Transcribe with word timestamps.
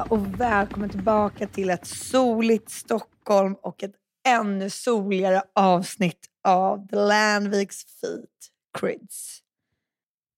Allihopa 0.00 0.14
och 0.14 0.40
välkommen 0.40 0.90
tillbaka 0.90 1.46
till 1.46 1.70
ett 1.70 1.86
soligt 1.86 2.70
Stockholm 2.70 3.54
och 3.54 3.82
ett 3.82 3.94
ännu 4.28 4.70
soligare 4.70 5.42
avsnitt 5.52 6.30
av 6.44 6.88
The 6.88 6.96
Landviks 6.96 8.00
Feet 8.00 8.50
Crids. 8.78 9.42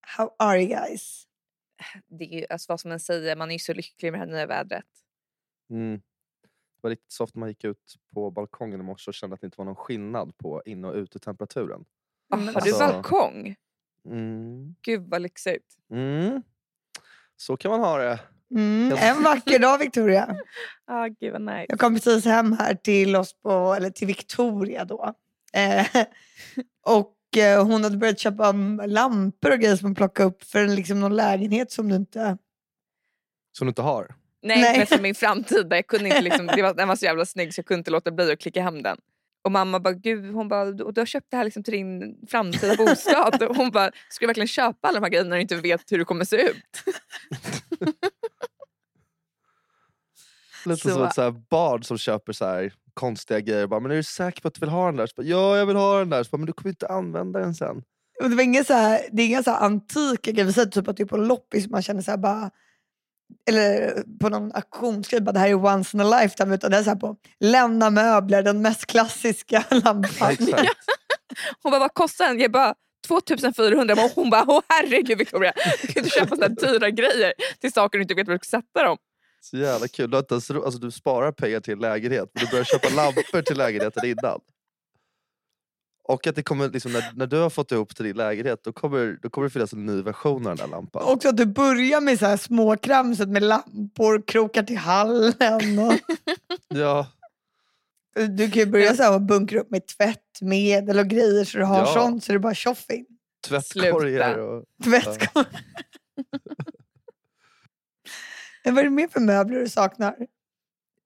How 0.01 0.35
are 0.39 0.61
you 0.61 0.69
guys? 0.69 1.27
Det 2.09 2.25
är 2.25 2.39
ju, 2.41 2.47
alltså 2.51 2.73
vad 2.73 2.81
som 2.81 2.89
man 2.89 3.01
säger, 3.01 3.37
man 3.37 3.51
är 3.51 3.53
ju 3.53 3.59
så 3.59 3.75
lycklig 3.75 4.13
med 4.13 4.21
det 4.21 4.27
här 4.27 4.33
nya 4.33 4.47
vädret. 4.47 4.85
Mm. 5.71 5.97
Det 5.97 6.79
var 6.81 6.91
riktigt 6.91 7.13
soft 7.13 7.35
när 7.35 7.41
man 7.41 7.49
gick 7.49 7.65
ut 7.65 7.95
på 8.15 8.31
balkongen 8.31 8.81
i 8.81 8.83
morse 8.83 9.11
och 9.11 9.15
kände 9.15 9.35
att 9.35 9.41
det 9.41 9.45
inte 9.45 9.59
var 9.59 9.65
någon 9.65 9.77
skillnad 9.77 10.37
på 10.37 10.63
in 10.65 10.85
och 10.85 10.95
utetemperaturen. 10.95 11.85
Har 12.31 12.39
du 12.39 12.55
alltså- 12.55 12.79
balkong? 12.79 13.57
Mm. 14.09 14.75
Gud 14.83 15.11
vad 15.11 15.23
lyxigt. 15.23 15.77
Mm. 15.91 16.43
Så 17.37 17.57
kan 17.57 17.71
man 17.71 17.81
ha 17.81 17.99
det. 17.99 18.21
Mm, 18.55 18.99
en 18.99 19.23
vacker 19.23 19.59
dag 19.59 19.79
Victoria. 19.79 20.37
Ah, 20.87 21.09
gud 21.21 21.33
vad 21.33 21.43
nice. 21.43 21.67
Jag 21.69 21.79
kom 21.79 21.95
precis 21.95 22.25
hem 22.25 22.53
här 22.53 22.75
till 22.75 23.17
oss 23.17 23.43
på, 23.43 23.75
eller 23.77 23.91
till 23.91 24.07
Victoria 24.07 24.85
då. 24.85 25.15
Eh, 25.53 25.87
och 26.87 27.39
eh, 27.39 27.65
hon 27.65 27.85
hade 27.85 27.97
börjat 27.97 28.19
köpa 28.19 28.53
lampor 28.87 29.53
och 29.53 29.59
grejer 29.59 29.77
som 29.77 29.87
hon 29.87 29.95
plockade 29.95 30.29
upp 30.29 30.45
för 30.45 30.59
en, 30.59 30.75
liksom, 30.75 31.01
någon 31.01 31.17
lägenhet 31.17 31.73
som 31.73 31.89
du 31.89 31.97
inte... 31.97 32.39
Som 33.53 33.67
du 33.67 33.69
inte 33.69 33.83
har. 33.83 34.15
Nej, 34.43 34.61
Nej. 34.61 34.79
men 34.79 34.87
som 34.87 35.03
min 35.03 35.15
framtida. 35.15 35.77
Jag 35.77 35.87
kunde 35.87 36.09
inte 36.09 36.21
liksom, 36.21 36.47
det 36.57 36.63
var, 36.63 36.75
den 36.75 36.89
var 36.89 36.97
så 36.97 37.05
jävla 37.05 37.27
snygg 37.27 37.55
så 37.55 37.59
jag 37.59 37.67
kunde 37.67 37.79
inte 37.79 37.91
låta 37.91 38.11
bli 38.11 38.33
att 38.33 38.41
klicka 38.41 38.63
hem 38.63 38.83
den. 38.83 38.99
Och 39.45 39.53
mamma 39.53 39.81
bara, 39.81 39.95
gud, 39.95 40.35
hon 40.35 40.49
bara, 40.49 40.65
du, 40.65 40.93
du 40.93 41.01
har 41.01 41.07
köpt 41.07 41.31
det 41.31 41.37
här 41.37 41.45
liksom 41.45 41.63
till 41.63 41.75
din 41.75 42.17
framtida 42.31 42.77
bostad. 42.77 43.43
och 43.43 43.57
hon 43.57 43.71
bara, 43.71 43.91
ska 44.09 44.23
du 44.23 44.27
verkligen 44.27 44.47
köpa 44.47 44.89
alla 44.89 45.01
de 45.01 45.05
här 45.05 45.11
grejerna 45.11 45.29
när 45.29 45.37
du 45.37 45.43
inte 45.43 45.57
vet 45.57 45.93
hur 45.93 45.99
det 45.99 46.05
kommer 46.05 46.25
se 46.25 46.37
ut? 46.37 46.83
Lite 50.65 50.81
Så- 50.83 50.91
som 50.95 51.03
ett 51.05 51.15
så 51.15 51.23
här 51.23 51.31
barn 51.51 51.83
som 51.83 51.99
köper 51.99 52.33
så 52.33 52.45
här 52.45 52.73
konstiga 52.95 53.41
grejer. 53.41 53.67
Bara, 53.67 53.81
men 53.81 53.91
är 53.91 53.97
du 53.97 54.03
säker 54.03 54.43
på 54.43 54.49
att 54.49 54.55
du 54.55 54.61
vill 54.61 54.69
ha 54.69 54.87
den 54.87 54.97
där? 54.97 55.07
Så 55.07 55.13
bara, 55.17 55.27
ja, 55.27 55.57
jag 55.57 55.67
vill 55.67 55.77
ha 55.77 55.99
den 55.99 56.11
där. 56.11 56.23
Så 56.23 56.29
bara, 56.31 56.39
men 56.39 56.47
du 56.47 56.53
kommer 56.53 56.71
inte 56.71 56.87
använda 56.89 57.39
den 57.41 57.55
sen. 57.55 57.83
Och 58.23 58.31
det, 58.31 58.37
var 58.37 58.43
inga 58.43 58.65
så 58.65 58.75
här, 58.75 59.01
det 59.13 59.23
är 59.23 59.27
inga 59.27 59.43
så 59.43 59.51
här 59.51 59.61
antika 59.61 60.31
grejer. 60.31 60.45
Vi 60.47 60.53
säger 60.53 60.69
typ 60.71 60.89
att 60.89 60.97
det 60.97 61.03
är 61.03 61.07
på 61.07 61.17
loppis 61.17 61.69
man 61.69 61.83
känner 61.83 62.03
så 62.03 62.11
här 62.11 62.19
bara... 62.19 62.51
Eller 63.49 63.95
på 64.21 64.29
någon 64.29 64.53
auktionsgrej, 64.53 65.21
det 65.21 65.39
här 65.39 65.49
är 65.49 65.65
once 65.65 65.97
in 65.97 66.01
a 66.01 66.21
lifetime. 66.21 66.55
Utan 66.55 66.71
det 66.71 66.77
är 66.77 66.83
så 66.83 66.91
här 66.91 66.97
på 66.97 67.17
lämna 67.41 67.91
möbler, 67.91 68.43
den 68.43 68.63
mest 68.63 68.87
klassiska 68.87 69.65
lampan. 69.71 70.31
Exakt. 70.31 70.69
Hon 71.63 71.71
bara, 71.73 71.79
vad 71.79 71.95
kostar 71.95 72.29
den? 72.29 72.39
Jag 72.41 72.53
bara, 72.53 72.75
2400. 73.09 73.95
Och 73.95 74.11
hon 74.15 74.31
bara, 74.31 74.45
åh 74.49 74.63
herregud 74.69 75.19
Victoria, 75.19 75.53
du 75.83 75.89
kan 75.93 76.05
inte 76.05 76.19
köpa 76.19 76.37
här 76.41 76.49
dyra 76.49 76.91
grejer 76.91 77.33
till 77.61 77.73
saker 77.73 77.99
du 77.99 78.03
inte 78.03 78.15
vet 78.15 78.27
var 78.27 78.35
du 78.35 78.39
ska 78.43 78.57
sätta 78.59 78.85
dem. 78.85 78.97
Så 79.45 79.57
jävla 79.57 79.89
kul. 79.89 80.11
Du, 80.11 80.19
inte 80.19 80.35
ens, 80.35 80.51
alltså, 80.51 80.79
du 80.81 80.91
sparar 80.91 81.33
pengar 81.33 81.61
till 81.61 81.73
en 81.73 81.79
lägenhet 81.79 82.31
men 82.35 82.45
du 82.45 82.51
börjar 82.51 82.65
köpa 82.65 82.89
lampor 82.89 83.43
till 83.43 83.57
lägenheten 83.57 84.05
innan. 84.11 84.41
Och 86.05 86.27
att 86.27 86.35
det 86.35 86.43
kommer, 86.43 86.69
liksom, 86.69 86.93
när, 86.93 87.13
när 87.15 87.27
du 87.27 87.37
har 87.39 87.51
fått 87.51 87.73
ihop 87.73 87.97
till 87.97 88.05
din 88.05 88.17
lägenhet 88.17 88.61
då 88.65 88.73
kommer, 88.73 89.19
då 89.23 89.31
kommer 89.31 89.47
det 89.49 89.53
finnas 89.53 89.73
en 89.73 89.87
ny 89.87 90.03
version 90.03 90.47
av 90.47 90.57
den 90.57 90.57
där 90.57 90.77
lampan. 90.77 91.03
Också 91.05 91.29
att 91.29 91.37
du 91.37 91.47
börjar 91.47 92.01
med 92.01 92.19
så 92.19 92.27
här 92.27 92.37
småkramset 92.37 93.29
med 93.29 93.43
lampor, 93.43 94.23
krokar 94.27 94.63
till 94.63 94.77
hallen. 94.79 95.79
Och, 95.79 95.93
Ja, 96.69 97.07
du 98.15 98.51
kan 98.51 98.61
ju 98.63 98.67
börja 98.67 98.95
så 98.95 99.03
här 99.03 99.15
och 99.15 99.23
bunkra 99.23 99.61
upp 99.61 99.71
med 99.71 99.87
tvättmedel 99.87 100.99
och 100.99 101.07
grejer 101.09 101.45
så 101.45 101.59
du 101.59 101.65
har 101.65 101.79
Ja. 101.79 101.87
sånt 101.95 102.25
så 102.25 102.33
det 102.33 102.37
är 102.37 102.39
bara 102.41 102.55
tjoff 102.55 102.91
in. 102.91 103.07
tvättkorgar 103.49 104.39
och... 104.39 104.65
Tvättkorg. 104.85 105.47
Men 108.65 108.75
vad 108.75 108.85
är 108.85 108.85
det 108.85 108.95
mer 108.95 109.09
för 109.09 109.21
möbler 109.21 109.61
du 109.61 109.69
saknar? 109.69 110.17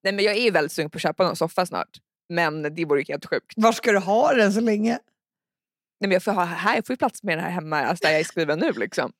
Nej, 0.03 0.13
men 0.13 0.25
jag 0.25 0.37
är 0.37 0.51
väldigt 0.51 0.73
sugen 0.73 0.91
på 0.91 0.97
att 0.97 1.03
köpa 1.03 1.25
någon 1.25 1.37
soffa 1.37 1.67
snart. 1.67 1.99
Men 2.29 2.63
det 2.63 2.85
vore 2.85 3.01
ju 3.01 3.05
helt 3.09 3.27
sjukt. 3.27 3.53
Var 3.57 3.73
ska 3.73 3.93
du 3.93 3.99
ha 3.99 4.33
den 4.33 4.53
så 4.53 4.61
länge? 4.61 4.99
Nej, 6.01 6.09
men 6.09 6.11
jag, 6.11 6.23
får 6.23 6.33
ha, 6.33 6.45
här, 6.45 6.75
jag 6.75 6.87
får 6.87 6.93
ju 6.93 6.99
plats 6.99 7.23
med 7.23 7.39
den 7.39 7.45
här 7.45 7.51
hemma, 7.51 7.81
alltså 7.81 8.05
där 8.07 8.13
jag 8.13 8.21
är 8.21 8.25
skriven 8.25 8.59
nu. 8.59 8.73
Liksom. 8.73 9.13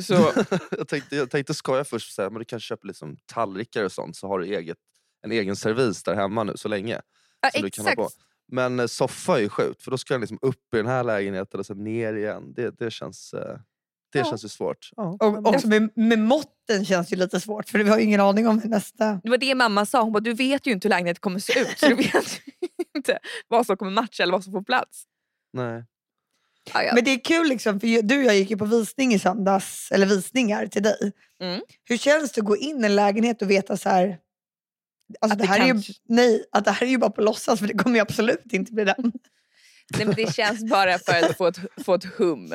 Så, 0.00 0.14
jag, 0.70 0.88
tänkte, 0.88 1.16
jag 1.16 1.30
tänkte 1.30 1.54
skoja 1.54 1.84
först 1.84 2.08
och 2.08 2.14
säga 2.14 2.30
men 2.30 2.38
du 2.38 2.44
kanske 2.44 2.66
köper 2.66 2.86
liksom 2.86 3.16
tallrikar 3.26 3.84
och 3.84 3.92
sånt 3.92 4.16
så 4.16 4.28
har 4.28 4.38
du 4.38 4.46
eget, 4.46 4.78
en 5.22 5.32
egen 5.32 5.56
servis 5.56 6.02
där 6.02 6.14
hemma 6.14 6.44
nu 6.44 6.52
så 6.56 6.68
länge. 6.68 7.00
ja, 7.40 7.50
som 7.50 7.62
du 7.62 7.70
kan 7.70 7.84
ha 7.84 7.92
exakt. 7.92 8.16
på. 8.16 8.24
Men 8.52 8.80
eh, 8.80 8.86
soffa 8.86 9.36
är 9.36 9.42
ju 9.42 9.48
sjukt 9.48 9.82
för 9.82 9.90
då 9.90 9.98
ska 9.98 10.14
den 10.14 10.20
liksom 10.20 10.38
upp 10.42 10.74
i 10.74 10.76
den 10.76 10.86
här 10.86 11.04
lägenheten 11.04 11.60
och 11.60 11.66
sen 11.66 11.84
ner 11.84 12.14
igen. 12.14 12.52
Det, 12.56 12.78
det, 12.78 12.90
känns, 12.90 13.34
eh, 13.34 13.58
det 14.12 14.18
Ja. 14.18 14.24
känns 14.24 14.44
ju 14.44 14.48
svårt. 14.48 14.90
Ja. 14.96 15.16
Och 15.20 15.46
också 15.46 15.68
med, 15.68 15.90
med 15.96 16.18
måtten 16.18 16.84
känns 16.84 17.12
ju 17.12 17.16
lite 17.16 17.40
svårt 17.40 17.68
för 17.68 17.78
vi 17.78 17.90
har 17.90 17.98
ju 17.98 18.04
ingen 18.04 18.20
aning 18.20 18.48
om 18.48 18.60
nästa. 18.64 19.20
Det 19.22 19.30
var 19.30 19.38
det 19.38 19.54
mamma 19.54 19.86
sa. 19.86 20.02
Hon 20.02 20.12
bara, 20.12 20.20
du 20.20 20.32
vet 20.34 20.66
ju 20.66 20.72
inte 20.72 20.88
hur 20.88 20.90
lägenheten 20.90 21.20
kommer 21.20 21.38
se 21.38 21.60
ut. 21.60 21.78
Så 21.78 21.86
du 21.88 21.94
vet 21.94 22.06
ju 22.12 22.68
inte 22.96 23.18
vad 23.48 23.66
som 23.66 23.76
kommer 23.76 23.92
matcha 23.92 24.22
eller 24.22 24.32
vad 24.32 24.44
som 24.44 24.52
får 24.52 24.62
plats. 24.62 25.04
Nej. 25.52 25.84
Ja, 26.74 26.82
ja. 26.82 26.94
Men 26.94 27.04
det 27.04 27.10
är 27.10 27.18
kul 27.24 27.48
liksom, 27.48 27.80
för 27.80 28.02
du 28.02 28.18
och 28.18 28.24
jag 28.24 28.36
gick 28.36 28.50
ju 28.50 28.56
på 28.56 28.64
visning 28.64 29.14
i 29.14 29.18
söndags, 29.18 29.90
eller 29.92 30.06
visningar 30.06 30.66
till 30.66 30.82
dig. 30.82 31.12
Mm. 31.42 31.60
Hur 31.84 31.96
känns 31.96 32.32
det 32.32 32.40
att 32.40 32.46
gå 32.46 32.56
in 32.56 32.82
i 32.82 32.86
en 32.86 32.96
lägenhet 32.96 33.42
och 33.42 33.50
veta 33.50 33.76
så 33.76 33.88
här... 33.88 34.18
Alltså 35.20 35.32
Att 35.32 35.38
det 35.38 35.44
det 35.44 35.48
här 35.48 35.60
är 35.60 35.74
ju, 35.74 35.82
nej, 36.08 36.44
att 36.52 36.64
det 36.64 36.70
här 36.70 36.86
är 36.86 36.90
ju 36.90 36.98
bara 36.98 37.10
på 37.10 37.20
låtsas 37.20 37.60
för 37.60 37.66
det 37.66 37.74
kommer 37.74 37.96
ju 37.96 38.02
absolut 38.02 38.52
inte 38.52 38.72
bli 38.72 38.84
den. 38.84 39.12
Nej, 39.96 40.06
men 40.06 40.14
det 40.14 40.34
känns 40.34 40.64
bara 40.70 40.98
för 40.98 41.12
att 41.12 41.36
få 41.36 41.46
ett, 41.46 41.58
få 41.84 41.94
ett 41.94 42.04
hum. 42.04 42.54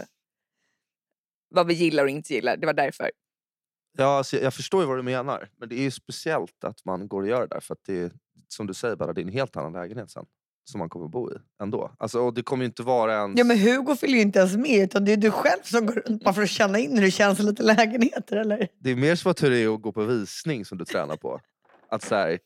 Vad 1.55 1.67
vi 1.67 1.73
gillar 1.73 2.03
och 2.03 2.09
inte 2.09 2.33
gillar. 2.33 2.57
Det 2.57 2.65
var 2.65 2.73
därför. 2.73 3.11
Ja, 3.97 4.17
alltså, 4.17 4.35
jag, 4.35 4.43
jag 4.45 4.53
förstår 4.53 4.81
ju 4.81 4.87
vad 4.87 4.97
du 4.97 5.03
menar. 5.03 5.49
Men 5.59 5.69
det 5.69 5.75
är 5.75 5.83
ju 5.83 5.91
speciellt 5.91 6.63
att 6.63 6.85
man 6.85 7.07
går 7.07 7.21
och 7.21 7.27
gör 7.27 7.41
det 7.41 7.47
där. 7.47 7.59
För 7.59 7.73
att 7.73 7.83
det 7.85 7.99
är, 7.99 8.11
som 8.47 8.67
du 8.67 8.73
säger, 8.73 8.95
bara, 8.95 9.13
det 9.13 9.21
är 9.21 9.25
en 9.25 9.31
helt 9.31 9.55
annan 9.57 9.73
lägenhet 9.73 10.11
sen. 10.11 10.25
Som 10.67 10.79
man 10.79 10.89
kommer 10.89 11.07
bo 11.07 11.31
i 11.31 11.35
ändå. 11.61 11.91
Alltså, 11.99 12.19
och 12.19 12.33
det 12.33 12.43
kommer 12.43 12.63
ju 12.63 12.65
inte 12.65 12.83
vara 12.83 13.13
ens... 13.13 13.37
Ja 13.37 13.43
men 13.43 13.59
Hugo 13.59 13.95
följer 13.95 14.15
ju 14.15 14.21
inte 14.21 14.39
ens 14.39 14.57
med 14.57 14.83
utan 14.83 15.05
det 15.05 15.13
är 15.13 15.17
du 15.17 15.31
själv 15.31 15.61
som 15.63 15.85
går 15.85 15.93
runt 15.93 16.23
bara 16.23 16.33
för 16.33 16.41
att 16.41 16.49
känna 16.49 16.79
in 16.79 16.97
hur 16.97 17.01
det 17.01 17.11
känns 17.11 17.39
i 17.39 17.43
lite 17.43 17.63
lägenheter 17.63 18.35
eller? 18.37 18.67
Det 18.79 18.91
är 18.91 18.95
mer 18.95 19.15
som 19.15 19.31
att 19.31 19.43
hur 19.43 19.49
det 19.49 19.59
är 19.59 19.73
att 19.75 19.81
gå 19.81 19.91
på 19.91 20.03
visning 20.03 20.65
som 20.65 20.77
du 20.77 20.85
tränar 20.85 21.15
på. 21.15 21.41
Att 21.89 22.03
så 22.03 22.15
här, 22.15 22.39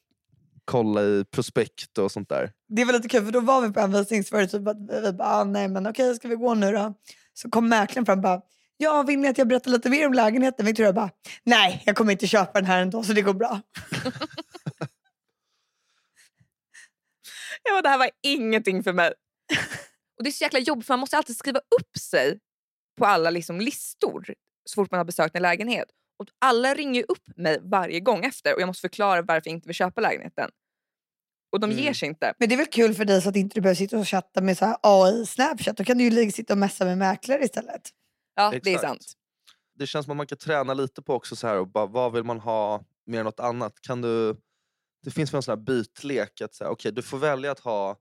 kolla 0.65 1.03
i 1.03 1.25
prospekt 1.31 1.97
och 1.97 2.11
sånt 2.11 2.29
där. 2.29 2.51
Det 2.67 2.85
var 2.85 2.93
lite 2.93 3.09
kul 3.09 3.25
för 3.25 3.31
då 3.31 3.39
var 3.39 3.61
vi 3.61 3.73
på 3.73 3.79
en 3.79 3.91
visning 3.91 4.23
så 4.23 4.35
var 4.35 4.41
det 4.41 4.47
typ 4.47 4.67
att 4.67 4.77
vi 5.03 5.11
bara, 5.13 5.27
ah, 5.27 5.43
nej 5.43 5.67
men 5.67 5.87
okej 5.87 6.15
ska 6.15 6.27
vi 6.27 6.35
gå 6.35 6.53
nu 6.53 6.71
då? 6.71 6.93
Så 7.33 7.49
kom 7.49 7.69
mäklaren 7.69 8.05
fram 8.05 8.19
och 8.19 8.23
bara, 8.23 8.41
ja 8.81 9.03
vill 9.03 9.19
ni 9.19 9.27
att 9.27 9.37
jag 9.37 9.47
berättar 9.47 9.71
lite 9.71 9.89
mer 9.89 10.07
om 10.07 10.13
lägenheten? 10.13 10.65
Victoria 10.65 10.93
bara, 10.93 11.09
nej 11.43 11.83
jag 11.85 11.95
kommer 11.95 12.11
inte 12.11 12.27
köpa 12.27 12.51
den 12.53 12.65
här 12.65 12.81
ändå 12.81 13.03
så 13.03 13.13
det 13.13 13.21
går 13.21 13.33
bra. 13.33 13.61
Ja, 17.63 17.81
det 17.81 17.89
här 17.89 17.97
var 17.97 18.09
ingenting 18.23 18.83
för 18.83 18.93
mig. 18.93 19.13
Och 20.17 20.23
Det 20.23 20.29
är 20.29 20.31
så 20.31 20.43
jäkla 20.43 20.59
jobbigt 20.59 20.85
för 20.87 20.93
man 20.93 20.99
måste 20.99 21.17
alltid 21.17 21.37
skriva 21.37 21.59
upp 21.59 21.97
sig 21.99 22.39
på 22.97 23.05
alla 23.05 23.29
liksom 23.29 23.59
listor 23.61 24.33
så 24.65 24.75
fort 24.75 24.91
man 24.91 24.97
har 24.97 25.05
besökt 25.05 25.35
en 25.35 25.41
lägenhet. 25.41 25.85
Och 26.19 26.27
Alla 26.45 26.73
ringer 26.73 27.05
upp 27.07 27.23
mig 27.37 27.59
varje 27.61 27.99
gång 27.99 28.25
efter 28.25 28.55
och 28.55 28.61
jag 28.61 28.67
måste 28.67 28.81
förklara 28.81 29.21
varför 29.21 29.49
jag 29.49 29.55
inte 29.55 29.67
vill 29.67 29.75
köpa 29.75 30.01
lägenheten. 30.01 30.49
Och 31.51 31.59
de 31.59 31.71
ger 31.71 31.81
Mm. 31.81 31.93
sig 31.93 32.07
inte. 32.07 32.33
Men 32.37 32.49
det 32.49 32.55
är 32.55 32.57
väl 32.57 32.65
kul 32.65 32.93
för 32.93 33.05
dig 33.05 33.21
så 33.21 33.29
att 33.29 33.35
inte 33.35 33.53
du 33.55 33.61
behöver 33.61 33.75
sitta 33.75 33.97
och 33.97 34.07
chatta 34.07 34.41
med 34.41 34.57
så 34.57 34.65
här 34.65 34.77
AI 34.81 35.25
Snapchat. 35.25 35.77
Då 35.77 35.83
kan 35.83 35.97
du 35.97 36.03
ju 36.03 36.09
ligga- 36.09 36.31
sitta 36.31 36.53
och 36.53 36.57
messa 36.57 36.85
med 36.85 36.97
mäklare 36.97 37.43
istället. 37.43 37.89
Ja, 38.39 38.49
det 38.49 38.55
är 38.55 38.75
Exakt. 38.75 38.81
sant. 38.81 39.13
Det 39.75 39.87
känns 39.87 40.05
som 40.05 40.11
att 40.11 40.17
man 40.17 40.27
kan 40.27 40.37
träna 40.37 40.73
lite 40.73 41.01
på 41.01 41.13
också 41.13 41.35
så 41.35 41.47
här 41.47 41.57
och 41.59 41.67
bara, 41.67 41.85
vad 41.85 42.13
vill 42.13 42.23
man 42.23 42.39
ha 42.39 42.83
mer 43.05 43.19
än 43.19 43.25
något 43.25 43.39
annat? 43.39 43.81
Kan 43.81 44.01
du, 44.01 44.35
det 45.03 45.11
finns 45.11 45.33
väl 45.33 45.37
en 45.37 45.43
sån 45.43 45.51
här 45.51 45.63
bytlek 45.65 46.41
att 46.41 46.53
säga, 46.53 46.69
okay, 46.69 46.91
du 46.91 47.01
får 47.01 47.17
välja 47.17 47.51
att 47.51 47.59
ha 47.59 47.91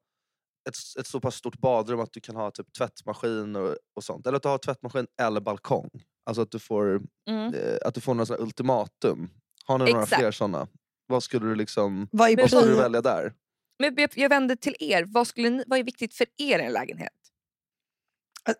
ett, 0.69 0.75
ett 1.01 1.07
så 1.07 1.21
pass 1.21 1.35
stort 1.35 1.59
badrum 1.59 2.01
att 2.01 2.13
du 2.13 2.21
kan 2.21 2.37
ha 2.37 2.51
typ 2.51 2.73
tvättmaskin 2.73 3.57
och, 3.57 3.77
och 3.95 4.05
sånt. 4.05 4.27
Eller 4.27 4.37
att 4.37 4.43
du 4.43 4.49
har 4.49 4.59
tvättmaskin 4.59 5.07
eller 5.21 5.41
balkong. 5.41 5.91
Alltså 6.27 6.43
att 6.43 6.51
du 6.51 6.59
får, 6.59 7.01
Mm. 7.29 7.55
eh, 7.55 7.79
att 7.85 7.95
du 7.95 8.01
får 8.01 8.15
några 8.15 8.35
här 8.35 8.43
ultimatum. 8.43 9.31
Har 9.65 9.79
ni 9.79 9.85
några 9.85 10.03
Exakt. 10.03 10.21
fler 10.21 10.31
såna? 10.31 10.69
Vad 11.07 11.23
skulle 11.23 11.47
du 11.47 11.55
liksom, 11.55 12.09
Vad 12.13 12.37
vad 12.37 12.51
skulle 12.51 12.67
du 12.67 12.77
välja 12.77 13.01
där? 13.03 13.33
Men 13.79 13.95
jag, 13.97 14.11
jag 14.15 14.29
vänder 14.29 14.57
till 14.57 14.77
er. 14.81 15.05
Vad, 15.05 15.27
skulle 15.27 15.51
ni, 15.51 15.65
vad 15.67 15.79
är 15.79 15.83
viktigt 15.85 16.15
för 16.15 16.27
er 16.37 16.59
i 16.59 16.63
en 16.63 16.73
lägenhet? 16.73 17.13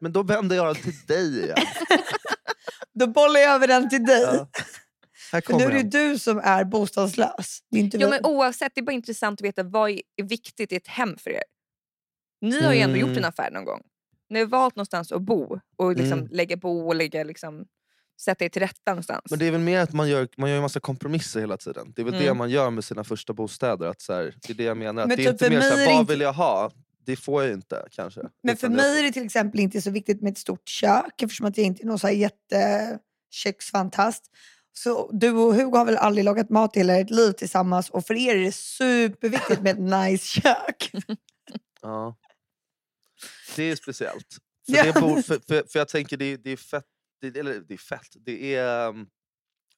Men 0.01 0.13
då 0.13 0.23
vänder 0.23 0.57
jag 0.57 0.67
den 0.67 0.83
till 0.83 1.07
dig 1.07 1.45
igen. 1.45 1.57
Då 2.95 3.07
bollar 3.07 3.41
jag 3.41 3.55
över 3.55 3.67
den 3.69 3.89
till 3.91 4.05
dig. 4.05 4.23
Ja. 5.33 5.41
För 5.43 5.55
nu 5.59 5.65
är 5.65 5.71
det 5.71 5.83
den. 5.83 5.91
du 5.91 6.19
som 6.19 6.39
är 6.39 6.65
bostadslös. 6.65 7.59
Det 7.71 7.79
är 7.79 7.81
inte 7.81 7.99
vi. 7.99 8.07
men 8.09 8.25
oavsett, 8.25 8.73
det 8.75 8.81
är 8.81 8.83
bara 8.83 8.93
intressant 8.93 9.41
att 9.41 9.45
veta 9.45 9.63
vad 9.63 9.91
är 9.91 10.23
viktigt 10.23 10.73
i 10.73 10.77
ett 10.77 10.89
hem 10.89 11.17
för 11.19 11.31
er. 11.31 11.43
Ni 12.41 12.63
har 12.63 12.73
ju 12.73 12.81
ändå 12.81 12.97
gjort 12.97 13.07
Mm. 13.09 13.19
en 13.19 13.25
affär 13.25 13.51
någon 13.51 13.65
gång. 13.65 13.83
Ni 14.31 14.39
har 14.39 14.47
valt 14.47 14.77
någonstans 14.77 15.13
att 15.13 15.23
bo 15.23 15.61
och 15.77 15.97
liksom 15.97 16.19
Mm. 16.19 16.31
lägga 16.33 16.57
bo 16.57 16.87
och 16.89 16.95
lägga, 16.95 17.25
liksom, 17.25 17.65
sätta 18.21 18.45
er 18.45 18.49
till 18.49 18.63
rätta 18.63 18.91
någonstans. 18.91 19.23
Men 19.31 19.39
det 19.39 19.47
är 19.47 19.51
väl 19.51 19.61
mer 19.61 19.81
att 19.81 19.93
man 19.93 20.09
gör, 20.09 20.29
man 20.37 20.51
gör 20.51 20.57
en 20.57 20.63
massa 20.63 20.81
kompromisser 20.81 21.41
hela 21.41 21.57
tiden. 21.57 21.93
Det 21.97 22.03
är 22.03 22.05
väl 22.05 22.15
det 22.15 22.25
Mm. 22.25 22.37
man 22.39 22.51
gör 22.51 22.71
med 22.71 22.85
sina 22.85 23.05
första 23.05 23.33
bostäder. 23.33 23.87
Att 23.87 24.01
så 24.01 24.13
här, 24.13 24.35
det 24.43 24.53
är 24.53 24.55
det 24.55 24.65
jag 24.65 24.77
menar. 24.77 25.03
Att 25.03 25.09
Men 25.09 25.17
det 25.17 25.23
är 25.23 25.33
typ 25.33 25.33
inte 25.33 25.45
för 25.45 25.51
mer 25.51 25.61
så 25.61 25.67
mig 25.69 25.73
är 25.75 25.79
här, 25.79 25.87
det 25.87 25.93
vad 25.93 26.01
inte- 26.01 26.13
vill 26.13 26.21
jag 26.21 26.33
ha? 26.33 26.71
Det 27.09 27.17
får 27.17 27.43
jag 27.43 27.49
ju 27.49 27.55
inte 27.55 27.87
kanske. 27.91 28.21
Men 28.43 28.57
för 28.57 28.67
Utan 28.67 28.77
mig 28.77 28.99
är 28.99 29.03
det 29.03 29.13
till 29.13 29.25
exempel 29.25 29.61
inte 29.61 29.83
så 29.83 29.91
viktigt 29.91 30.23
med 30.23 30.33
ett 30.33 30.39
stort 30.39 30.69
kök 30.69 31.23
eftersom 31.23 31.47
att 31.47 31.57
jag 31.57 31.67
inte 31.67 31.83
är 31.83 31.87
någon 31.87 31.99
så 31.99 32.07
här 32.07 32.15
jätteköksfantast. 32.15 34.25
Så 34.73 35.11
du 35.13 35.31
och 35.31 35.55
Hugo 35.55 35.77
har 35.77 35.85
väl 35.85 35.97
aldrig 35.97 36.25
lagat 36.25 36.51
mat 36.51 36.77
i 36.77 36.81
hela 36.81 36.95
ert 36.95 37.11
liv 37.11 37.33
tillsammans 37.33 37.91
och 37.91 38.07
för 38.07 38.15
er 38.15 38.37
är 38.37 38.41
det 38.41 38.55
superviktigt 38.55 39.63
med 39.63 39.73
ett 39.73 39.79
nice 40.11 40.41
kök. 40.41 40.91
Ja. 41.83 42.17
Det 43.57 43.63
är 43.63 43.77
speciellt. 43.77 44.39
För, 44.67 44.85
det 44.85 44.93
bor, 45.01 45.23
för, 45.23 45.41
för, 45.49 45.65
för 45.69 45.79
jag 45.79 45.89
tänker 45.89 46.17
det, 46.17 46.37
det 46.37 46.51
är 46.51 46.57
fett, 46.57 46.87
det, 47.21 47.37
eller 47.37 47.61
det 47.61 47.75
är 47.75 47.79
fett, 47.79 48.09
det 48.15 48.55
är 48.55 48.89
um, 48.89 49.09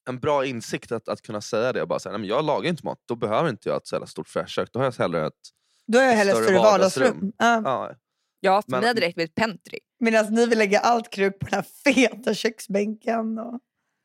en 0.09 0.21
bra 0.21 0.47
insikt 0.47 0.93
att, 0.93 1.09
att 1.09 1.23
kunna 1.23 1.41
säga 1.41 1.73
det. 1.73 1.83
och 1.83 1.89
Bara 1.89 1.99
säga, 1.99 2.19
jag 2.19 2.45
lagar 2.45 2.71
inte 2.71 2.85
mat, 2.85 2.99
då 3.09 3.17
behöver 3.17 3.51
inte 3.51 3.69
jag 3.69 3.77
ett 3.77 3.87
så 3.87 4.07
stort 4.07 4.29
fräscht 4.29 4.55
kök. 4.55 4.69
Då 4.73 4.79
har 4.79 4.85
jag 4.85 4.93
hellre 4.93 5.27
ett... 5.27 5.60
Då 5.93 5.99
är 5.99 6.03
jag 6.03 6.13
Ett 6.13 6.19
hellre 6.19 6.33
större 6.35 6.59
vardagsrum. 6.59 7.05
vardagsrum. 7.07 7.33
Ja. 7.39 7.63
Ja, 7.65 7.95
Ja, 8.41 8.63
för 8.63 8.71
Men- 8.71 8.85
hade 8.85 9.01
räckt 9.01 9.17
med 9.17 9.25
ett 9.25 9.35
pentry. 9.35 9.79
Medan 10.01 10.35
ni 10.35 10.47
vill 10.47 10.59
lägga 10.59 10.79
allt 10.81 11.11
krut 11.11 11.39
på 11.39 11.47
den 11.47 11.55
här 11.55 11.67
feta 11.95 12.35
köksbänken. 12.35 13.39
Och... 13.39 13.61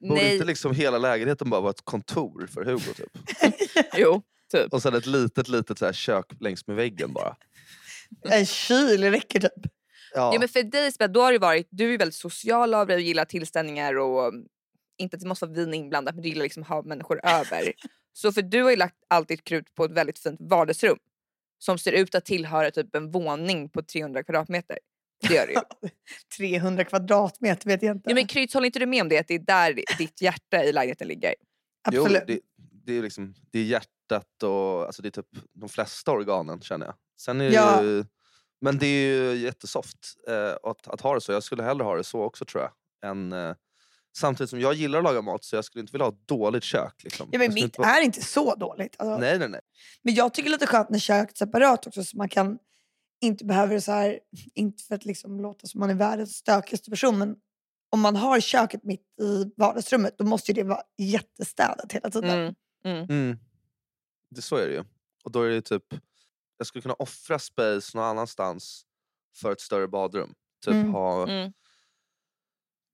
borde 0.10 0.22
Nej, 0.22 0.34
inte 0.34 0.46
liksom 0.46 0.76
hela 0.76 0.98
lägenheten 0.98 1.50
bara 1.50 1.62
vara 1.62 1.70
ett 1.72 1.86
kontor 1.86 2.48
för 2.54 2.66
Hugo? 2.66 2.94
Typ? 2.94 3.12
jo, 3.98 4.22
typ. 4.52 4.74
Och 4.74 4.82
sen 4.82 4.96
ett 4.96 5.06
litet, 5.06 5.48
litet 5.48 5.80
så 5.80 5.86
här 5.86 5.94
kök 5.94 6.26
längs 6.40 6.68
med 6.68 6.76
väggen 6.76 7.14
bara. 7.14 7.36
En 8.30 8.46
kyl 8.46 9.04
räcker 9.04 9.40
typ. 9.40 9.52
Ja. 10.14 10.34
Ja, 10.34 10.40
men 10.40 10.50
för 10.50 10.64
dig 10.64 10.88
Isabel, 10.88 11.14
då 11.14 11.22
har 11.22 11.32
det 11.32 11.40
varit, 11.40 11.68
du 11.72 11.94
är 11.94 11.98
väldigt 11.98 12.16
social 12.16 12.74
av 12.74 12.88
dig 12.88 12.96
och 12.96 13.02
gillar 13.02 13.26
tillställningar 13.26 13.98
och 13.98 14.34
inte 14.98 15.16
att 15.16 15.22
det 15.22 15.28
måste 15.28 15.46
vara 15.46 15.56
vin 15.56 15.74
inblandat 15.74 16.16
men 16.16 16.22
du 16.22 16.30
gillar 16.30 16.44
liksom 16.44 16.64
att 16.64 16.70
ha 16.70 16.82
människor 16.84 17.20
över. 17.24 17.74
Så 18.14 18.32
för 18.32 18.42
du 18.42 18.64
har 18.64 18.70
ju 18.72 18.76
lagt 18.78 18.96
allt 19.08 19.28
ditt 19.28 19.44
krut 19.44 19.76
på 19.76 19.86
ett 19.86 19.92
väldigt 19.92 20.20
fint 20.20 20.40
vardagsrum 20.40 20.98
som 21.66 21.78
ser 21.78 21.92
ut 21.92 22.16
att 22.16 22.26
tillhöra 22.26 22.72
typ 22.72 22.96
en 22.96 23.12
våning 23.12 23.70
på 23.70 23.82
300 23.84 24.24
kvadratmeter. 24.24 24.78
Det 25.28 25.34
gör 25.34 25.48
det 25.48 25.54
ju. 25.54 25.90
300 26.38 26.84
kvadratmeter 26.84 27.70
vet 27.70 27.84
jag 27.84 27.96
inte. 27.96 28.10
Ja, 28.10 28.16
men 28.16 28.28
Kryds, 28.28 28.54
håller 28.54 28.66
inte 28.66 28.80
du 28.80 28.86
med 28.86 29.02
om 29.02 29.10
det? 29.10 29.18
Att 29.18 29.28
det 29.28 29.34
är 29.36 29.40
där 29.40 29.80
ditt 29.98 30.22
hjärta 30.22 30.64
i 30.64 30.72
lägenheten 30.74 31.08
ligger? 31.08 31.36
Jo, 31.92 32.02
Absolut. 32.02 32.24
det, 32.28 32.40
det, 32.86 32.98
är 32.98 33.02
liksom, 33.02 33.34
det 33.52 33.60
är 33.60 33.64
hjärtat 33.64 34.44
och 34.44 34.86
alltså 34.86 35.02
det 35.02 35.08
är 35.08 35.12
typ 35.12 35.28
de 35.54 35.70
flesta 35.70 36.12
organen 36.12 36.62
känner 36.62 36.86
jag. 36.86 36.96
Sen 37.20 37.42
är 37.42 37.50
det 37.50 37.56
Ja. 37.56 37.84
ju, 37.84 38.06
men 38.62 38.78
det 38.78 38.86
är 38.88 39.08
ju 39.32 39.36
jättesoft 39.36 39.98
eh, 40.28 40.70
att, 40.70 40.88
att 40.88 41.02
ha 41.02 41.14
det 41.14 41.22
så. 41.22 41.32
Jag 41.32 41.44
skulle 41.44 41.64
hellre 41.64 41.84
ha 41.84 41.96
det 41.96 42.04
så 42.04 42.22
också 42.22 42.46
tror 42.46 42.64
jag. 42.64 42.72
Än, 43.12 43.34
eh, 43.34 43.56
samtidigt 44.18 44.50
som 44.50 44.60
jag 44.60 44.74
gillar 44.74 44.98
att 44.98 45.04
laga 45.04 45.22
mat 45.22 45.44
så 45.44 45.56
jag 45.56 45.66
skulle 45.66 45.82
inte 45.82 45.92
vilja 45.92 46.06
ha 46.06 46.12
ett 46.12 46.28
dåligt 46.28 46.64
kök. 46.64 47.04
Liksom. 47.04 47.30
Ja, 47.32 47.40
men 47.40 47.54
mitt 47.54 47.64
inte 47.64 47.82
är 47.82 48.02
inte 48.02 48.22
så 48.22 48.56
dåligt. 48.56 48.96
Alltså, 49.00 49.18
Nej, 49.18 49.40
nej, 49.40 49.50
nej. 49.50 49.62
Men 50.02 50.14
jag 50.14 50.34
tycker 50.34 50.50
lite 50.50 50.68
skönt 50.68 50.90
när 50.90 51.00
köket 51.00 51.36
är 51.42 51.46
separat 51.46 51.88
också 51.88 52.04
så 52.04 52.18
man 52.18 52.30
kan 52.30 52.58
inte 53.22 53.46
behöver 53.46 53.80
så 53.80 53.92
här, 53.92 54.20
inte 54.56 54.84
för 54.84 54.96
att 54.96 55.06
liksom 55.06 55.40
låta 55.40 55.68
som 55.68 55.80
man 55.80 55.90
är 55.90 55.96
världens 55.96 56.36
stökigaste 56.36 56.90
person 56.90 57.18
men 57.18 57.36
om 57.90 58.02
man 58.02 58.16
har 58.16 58.40
köket 58.40 58.84
mitt 58.84 59.02
i 59.22 59.52
vardagsrummet 59.58 60.18
då 60.18 60.24
måste 60.24 60.52
ju 60.52 60.56
det 60.56 60.64
vara 60.70 60.82
jättestädat 60.98 61.92
hela 61.92 62.10
tiden. 62.10 62.30
Mm. 62.30 62.56
Mm. 62.86 63.10
Mm. 63.10 63.38
Det, 64.30 64.42
så 64.42 64.56
är 64.56 64.68
det 64.68 64.74
ju. 64.74 64.84
Och 65.24 65.32
då 65.32 65.42
är 65.42 65.50
det 65.50 65.62
typ, 65.62 65.84
jag 66.58 66.68
skulle 66.68 66.82
kunna 66.82 66.94
offra 66.94 67.40
space 67.40 67.98
någon 67.98 68.06
annanstans 68.06 68.86
för 69.36 69.52
ett 69.52 69.62
större 69.62 69.88
badrum. 69.88 70.34
Typ 70.66 70.74
Mm. 70.74 70.94
ha 70.94 71.24
Mm. 71.24 71.54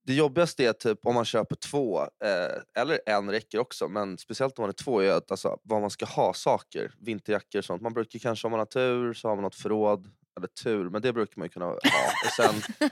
Det 0.06 0.14
jobbigaste 0.14 0.64
är 0.64 0.72
typ 0.72 1.06
om 1.06 1.14
man 1.14 1.24
köper 1.24 1.56
två, 1.56 2.00
eh, 2.00 2.82
eller 2.82 3.00
en 3.06 3.30
räcker 3.30 3.58
också, 3.58 3.88
men 3.88 4.18
speciellt 4.18 4.58
om 4.58 4.62
man 4.62 4.68
är 4.68 4.72
två, 4.72 5.00
är 5.00 5.10
att 5.12 5.30
alltså, 5.30 5.58
vad 5.62 5.80
man 5.80 5.90
ska 5.90 6.04
ha 6.06 6.34
saker. 6.34 6.94
Vinterjackor 7.00 7.58
och 7.58 7.64
sånt. 7.64 7.82
Man 7.82 7.92
brukar 7.92 8.18
kanske, 8.18 8.46
om 8.46 8.50
man 8.50 8.58
har 8.58 8.66
tur, 8.66 9.14
så 9.14 9.28
har 9.28 9.36
man 9.36 9.42
något 9.42 9.54
förråd. 9.54 10.06
Eller 10.36 10.48
tur, 10.48 10.90
men 10.90 11.02
det 11.02 11.12
brukar 11.12 11.38
man 11.38 11.44
ju 11.46 11.48
kunna 11.48 11.64
ha. 11.66 11.72
Och 11.72 12.32
sen 12.36 12.54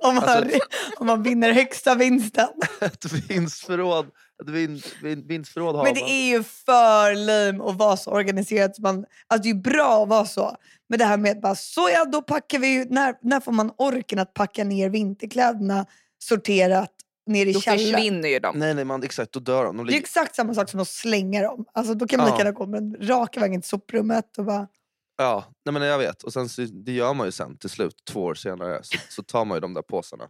Om, 0.00 0.14
man, 0.14 0.24
Alltså- 0.24 0.58
om 0.98 1.06
man 1.06 1.22
vinner 1.22 1.52
högsta 1.52 1.94
vinsten. 1.94 2.48
ett 2.80 3.12
vinstförråd. 3.12 4.06
Ett 4.42 4.48
vin, 4.48 4.82
vin, 5.02 5.26
vinstförråd 5.26 5.76
har 5.76 5.84
Men 5.84 5.94
det 5.94 6.00
man. 6.00 6.10
är 6.10 6.26
ju 6.28 6.42
för 6.42 7.14
lame 7.14 7.64
att 7.64 7.76
vara 7.76 7.96
så 7.96 8.10
organiserad. 8.10 8.74
Man, 8.78 8.96
alltså 9.26 9.42
det 9.42 9.48
är 9.48 9.54
ju 9.54 9.60
bra 9.60 10.02
att 10.02 10.08
vara 10.08 10.24
så. 10.24 10.56
Men 10.88 10.98
det 10.98 11.04
här 11.04 11.16
med 11.16 11.32
att 11.32 11.42
bara, 11.42 11.54
så 11.54 11.88
ja, 11.92 12.04
då 12.04 12.22
packar 12.22 12.58
vi 12.58 12.66
ju, 12.68 12.84
när, 12.84 13.14
när 13.22 13.40
får 13.40 13.52
man 13.52 13.72
orken 13.78 14.18
att 14.18 14.34
packa 14.34 14.64
ner 14.64 14.88
vinterkläderna 14.90 15.86
sorterat 16.24 16.90
ner 17.26 17.46
i 17.46 17.52
Då 17.52 17.60
källaren? 17.60 17.94
försvinner 17.94 18.28
ju 18.28 18.38
de. 18.38 18.58
Nej, 18.58 18.74
nej, 18.74 18.84
man, 18.84 19.02
exakt, 19.02 19.32
då 19.32 19.40
dör 19.40 19.64
de. 19.64 19.76
de 19.76 19.86
Det 19.86 19.92
är 19.94 19.98
exakt 19.98 20.34
samma 20.36 20.54
sak 20.54 20.70
som 20.70 20.80
att 20.80 20.88
slänga 20.88 21.42
dem. 21.42 21.64
Alltså, 21.72 21.94
då 21.94 22.06
kan 22.06 22.18
man 22.18 22.26
Ja. 22.28 22.32
lika 22.34 22.44
gärna 22.44 22.58
gå 22.58 22.66
med 22.66 22.78
en 22.82 22.96
raka 23.08 23.40
vägen 23.40 23.60
till 23.60 23.68
soprummet 23.68 24.38
och 24.38 24.44
bara... 24.44 24.68
ja, 25.18 25.44
nej, 25.64 25.72
men 25.72 25.82
jag 25.82 25.98
vet. 25.98 26.22
Och 26.22 26.32
sen 26.32 26.48
så, 26.48 26.62
det 26.62 26.92
gör 26.92 27.14
man 27.14 27.26
ju 27.26 27.32
sen 27.32 27.56
till 27.58 27.70
slut, 27.70 27.94
två 28.10 28.22
år 28.22 28.34
senare. 28.34 28.80
Så, 28.82 28.98
så 29.08 29.22
tar 29.22 29.44
man 29.44 29.56
ju 29.56 29.60
de 29.60 29.74
där 29.74 29.82
påsarna. 29.82 30.28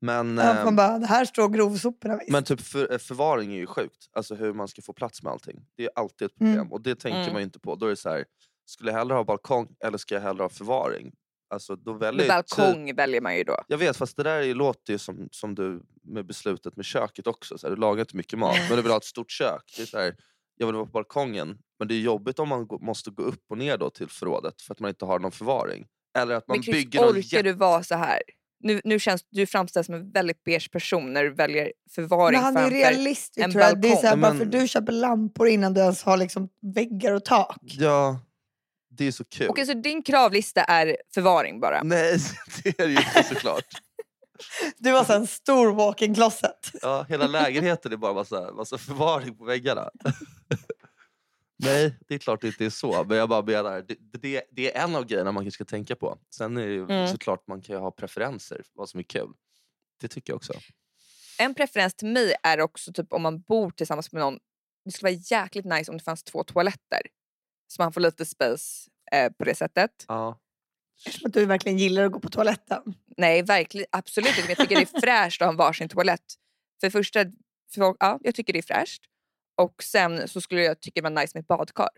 Men, 0.00 0.38
Ja, 0.38 0.42
ehm, 0.44 0.64
man 0.64 0.76
bara, 0.76 0.98
det 0.98 1.06
här 1.06 1.24
står 1.24 1.48
grovsoporna 1.48 2.16
visst. 2.16 2.30
Men 2.30 2.44
typ 2.44 2.60
för, 2.60 2.92
eh, 2.92 2.98
förvaring 2.98 3.52
är 3.52 3.56
ju 3.58 3.66
sjukt. 3.66 4.08
Alltså 4.12 4.34
hur 4.34 4.52
man 4.52 4.68
ska 4.68 4.82
få 4.82 4.92
plats 4.92 5.22
med 5.22 5.32
allting. 5.32 5.60
Det 5.76 5.84
är 5.84 5.90
alltid 5.96 6.26
ett 6.26 6.34
problem. 6.38 6.54
Mm. 6.54 6.72
Och 6.72 6.80
det 6.80 6.94
tänker 6.94 7.20
Mm. 7.20 7.32
man 7.32 7.40
ju 7.42 7.44
inte 7.44 7.58
på. 7.60 7.74
Då 7.74 7.86
är 7.86 7.90
det 7.90 7.96
så 7.96 8.08
här, 8.10 8.24
skulle 8.66 8.90
jag 8.90 8.98
hellre 8.98 9.14
ha 9.14 9.24
balkong 9.24 9.68
eller 9.84 9.98
ska 9.98 10.14
jag 10.14 10.22
hellre 10.22 10.42
ha 10.42 10.48
förvaring? 10.48 11.12
Alltså, 11.54 11.76
då 11.76 11.92
väljer 11.92 12.26
Med 12.26 12.36
jag 12.36 12.46
ty- 12.46 12.56
balkong 12.62 12.94
väljer 12.94 13.20
man 13.20 13.36
ju 13.36 13.44
då. 13.44 13.56
Jag 13.68 13.78
vet, 13.78 13.96
fast 13.96 14.16
det 14.16 14.22
där 14.22 14.54
låter 14.54 14.92
ju 14.92 14.98
som, 14.98 15.28
som 15.30 15.54
du 15.54 15.82
med 16.02 16.26
beslutet 16.26 16.76
med 16.76 16.84
köket 16.84 17.26
också. 17.26 17.58
Så 17.58 17.66
här, 17.66 17.74
du 17.74 17.80
lagar 17.80 18.00
inte 18.00 18.16
mycket 18.16 18.38
mat, 18.38 18.56
men 18.68 18.76
du 18.76 18.82
vill 18.82 18.90
ha 18.90 18.98
ett 18.98 19.04
stort 19.04 19.30
kök. 19.30 19.74
Det 19.76 19.82
är 19.82 19.86
så 19.86 19.98
här, 19.98 20.16
jag 20.56 20.66
vill 20.66 20.74
vara 20.76 20.86
på 20.86 20.92
balkongen, 20.92 21.58
men 21.78 21.88
det 21.88 21.94
är 21.94 22.00
jobbigt 22.00 22.38
om 22.38 22.48
man 22.48 22.66
måste 22.80 23.10
gå 23.10 23.22
upp 23.22 23.44
och 23.50 23.58
ner 23.58 23.76
då 23.78 23.90
till 23.90 24.08
förrådet 24.08 24.62
för 24.62 24.72
att 24.72 24.80
man 24.80 24.88
inte 24.88 25.04
har 25.04 25.18
någon 25.18 25.32
förvaring. 25.32 25.86
Eller 26.18 26.34
att 26.34 26.48
man 26.48 26.56
Men 26.56 26.62
Chris, 26.62 26.74
bygger 26.76 27.00
någon 27.00 27.16
orkar 27.16 27.42
du 27.42 27.52
vara 27.52 27.82
så 27.82 27.94
här? 27.94 28.20
Nu, 28.60 28.80
nu 28.84 28.98
känns 29.00 29.24
du 29.30 29.46
framställs 29.46 29.86
som 29.86 29.94
en 29.94 30.10
väldigt 30.10 30.44
beige 30.44 30.70
person 30.72 31.12
när 31.12 31.24
du 31.24 31.30
väljer 31.34 31.72
förvaring 31.94 32.36
Men 32.40 32.44
han 32.44 32.56
är 32.56 32.70
realist 32.70 33.38
en 33.38 33.44
Victoria. 33.50 33.74
Det 33.74 33.88
är 33.88 33.96
så 33.96 34.06
här, 34.06 34.16
balkong. 34.16 34.20
bara 34.20 34.32
Men- 34.32 34.38
för 34.52 34.58
du 34.60 34.68
köper 34.68 34.92
lampor 34.92 35.48
innan 35.48 35.74
du 35.74 35.80
ens 35.80 36.02
har 36.02 36.16
liksom 36.16 36.48
väggar 36.74 37.12
och 37.12 37.24
tak. 37.24 37.56
Ja, 37.62 38.20
det 38.96 39.04
är 39.06 39.12
så 39.12 39.24
kul. 39.24 39.48
Okej, 39.50 39.66
så 39.66 39.74
din 39.74 40.02
kravlista 40.02 40.64
är 40.64 40.96
förvaring 41.14 41.60
bara? 41.60 41.82
Nej, 41.82 42.18
det 42.62 42.68
är 42.80 42.86
det 42.86 42.92
ju 42.92 42.98
inte 42.98 43.22
såklart. 43.34 43.64
Du 44.78 44.92
har 44.92 45.04
så 45.04 45.12
en 45.12 45.26
stor 45.26 45.72
walk-in 45.74 46.14
closet. 46.14 46.70
Ja, 46.82 47.06
hela 47.08 47.26
lägenheten 47.26 47.92
är 47.92 47.96
bara 47.96 48.12
massa, 48.12 48.52
massa 48.52 48.78
förvaring 48.78 49.36
på 49.38 49.44
väggarna. 49.44 49.90
Nej, 51.56 51.98
det 52.08 52.14
är 52.14 52.18
klart 52.18 52.40
det 52.40 52.46
inte 52.46 52.64
är 52.64 52.70
så. 52.70 53.04
Men 53.04 53.16
jag 53.16 53.28
bara 53.28 53.42
menar, 53.42 53.82
det, 53.88 53.96
det, 54.18 54.42
det 54.50 54.76
är 54.76 54.84
en 54.84 54.96
av 54.96 55.04
grejerna 55.04 55.32
man 55.32 55.44
kanske 55.44 55.56
ska 55.56 55.64
tänka 55.64 55.96
på. 55.96 56.18
Sen 56.36 56.56
är 56.56 56.66
det 56.66 56.72
ju 56.72 56.84
Mm. 56.84 57.08
såklart 57.08 57.46
man 57.46 57.62
kan 57.62 57.74
ju 57.76 57.80
ha 57.80 57.90
preferenser 57.90 58.62
vad 58.74 58.88
som 58.88 59.00
är 59.00 59.04
kul. 59.04 59.28
Det 60.00 60.08
tycker 60.08 60.32
jag 60.32 60.36
också. 60.36 60.52
En 61.38 61.54
preferens 61.54 61.94
till 61.94 62.08
mig 62.08 62.34
är 62.42 62.60
också 62.60 62.92
typ 62.92 63.12
om 63.12 63.22
man 63.22 63.40
bor 63.40 63.70
tillsammans 63.70 64.12
med 64.12 64.20
någon. 64.20 64.38
Det 64.84 64.90
skulle 64.90 65.12
vara 65.12 65.20
jäkligt 65.30 65.64
nice 65.64 65.90
om 65.90 65.98
det 65.98 66.04
fanns 66.04 66.24
två 66.24 66.44
toaletter. 66.44 67.00
Så 67.66 67.82
man 67.82 67.92
får 67.92 68.00
lite 68.00 68.24
space 68.24 68.90
eh, 69.12 69.32
på 69.32 69.44
det 69.44 69.54
sättet. 69.54 69.90
Ja. 70.08 70.40
Som 70.96 71.26
att 71.26 71.32
du 71.32 71.46
verkligen 71.46 71.78
gillar 71.78 72.04
att 72.04 72.12
gå 72.12 72.20
på 72.20 72.28
toaletten. 72.28 72.82
Nej, 73.16 73.42
verkligen, 73.42 73.86
absolut 73.92 74.28
inte. 74.28 74.40
Men 74.40 74.48
jag 74.48 74.58
tycker 74.58 74.76
det 74.76 74.94
är 74.94 75.00
fräscht 75.00 75.42
att 75.42 75.46
ha 75.46 75.52
en 75.52 75.56
varsin 75.56 75.88
toalett. 75.88 76.34
För 76.80 76.86
det 76.86 76.90
första, 76.90 77.24
för, 77.74 77.96
ja, 78.00 78.18
jag 78.22 78.34
tycker 78.34 78.52
det 78.52 78.58
är 78.58 78.62
fräscht. 78.62 79.02
Och 79.56 79.82
sen 79.82 80.28
så 80.28 80.40
skulle 80.40 80.62
jag 80.62 80.80
tycka 80.80 81.00
det 81.00 81.10
var 81.10 81.20
nice 81.20 81.30
med 81.34 81.40
ett 81.40 81.48
badkar. 81.48 81.88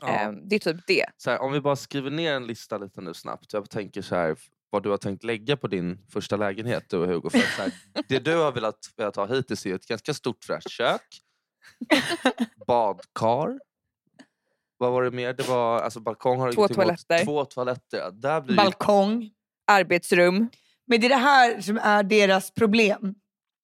Ja. 0.00 0.08
Ehm, 0.08 0.48
det 0.48 0.56
är 0.56 0.60
typ 0.60 0.86
det. 0.86 1.06
Så 1.16 1.30
här, 1.30 1.38
om 1.38 1.52
vi 1.52 1.60
bara 1.60 1.76
skriver 1.76 2.10
ner 2.10 2.32
en 2.32 2.46
lista 2.46 2.78
lite 2.78 3.00
nu 3.00 3.14
snabbt. 3.14 3.52
Jag 3.52 3.70
tänker 3.70 4.02
så 4.02 4.14
här, 4.14 4.36
vad 4.70 4.82
du 4.82 4.90
har 4.90 4.96
tänkt 4.96 5.24
lägga 5.24 5.56
på 5.56 5.68
din 5.68 5.98
första 6.08 6.36
lägenhet 6.36 6.84
du 6.88 6.96
och 6.96 7.06
Hugo. 7.06 7.30
För 7.30 7.38
att 7.38 7.54
så 7.56 7.62
här, 7.62 7.72
det 8.08 8.18
du 8.18 8.36
har 8.36 8.52
velat, 8.52 8.78
velat 8.96 9.16
ha 9.16 9.26
hittills 9.26 9.66
är 9.66 9.74
ett 9.74 9.86
ganska 9.86 10.14
stort 10.14 10.44
fräscht 10.44 10.70
kök. 10.70 11.20
Badkar. 12.66 13.58
Vad 14.78 14.92
var 14.92 15.02
det 15.02 15.10
mer? 15.10 15.32
Det 15.32 15.48
var, 15.48 15.80
alltså 15.80 16.00
balkong 16.00 16.40
har 16.40 16.52
Två 16.52 16.60
emot. 16.60 16.74
toaletter. 16.74 17.24
Två 17.24 17.44
toaletter. 17.44 18.10
Där 18.12 18.40
blir 18.40 18.56
Balkong. 18.56 19.30
Arbetsrum. 19.66 20.48
Men 20.86 21.00
det 21.00 21.06
är 21.06 21.08
det 21.08 21.16
här 21.16 21.60
som 21.60 21.78
är 21.78 22.02
deras 22.02 22.50
problem. 22.50 23.14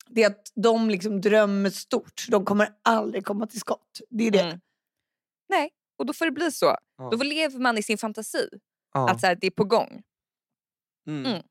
Det 0.08 0.22
är 0.22 0.26
att 0.26 0.52
de 0.54 0.90
liksom 0.90 1.20
drömmer 1.20 1.70
stort. 1.70 2.26
De 2.28 2.44
kommer 2.44 2.68
aldrig 2.84 3.24
komma 3.24 3.46
till 3.46 3.60
skott. 3.60 4.00
Det 4.10 4.26
är 4.26 4.30
det. 4.30 4.40
Mm. 4.40 4.60
Nej, 5.48 5.70
och 5.98 6.06
då 6.06 6.12
får 6.12 6.24
det 6.24 6.30
bli 6.30 6.52
så. 6.52 6.76
Ja. 6.96 7.08
Då 7.10 7.16
lever 7.16 7.58
man 7.58 7.78
i 7.78 7.82
sin 7.82 7.98
fantasi. 7.98 8.48
ja. 8.94 9.10
Att 9.10 9.20
så 9.20 9.26
här, 9.26 9.38
det 9.40 9.46
är 9.46 9.50
på 9.50 9.64
gång. 9.64 10.02
mm. 11.06 11.42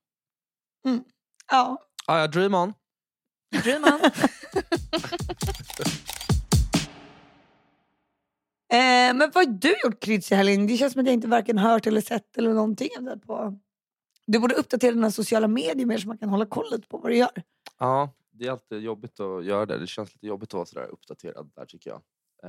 mm. 0.86 1.04
Ja. 1.51 1.78
Ja, 2.08 2.20
ja, 2.20 2.28
dream 2.28 2.54
on. 2.56 2.74
Dream 3.63 3.84
on. 3.84 4.00
Eh, 8.72 9.14
men 9.16 9.20
vad 9.20 9.36
har 9.36 9.46
du 9.54 9.76
gjort 9.84 10.00
Kryds 10.04 10.32
i 10.32 10.36
helgen? 10.36 10.68
Det 10.68 10.78
känns 10.78 10.94
som 10.94 11.00
att 11.02 11.06
jag 11.08 11.14
inte 11.14 11.28
varken 11.28 11.58
hört 11.58 11.88
eller 11.88 12.02
sett 12.02 12.38
eller 12.38 12.54
någonting 12.54 12.90
av 12.98 13.04
det 13.04 13.18
på... 13.18 13.60
Du 14.26 14.40
borde 14.40 14.56
uppdatera 14.56 14.92
dina 14.92 15.12
sociala 15.12 15.48
medier 15.48 15.86
mer 15.86 15.98
så 15.98 16.08
man 16.08 16.18
kan 16.18 16.30
hålla 16.30 16.46
koll 16.46 16.82
på 16.90 16.98
vad 16.98 17.12
du 17.12 17.18
gör. 17.18 17.44
Ja, 17.80 18.12
det 18.32 18.48
är 18.48 18.52
alltid 18.52 18.82
jobbigt 18.82 19.20
att 19.20 19.46
göra 19.46 19.66
det. 19.66 19.78
Det 19.78 19.88
känns 19.88 20.14
lite 20.14 20.28
jobbigt 20.28 20.50
att 20.50 20.54
vara 20.54 20.66
sådär 20.66 20.88
uppdaterad 20.92 21.52
där 21.56 21.66
tycker 21.66 21.90
jag. 21.90 22.02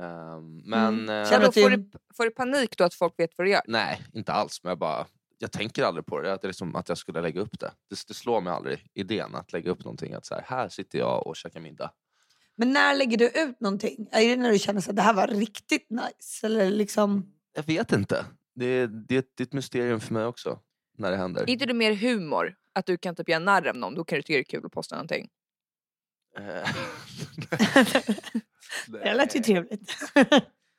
Ehm, 0.03 0.57
men 0.65 0.99
Mm. 0.99 1.21
eh, 1.23 1.29
Känner 1.29 1.45
du- 1.51 1.61
får, 1.61 1.69
du, 1.69 1.89
får 2.17 2.23
du 2.23 2.31
panik 2.31 2.77
då 2.77 2.83
att 2.83 2.93
folk 2.93 3.13
vet 3.19 3.37
vad 3.37 3.47
du 3.47 3.51
gör? 3.51 3.61
nej, 3.67 4.01
inte 4.13 4.31
alls. 4.33 4.63
Men 4.63 4.69
jag 4.69 4.77
bara 4.77 5.05
jag 5.37 5.51
tänker 5.51 5.83
aldrig 5.83 6.05
på 6.05 6.19
det. 6.21 6.33
Att, 6.33 6.41
det 6.41 6.45
är 6.45 6.49
liksom, 6.49 6.75
att 6.75 6.89
jag 6.89 6.97
skulle 6.97 7.21
lägga 7.21 7.41
upp 7.41 7.59
det. 7.59 7.71
det. 7.89 8.07
Det 8.07 8.13
slår 8.13 8.41
mig 8.41 8.53
aldrig 8.53 8.85
idén 8.93 9.35
att 9.35 9.53
lägga 9.53 9.71
upp 9.71 9.83
någonting. 9.83 10.13
Att 10.13 10.25
så 10.25 10.35
här, 10.35 10.43
här 10.47 10.69
sitter 10.69 10.99
jag 10.99 11.27
och 11.27 11.35
käkar 11.35 11.59
middag. 11.59 11.91
Men 12.61 12.73
när 12.73 12.95
lägger 12.95 13.17
du 13.17 13.27
ut 13.29 13.59
någonting? 13.59 14.07
Är 14.11 14.29
det 14.29 14.35
när 14.35 14.51
du 14.51 14.59
känner 14.59 14.89
att 14.89 14.95
det 14.95 15.01
här 15.01 15.13
var 15.13 15.27
riktigt 15.27 15.89
nice? 15.89 16.45
Eller 16.45 16.71
liksom... 16.71 17.33
Jag 17.53 17.63
vet 17.63 17.91
inte. 17.91 18.25
Det 18.55 18.65
är, 18.65 18.87
det, 18.87 19.15
är, 19.17 19.23
det 19.35 19.43
är 19.43 19.45
ett 19.45 19.53
mysterium 19.53 19.99
för 19.99 20.13
mig 20.13 20.25
också. 20.25 20.59
När 20.97 21.11
det 21.11 21.17
händer. 21.17 21.41
Är 21.41 21.49
inte 21.49 21.65
det 21.65 21.73
mer 21.73 21.93
humor? 21.93 22.55
Att 22.73 22.85
du 22.85 22.97
kan 22.97 23.15
typ 23.15 23.29
göra 23.29 23.39
narr 23.39 23.67
av 23.67 23.75
någon, 23.75 23.95
då 23.95 24.03
kan 24.03 24.15
du 24.15 24.21
tycka 24.21 24.33
det 24.33 24.39
är 24.39 24.43
kul 24.43 24.65
att 24.65 24.71
posta 24.71 24.95
någonting. 24.95 25.29
Eh, 26.37 26.69
Det 29.03 29.13
lät 29.13 29.35
ju 29.35 29.39
trevligt. 29.39 29.95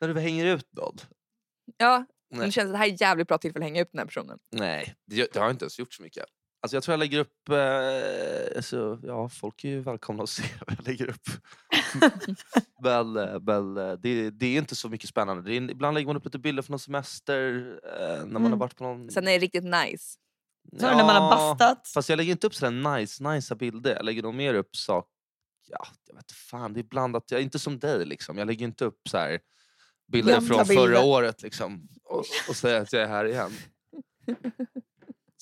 När 0.01 0.09
du 0.09 0.21
hänger 0.21 0.47
ut 0.47 0.73
någon? 0.73 0.97
Ja, 1.77 2.05
Nej. 2.31 2.47
det 2.47 2.53
känns 2.53 2.67
att 2.67 2.73
det 2.73 2.79
här 2.79 2.89
är 2.89 2.93
ett 2.93 3.01
jävligt 3.01 3.29
bra 3.29 3.39
tillfälle 3.39 3.65
att 3.65 3.71
hänga 3.71 3.83
ut 3.83 3.89
den 3.93 3.99
här 3.99 4.07
personen. 4.07 4.39
Nej, 4.53 4.95
det, 5.07 5.33
det 5.33 5.39
har 5.39 5.47
jag 5.47 5.55
inte 5.55 5.65
ens 5.65 5.79
gjort 5.79 5.95
så 5.95 6.03
mycket. 6.03 6.25
Alltså 6.63 6.77
jag 6.77 6.83
tror 6.83 6.93
jag 6.93 6.99
lägger 6.99 7.19
upp... 7.19 7.49
Eh, 7.49 8.57
alltså, 8.57 8.99
ja, 9.03 9.29
folk 9.29 9.65
är 9.65 9.69
ju 9.69 9.81
välkomna 9.81 10.23
att 10.23 10.29
se 10.31 10.43
vad 10.67 10.77
jag 10.79 10.87
lägger 10.87 11.09
upp. 11.11 11.29
men 12.83 13.17
eh, 13.17 13.41
men 13.41 13.77
eh, 13.77 13.93
det, 13.93 14.31
det 14.31 14.47
är 14.47 14.59
inte 14.59 14.77
så 14.77 14.89
mycket 14.89 15.09
spännande. 15.09 15.55
Är, 15.55 15.71
ibland 15.71 15.95
lägger 15.95 16.07
man 16.07 16.17
upp 16.17 16.25
lite 16.25 16.39
bilder 16.39 16.63
från 16.63 16.73
någon 16.73 16.79
semester. 16.79 17.73
Eh, 18.01 18.25
när 18.25 18.27
man 18.27 18.43
har 18.43 18.47
Mm. 18.47 18.59
varit 18.59 18.77
på 18.77 18.85
någon... 18.85 19.11
Sen 19.11 19.29
är 19.29 19.33
det 19.33 19.39
riktigt 19.39 19.65
nice. 19.65 20.19
Så 20.81 20.87
när 20.87 20.97
man 20.97 21.17
har 21.17 21.31
Ja, 21.31 21.31
bastat. 21.31 21.89
Fast 21.95 22.09
jag 22.09 22.17
lägger 22.17 22.33
inte 22.33 22.47
upp 22.47 22.55
sådär 22.55 22.97
nice, 22.99 23.23
nice 23.31 23.55
bilder. 23.55 23.95
Jag 23.97 24.05
lägger 24.05 24.23
nog 24.23 24.35
mer 24.35 24.55
upp 24.55 24.77
saker... 24.77 25.09
Ja, 25.69 25.87
jag 26.07 26.15
vet 26.15 26.33
fan, 26.33 26.73
det 26.73 26.81
är 26.81 26.85
blandat. 26.85 27.25
Jag 27.31 27.39
är 27.41 27.45
inte 27.45 27.59
som 27.59 27.79
dig 27.79 28.07
liksom. 28.07 28.39
Jag 28.39 28.47
lägger 28.47 28.65
inte 28.67 28.85
upp 28.85 29.01
så 29.11 29.19
här 29.19 29.41
bilder 30.13 30.33
Gamla 30.33 30.49
från 30.49 30.69
bilder. 30.69 30.85
förra 30.87 31.01
året 31.01 31.43
liksom. 31.43 31.89
Och, 32.05 32.25
och 32.49 32.57
säger 32.57 32.81
att 32.81 32.93
jag 32.93 33.03
är 33.03 33.09
här 33.09 33.25
igen. 33.25 33.51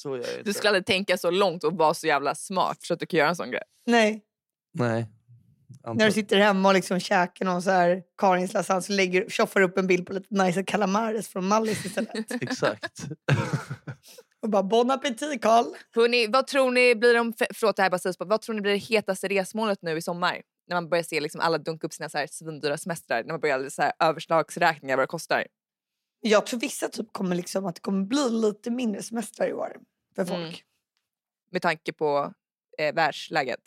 Så 0.02 0.08
gör 0.08 0.16
jag 0.16 0.30
inte. 0.30 0.42
Du 0.42 0.52
skulle 0.52 0.68
aldrig 0.68 0.86
tänka 0.86 1.16
så 1.18 1.30
långt 1.30 1.64
och 1.64 1.72
vara 1.72 1.94
så 1.94 2.06
jävla 2.06 2.34
smart 2.34 2.82
så 2.82 2.94
att 2.94 3.00
du 3.00 3.06
kan 3.06 3.18
göra 3.18 3.28
en 3.28 3.36
sån 3.36 3.50
grej. 3.50 3.62
Nej, 3.86 4.22
Nej. 4.74 5.06
när 5.84 5.90
Antar- 5.90 6.06
du 6.06 6.12
sitter 6.12 6.38
hemma 6.38 6.68
och 6.68 6.74
liksom 6.74 7.00
käkar 7.00 7.44
någon 7.44 7.62
så 7.62 7.70
här 7.70 8.02
Karins 8.18 8.52
lasagne 8.54 8.82
så 8.82 8.92
lägger, 8.92 9.28
tjoffar 9.28 9.60
upp 9.60 9.78
en 9.78 9.86
bild 9.86 10.06
på 10.06 10.12
lite 10.12 10.34
nice 10.44 10.62
calamares 10.62 11.28
från 11.28 11.46
Mallis 11.48 11.84
istället. 11.84 12.30
Exakt. 12.42 13.02
och 14.42 14.48
bara 14.50 14.62
bon 14.62 14.90
appetit 14.90 15.42
Karl. 15.42 15.64
Hörrni, 15.94 16.26
vad 16.26 16.46
tror 16.46 16.70
ni 16.70 16.94
blir 16.94 17.14
de, 17.14 17.32
förlåt 17.54 17.76
det 17.76 17.82
här 17.82 17.86
är 17.86 17.90
bara 17.90 17.98
sidospår. 17.98 18.26
vad 18.26 18.40
tror 18.42 18.54
ni 18.54 18.60
blir 18.60 18.72
det 18.72 18.78
hetaste 18.78 19.28
resmålet 19.28 19.78
nu 19.82 19.96
i 19.96 20.02
sommar? 20.02 20.42
När 20.68 20.76
man 20.76 20.88
börjar 20.88 21.02
se 21.04 21.20
liksom 21.20 21.40
alla 21.40 21.58
dunka 21.58 21.86
upp 21.86 21.92
sina 21.92 22.08
så 22.08 22.18
här 22.18 22.26
svindyra 22.30 22.78
semestrar, 22.78 23.22
när 23.24 23.32
man 23.32 23.40
börjar 23.40 23.68
så 23.68 23.82
här 23.82 23.92
överslagsräkningar 23.98 24.96
vad 24.96 25.02
det 25.02 25.06
kostar. 25.06 25.46
Jag 26.22 26.46
tror 26.46 26.60
vissa 26.60 26.88
typ 26.88 27.12
kommer 27.12 27.36
liksom 27.36 27.66
att 27.66 27.74
det 27.74 27.80
kommer 27.80 28.04
bli 28.06 28.30
lite 28.30 28.70
mindre 28.70 29.02
semester 29.02 29.48
i 29.48 29.52
år 29.52 29.76
för 30.14 30.24
folk. 30.24 30.40
Mm. 30.40 30.54
Med 31.50 31.62
tanke 31.62 31.92
på 31.92 32.32
eh, 32.78 32.94
världsläget. 32.94 33.60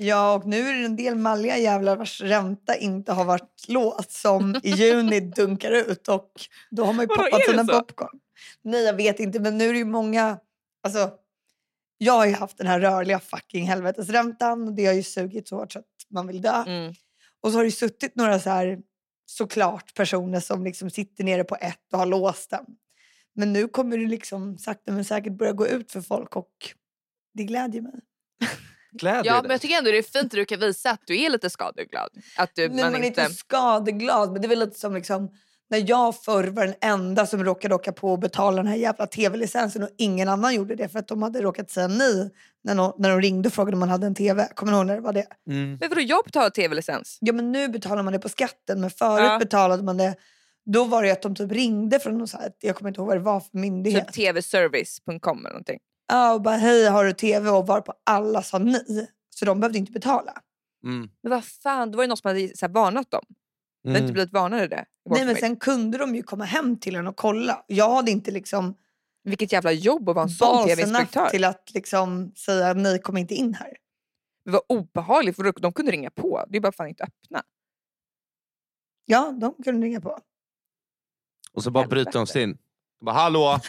Ja, 0.00 0.34
och 0.34 0.46
nu 0.46 0.68
är 0.68 0.74
det 0.74 0.84
en 0.84 0.96
del 0.96 1.14
malliga 1.14 1.58
jävlar 1.58 1.96
vars 1.96 2.20
ränta 2.20 2.76
inte 2.76 3.12
har 3.12 3.24
varit 3.24 3.68
låst 3.68 4.10
som 4.10 4.60
i 4.62 4.70
juni 4.70 5.20
dunkar 5.20 5.70
ut 5.70 6.08
och 6.08 6.32
då 6.70 6.84
har 6.84 6.92
man 6.92 7.02
ju 7.02 7.06
Vadå, 7.06 7.22
poppat 7.22 7.44
sina 7.50 7.64
popcorn. 7.64 8.20
Nej, 8.62 8.84
jag 8.84 8.94
vet 8.94 9.20
inte, 9.20 9.40
men 9.40 9.58
nu 9.58 9.68
är 9.68 9.72
det 9.72 9.78
ju 9.78 9.84
många... 9.84 10.38
Alltså, 10.82 11.10
jag 11.98 12.12
har 12.12 12.26
ju 12.26 12.32
haft 12.32 12.58
den 12.58 12.66
här 12.66 12.80
rörliga 12.80 13.20
fucking 13.20 13.66
helvetesräntan 13.66 14.68
och 14.68 14.74
det 14.74 14.86
har 14.86 14.94
ju 14.94 15.02
sugit 15.02 15.48
så 15.48 15.56
hårt 15.56 15.72
så 15.72 15.78
att 15.78 15.84
man 16.10 16.26
vill 16.26 16.42
dö. 16.42 16.64
Mm. 16.66 16.94
Och 17.40 17.50
så 17.50 17.58
har 17.58 17.62
det 17.62 17.68
ju 17.68 17.72
suttit 17.72 18.16
några 18.16 18.40
så 18.40 18.50
här 18.50 18.78
såklart 19.26 19.94
personer 19.94 20.40
som 20.40 20.64
liksom 20.64 20.90
sitter 20.90 21.24
nere 21.24 21.44
på 21.44 21.56
ett 21.60 21.92
och 21.92 21.98
har 21.98 22.06
låst 22.06 22.50
den. 22.50 22.64
Men 23.38 23.52
nu 23.52 23.68
kommer 23.68 23.98
det 23.98 24.06
liksom 24.06 24.58
sakta 24.58 24.92
men 24.92 25.04
säkert 25.04 25.32
börja 25.32 25.52
gå 25.52 25.66
ut 25.66 25.92
för 25.92 26.00
folk 26.00 26.36
och 26.36 26.50
det 27.34 27.44
glädjer 27.44 27.82
mig. 27.82 27.92
Glädjer 28.92 29.24
Ja 29.24 29.32
dig. 29.32 29.42
men 29.42 29.50
jag 29.50 29.60
tycker 29.60 29.78
ändå 29.78 29.90
det 29.90 29.98
är 29.98 30.02
fint 30.02 30.24
att 30.24 30.30
du 30.30 30.44
kan 30.44 30.60
visa 30.60 30.90
att 30.90 31.00
du 31.06 31.22
är 31.24 31.30
lite 31.30 31.50
skadeglad. 31.50 32.08
Att 32.38 32.54
du, 32.54 32.68
Nej, 32.68 32.82
man 32.84 32.92
man 32.92 33.02
är 33.02 33.06
inte... 33.06 33.20
inte 33.22 33.34
skadeglad, 33.34 34.32
men 34.32 34.42
det 34.42 34.46
är 34.46 34.48
väl 34.48 34.58
lite 34.58 34.78
som 34.78 34.94
liksom, 34.94 35.30
när 35.70 35.90
jag 35.90 36.16
förr 36.22 36.44
var 36.44 36.66
den 36.66 36.74
enda 36.80 37.26
som 37.26 37.44
råkade 37.44 37.74
åka 37.74 37.92
på 37.92 38.12
och 38.12 38.18
betala 38.18 38.56
den 38.56 38.66
här 38.66 38.76
jävla 38.76 39.06
tv-licensen 39.06 39.82
och 39.82 39.88
ingen 39.98 40.28
annan 40.28 40.54
gjorde 40.54 40.74
det 40.74 40.88
för 40.88 40.98
att 40.98 41.08
de 41.08 41.22
hade 41.22 41.42
råkat 41.42 41.70
säga 41.70 41.88
nej 41.88 42.30
när, 42.64 42.74
nå- 42.74 42.96
när 42.98 43.10
de 43.10 43.20
ringde 43.20 43.48
och 43.48 43.52
frågade 43.52 43.74
om 43.74 43.80
man 43.80 43.88
hade 43.88 44.06
en 44.06 44.14
tv. 44.14 44.48
Kommer 44.54 44.72
ni 44.72 44.78
ihåg 44.78 44.86
när 44.86 44.94
det 44.94 45.00
var 45.00 45.12
det? 45.12 45.26
Mm. 45.50 45.76
Men 45.80 45.88
vadå 45.88 46.00
jag 46.00 46.24
betalar 46.24 46.50
tv-licens? 46.50 47.18
Ja 47.20 47.32
men 47.32 47.52
nu 47.52 47.68
betalar 47.68 48.02
man 48.02 48.12
det 48.12 48.18
på 48.18 48.28
skatten 48.28 48.80
men 48.80 48.90
förut 48.90 49.26
Ja. 49.26 49.38
betalade 49.38 49.82
man 49.82 49.96
det 49.96 50.14
då 50.72 50.84
var 50.84 51.02
det 51.02 51.10
att 51.10 51.22
de 51.22 51.34
typ 51.34 51.52
ringde 51.52 52.00
från 52.00 52.18
någon 52.18 52.28
så 52.28 52.38
här, 52.38 52.52
jag 52.60 52.76
kommer 52.76 52.88
inte 52.88 53.00
ihåg 53.00 53.08
vad 53.08 53.16
det 53.16 53.20
var 53.22 53.40
för 53.40 53.58
myndighet. 53.58 54.12
Typ 54.12 54.34
tvservice.com 54.34 55.38
eller 55.38 55.50
någonting. 55.50 55.78
Ja, 56.08 56.34
och 56.34 56.42
bara 56.42 56.56
hej 56.56 56.86
har 56.88 57.04
du 57.04 57.12
tv 57.12 57.50
och 57.50 57.66
var 57.66 57.80
på 57.80 57.94
alla 58.04 58.42
sa 58.42 58.58
nej. 58.58 59.10
Så 59.30 59.44
de 59.44 59.60
behövde 59.60 59.78
inte 59.78 59.92
betala. 59.92 60.32
Mm. 60.84 61.08
Men 61.22 61.30
vad 61.30 61.44
fan, 61.44 61.90
då 61.90 61.96
var 61.96 62.04
det 62.04 62.08
någon 62.08 62.16
som 62.16 62.28
hade 62.28 62.56
så 62.56 62.66
här, 62.66 62.72
varnat 62.72 63.10
dem. 63.10 63.24
Vi 63.82 63.90
har 63.90 63.96
inte 63.96 64.04
Mm. 64.04 64.12
blivit 64.12 64.32
varnade 64.32 64.66
det. 64.68 64.84
Nej 65.10 65.26
men 65.26 65.36
sen 65.36 65.56
kunde 65.56 65.98
de 65.98 66.14
ju 66.14 66.22
komma 66.22 66.44
hem 66.44 66.78
till 66.80 66.94
en 66.96 67.06
och 67.06 67.16
kolla. 67.16 67.64
Jag 67.66 67.90
hade 67.94 68.10
inte 68.10 68.30
liksom 68.30 68.74
Vilket 69.24 69.52
jävla 69.52 69.72
jobb 69.72 70.08
att 70.08 70.14
vara 70.14 70.22
en 70.22 70.30
sån 70.30 70.66
tv-inspektör. 70.66 71.26
till 71.30 71.44
att 71.44 71.70
liksom 71.74 72.32
säga 72.36 72.74
nej 72.74 73.00
kom 73.00 73.16
inte 73.16 73.34
in 73.34 73.54
här. 73.54 73.76
Det 74.44 74.50
var 74.50 74.62
obehagligt 74.68 75.36
för 75.36 75.60
de 75.60 75.72
kunde 75.72 75.92
ringa 75.92 76.10
på. 76.10 76.44
Det 76.48 76.56
är 76.56 76.60
bara 76.60 76.72
fan 76.72 76.88
inte 76.88 77.04
öppna. 77.04 77.42
Ja, 79.04 79.34
de 79.40 79.54
kunde 79.64 79.86
ringa 79.86 80.00
på. 80.00 80.18
Och 81.58 81.64
så 81.64 81.70
bara 81.70 81.86
bryter 81.86 82.12
de 82.12 82.26
sig 82.26 82.42
in. 82.42 82.58
De 82.98 83.04
bara, 83.04 83.14
hallå! 83.14 83.60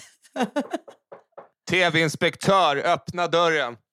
TV-inspektör, 1.69 2.77
öppna 2.77 3.27
dörren! 3.27 3.77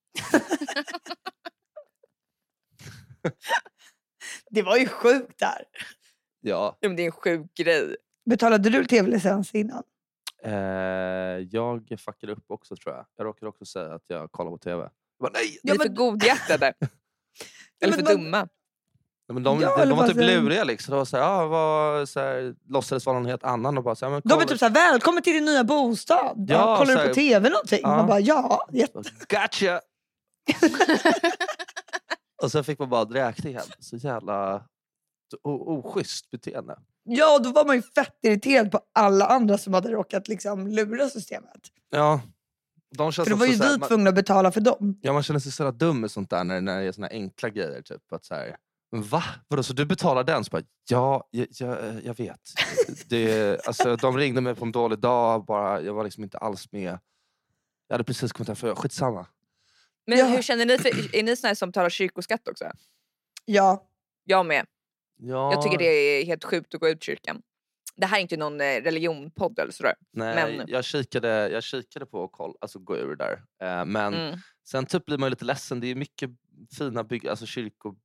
Det 4.51 4.63
var 4.63 4.77
ju 4.77 4.89
sjukt 4.89 5.39
där. 5.39 5.65
Ja. 6.41 6.79
Ja, 6.81 6.89
men 6.89 6.97
Det 6.97 7.03
är 7.03 7.07
en 7.07 7.13
sjuk 7.13 7.55
grej. 7.55 7.97
Betalade 8.31 8.71
du 8.71 8.85
tv-licens 8.85 9.55
innan? 9.55 9.83
Eh, 10.43 10.53
jag 11.51 11.97
fuckade 11.99 12.33
upp 12.33 12.45
också 12.51 12.77
tror 12.77 12.95
jag. 12.95 13.07
Jag 13.17 13.25
råkade 13.25 13.49
också 13.49 13.65
säga 13.65 13.95
att 13.95 14.05
jag 14.07 14.33
kollar 14.33 14.51
på 14.51 14.59
TV. 14.59 14.83
Jag 14.83 14.91
bara, 15.19 15.31
nej! 15.33 15.59
Vi 15.63 15.71
är 15.71 15.75
Ja, 15.79 15.83
för 15.83 15.89
men- 15.89 15.95
godhjärtade. 15.97 16.75
Eller 17.81 17.93
för 17.97 18.03
men 18.05 18.17
dumma. 18.17 18.49
Men 19.33 19.43
de, 19.43 19.61
Ja, 19.61 19.77
de, 19.77 19.89
de 19.89 19.99
var 19.99 20.07
typ 20.09 20.17
luriga 20.17 20.65
liksom. 20.65 20.93
De 20.93 20.97
var 20.99 21.05
så 21.05 21.17
här, 21.17 21.25
ah, 21.25 21.47
vad, 21.47 22.09
så 22.09 22.21
här, 22.21 22.55
låtsades 22.69 23.07
vara 23.07 23.19
någon 23.19 23.27
helt 23.27 23.45
annan 23.45 23.79
och 23.79 23.85
bara 23.85 23.95
så 23.95 24.05
här, 24.05 24.13
men 24.13 24.23
De 24.25 24.33
är 24.33 24.37
kolla- 24.37 24.47
typ 24.49 24.59
såhär, 24.59 24.73
välkommen 24.73 25.23
till 25.23 25.33
din 25.33 25.45
nya 25.45 25.65
bostad. 25.65 26.35
Ja, 26.49 26.55
Ja, 26.55 26.77
kollar 26.79 26.95
så 26.95 27.03
du 27.03 27.09
på 27.09 27.15
tv 27.15 27.49
någonting? 27.51 27.81
Ja. 27.83 27.89
Man 27.97 28.07
bara, 28.07 28.21
ja. 28.21 28.69
Jätte... 28.73 29.03
Gotcha! 29.29 29.81
och 32.43 32.53
sen 32.53 32.65
fick 32.65 32.79
man 32.79 32.89
bara 32.89 33.03
en 33.03 33.09
räkning 33.13 33.55
hem. 33.55 33.67
Så 33.79 33.97
jävla 33.97 34.63
oschysst 35.43 36.31
beteende. 36.31 36.79
Ja, 37.05 37.39
då 37.39 37.53
var 37.53 37.65
man 37.65 37.77
ju 37.77 37.83
fett 37.83 38.19
irriterad 38.23 38.71
på 38.71 38.81
alla 38.95 39.27
andra 39.27 39.59
som 39.59 39.75
hade 39.75 39.91
råkat 39.91 40.29
liksom 40.29 40.67
lura 40.67 41.09
systemet. 41.09 41.61
Ja. 41.91 42.21
De 42.97 43.13
För 43.13 43.31
då 43.31 43.37
var 43.37 43.47
ju 43.47 43.53
vi 43.53 43.79
tvungna 43.89 44.09
att 44.09 44.15
betala 44.15 44.53
för 44.53 44.61
dem. 44.61 44.99
ja, 45.03 45.13
man 45.13 45.23
känner 45.23 45.41
sig 45.41 45.53
så 45.53 45.71
dum 45.71 46.01
med 46.01 46.11
sånt 46.11 46.31
där 46.31 46.45
när, 46.45 46.61
när 46.61 46.81
det 46.81 46.87
är 46.89 46.93
såna 46.93 47.09
enkla 47.09 47.49
grejer. 47.49 47.83
Typ, 47.83 48.13
att 48.13 48.25
så 48.25 48.35
här, 48.35 48.57
va? 48.91 49.23
Vadå, 49.49 49.63
så 49.63 49.73
du 49.73 49.85
betalar 49.87 50.25
den? 50.25 50.45
Så 50.45 50.51
bara, 50.51 50.63
ja, 50.91 51.29
jag, 51.31 51.47
jag, 51.51 52.05
jag 52.05 52.17
vet. 52.17 52.41
Det, 53.07 53.67
alltså, 53.67 53.97
de 53.97 54.17
ringde 54.17 54.41
mig 54.41 54.55
på 54.55 54.65
en 54.65 54.73
dålig 54.73 54.99
dag. 54.99 55.45
Bara, 55.45 55.81
jag 55.83 55.95
var 55.95 56.05
liksom 56.05 56.25
inte 56.25 56.39
alls 56.39 56.73
med. 56.73 56.99
Jag 57.89 57.95
hade 57.95 58.05
precis 58.05 58.33
kommit 58.33 58.49
hem 58.49 58.57
för 58.57 58.75
skitsamma. 58.75 59.27
Men 60.07 60.19
Ja. 60.19 60.27
hur 60.27 60.43
känner 60.43 60.67
ni? 60.67 60.79
För, 60.79 61.17
är 61.17 61.23
ni 61.23 61.37
såna 61.37 61.55
som 61.55 61.69
betalar 61.69 61.91
kyrkoskatt 61.91 62.49
också? 62.49 62.71
Ja. 63.45 63.89
Jag 64.25 64.47
med. 64.47 64.67
Ja, 65.19 65.53
Jag 65.53 65.63
tycker 65.63 65.79
det 65.79 65.85
är 65.85 66.25
helt 66.27 66.45
sjukt 66.45 66.75
att 66.75 66.81
gå 66.81 66.89
ut 66.89 67.03
kyrkan. 67.03 67.43
Det 67.97 68.07
här 68.07 68.17
är 68.19 68.23
inte 68.23 68.37
någon 68.37 68.61
eh, 68.61 68.65
religionpodd 68.83 69.59
eller 69.59 69.73
sådär. 69.73 69.95
Nej, 70.13 70.57
men- 70.57 70.69
jag, 70.69 70.85
kikade, 70.85 71.49
jag 71.49 71.63
kikade 71.63 72.07
på 72.07 72.25
att 72.25 72.33
koll, 72.33 72.55
alltså, 72.61 72.79
gå 72.79 72.97
ur 72.97 73.17
där. 73.17 73.33
Eh, 73.63 73.85
men 73.85 74.15
Mm. 74.15 74.39
sen 74.69 74.87
typ 74.87 75.07
blir 75.07 75.19
man 75.19 75.31
lite 75.31 75.45
ledsen. 75.45 75.81
Det 75.81 75.87
är 75.87 75.95
mycket 75.95 76.31
fina, 76.79 77.05
bygg, 77.05 77.29
alltså, 77.29 77.47
kyrkor, 77.47 77.97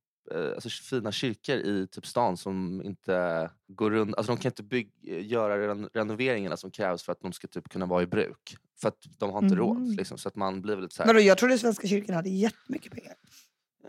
alltså, 0.54 0.68
fina 0.68 1.12
kyrkor 1.12 1.56
i 1.56 1.86
typ 1.86 2.06
stan 2.06 2.36
som 2.36 2.82
inte 2.84 3.50
går 3.68 3.90
runt. 3.90 4.16
Alltså, 4.16 4.32
de 4.32 4.40
kan 4.42 4.50
inte 4.50 4.62
bygg, 4.62 4.90
göra 5.02 5.68
ren, 5.68 5.88
renoveringarna 5.94 6.56
som 6.56 6.70
krävs 6.70 7.02
för 7.02 7.12
att 7.12 7.20
de 7.20 7.32
ska 7.32 7.48
typ 7.48 7.68
kunna 7.68 7.86
vara 7.86 8.02
i 8.02 8.06
bruk. 8.06 8.56
För 8.80 8.88
att 8.88 8.98
de 9.18 9.30
har 9.30 9.38
inte 9.42 9.54
Mhm. 9.54 9.64
råd. 9.64 9.96
Liksom, 9.96 10.18
så 10.18 10.28
att 10.28 10.36
man 10.36 10.62
blir 10.62 10.76
lite 10.76 10.94
så 10.94 11.02
här, 11.02 11.18
jag 11.18 11.38
trodde 11.38 11.58
Svenska 11.58 11.86
kyrkan 11.88 12.14
hade 12.16 12.28
jättemycket 12.28 12.92
pengar. 12.92 13.14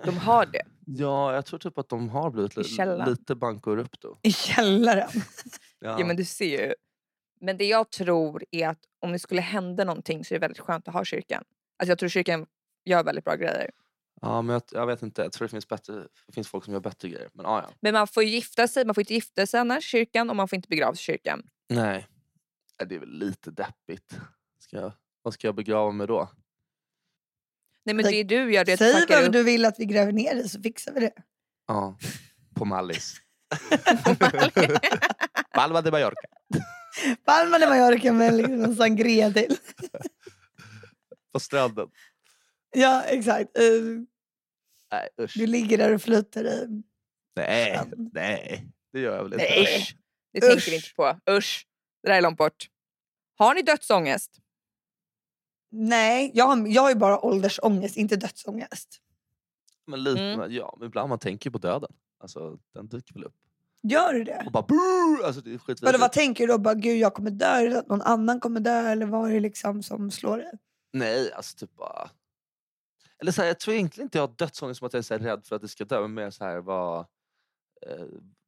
De 0.06 0.18
har 0.18 0.46
det. 0.46 0.62
Ja, 0.86 1.34
jag 1.34 1.46
tror 1.46 1.60
typ 1.60 1.78
att 1.78 1.90
de 1.90 2.10
har 2.10 2.32
blivit 2.32 2.56
li, 2.58 2.64
lite 3.08 3.36
bankor 3.36 3.78
upp 3.78 4.00
då. 4.00 4.20
I 4.22 4.32
källaren. 4.32 5.10
Ja. 5.80 6.00
Ja 6.00 6.06
men 6.06 6.16
du 6.16 6.26
ser 6.26 6.66
ju. 6.68 6.74
Men 7.42 7.58
det 7.58 7.66
jag 7.66 7.90
tror 7.92 8.44
är 8.52 8.68
att 8.68 8.80
om 9.00 9.12
det 9.12 9.20
skulle 9.20 9.42
hända 9.42 9.84
någonting 9.84 10.26
så 10.26 10.34
är 10.34 10.40
det 10.40 10.42
väldigt 10.42 10.60
skönt 10.60 10.88
att 10.88 10.94
ha 10.94 11.06
kyrkan. 11.06 11.44
Alltså 11.78 11.92
jag 11.92 12.00
tror 12.00 12.10
kyrkan 12.10 12.46
gör 12.86 13.04
väldigt 13.04 13.26
bra 13.26 13.36
grejer. 13.36 13.70
Ja, 14.24 14.42
men 14.42 14.54
jag, 14.54 14.62
jag 14.72 14.88
vet 14.88 15.04
inte. 15.04 15.22
Jag 15.22 15.32
tror 15.32 15.48
det 15.48 15.52
finns, 15.52 15.68
bättre, 15.68 16.08
det 16.28 16.34
finns 16.34 16.48
folk 16.48 16.64
som 16.66 16.74
gör 16.74 16.82
bättre 16.82 17.10
grejer. 17.10 17.30
Men 17.34 17.46
ah, 17.46 17.62
ja. 17.62 17.70
Men 17.82 17.94
man 17.94 18.08
får 18.08 18.24
gifta 18.24 18.68
sig, 18.68 18.86
man 18.86 18.96
får 18.96 19.02
inte 19.02 19.14
gifta 19.14 19.48
sig 19.48 19.60
annars 19.60 19.86
i 19.86 19.88
kyrkan 19.88 20.30
och 20.30 20.36
man 20.36 20.48
får 20.48 20.56
inte 20.56 20.68
begravas 20.68 21.00
i 21.00 21.04
kyrkan. 21.04 21.44
Nej. 21.70 22.08
Nej, 22.80 22.88
Det 22.88 22.96
är 22.96 23.00
väl 23.00 23.10
lite 23.20 23.52
deppigt. 23.52 24.18
Ska 24.60 24.78
jag, 24.78 24.92
vad 25.22 25.34
ska 25.34 25.48
jag 25.48 25.56
begrava 25.56 25.92
mig 25.92 26.08
då? 26.08 26.30
Nej 27.86 27.96
men 27.96 28.06
det 28.06 28.24
du 28.24 28.54
gör 28.54 28.66
det 28.66 28.78
Säg 28.78 29.06
vad 29.10 29.24
upp. 29.26 29.34
du 29.34 29.44
vill 29.44 29.66
att 29.66 29.80
vi 29.80 29.86
gräver 29.86 30.12
ner 30.12 30.36
i 30.36 30.50
så 30.50 30.62
fixar 30.62 30.94
vi 30.94 31.00
det. 31.00 31.14
Ja, 31.68 31.98
på 32.56 32.66
Mallis. 32.66 33.16
Palma 35.54 35.82
de 35.82 35.92
Mallorca. 35.92 36.28
Palma 37.26 37.60
de 37.60 37.66
Mallorca 37.66 38.14
med 38.14 38.34
liksom 38.34 38.64
en 38.64 38.76
sangria 38.76 39.32
till. 39.32 39.58
På 41.34 41.40
stranden. 41.40 41.90
Ja, 42.76 43.04
exakt. 43.04 43.58
Eh, 43.58 43.64
Nej 44.94 45.10
usch. 45.22 45.34
Du 45.38 45.48
ligger 45.48 45.78
där 45.78 45.94
och 45.94 46.02
flyter 46.02 46.46
i... 46.46 46.82
Nej, 47.36 47.80
nej. 48.14 48.68
Det 48.94 49.00
gör 49.00 49.16
jag 49.16 49.24
väl 49.24 49.34
inte. 49.34 49.46
Nej. 49.46 49.78
Usch. 49.78 49.96
Det 50.34 50.40
tänker 50.42 50.58
Usch. 50.58 50.68
vi 50.70 50.76
inte 50.76 50.94
på. 50.96 51.20
Usch. 51.32 51.68
Det 52.04 52.10
där 52.10 52.18
är 52.18 52.22
långt 52.22 52.38
bort. 52.38 52.68
Har 53.38 53.56
ni 53.56 53.62
dödsångest? 53.62 54.40
Nej, 55.72 56.32
jag 56.34 56.46
har, 56.46 56.68
jag 56.68 56.82
har 56.82 56.90
ju 56.90 56.96
bara 56.96 57.20
åldersångest, 57.26 57.98
inte 57.98 58.16
dödsångest. 58.16 59.00
Men 59.88 60.04
lite, 60.04 60.22
Mm. 60.22 60.40
men 60.40 60.52
ja, 60.54 60.76
men 60.80 60.88
ibland 60.88 61.10
man 61.10 61.20
tänker 61.20 61.50
på 61.50 61.58
döden. 61.58 61.92
Alltså, 62.20 62.58
den 62.74 62.88
dyker 62.88 63.14
väl 63.14 63.24
upp. 63.24 63.36
Gör 63.88 64.14
du 64.14 64.24
det? 64.24 64.44
Och 64.46 64.52
bara 64.52 64.64
brrr, 64.64 65.26
alltså, 65.26 65.42
det 65.42 65.50
är 65.50 65.52
Vadå, 65.52 65.64
skitvidrigt. 65.66 66.00
vad 66.00 66.12
tänker 66.12 66.48
du 66.48 66.54
då? 66.54 66.60
Bara, 66.60 66.74
Gud, 66.74 66.98
jag 66.98 67.14
kommer 67.14 67.32
dö, 67.32 67.46
eller 67.56 67.78
att 67.80 67.88
någon 67.88 68.02
annan 68.02 68.40
kommer 68.40 68.60
dö? 68.60 68.90
Eller 68.90 69.06
vad 69.06 69.30
är 69.30 69.34
det 69.34 69.40
liksom 69.40 69.84
som 69.84 70.12
slår 70.12 70.38
dig? 70.38 70.52
Nej, 70.94 71.32
alltså 71.34 71.58
typ 71.58 71.76
bara... 71.76 72.10
Eller 73.24 73.32
så 73.32 73.42
här, 73.42 73.48
jag 73.48 73.60
tror 73.60 73.76
egentligen 73.76 74.06
inte 74.06 74.18
jag 74.18 74.28
har 74.28 74.36
dödsångest 74.38 74.80
som 74.80 74.86
att 74.88 74.94
jag 74.94 75.00
är 75.00 75.04
så 75.04 75.14
här 75.14 75.22
rädd 75.22 75.46
för 75.46 75.56
att 75.56 75.62
det 75.62 75.68
ska 75.68 75.86
dö. 75.86 76.02
Men 76.02 76.14
mer 76.14 76.30
så 76.30 76.44
här, 76.44 76.58
vad, 76.58 77.00
eh, 77.88 78.06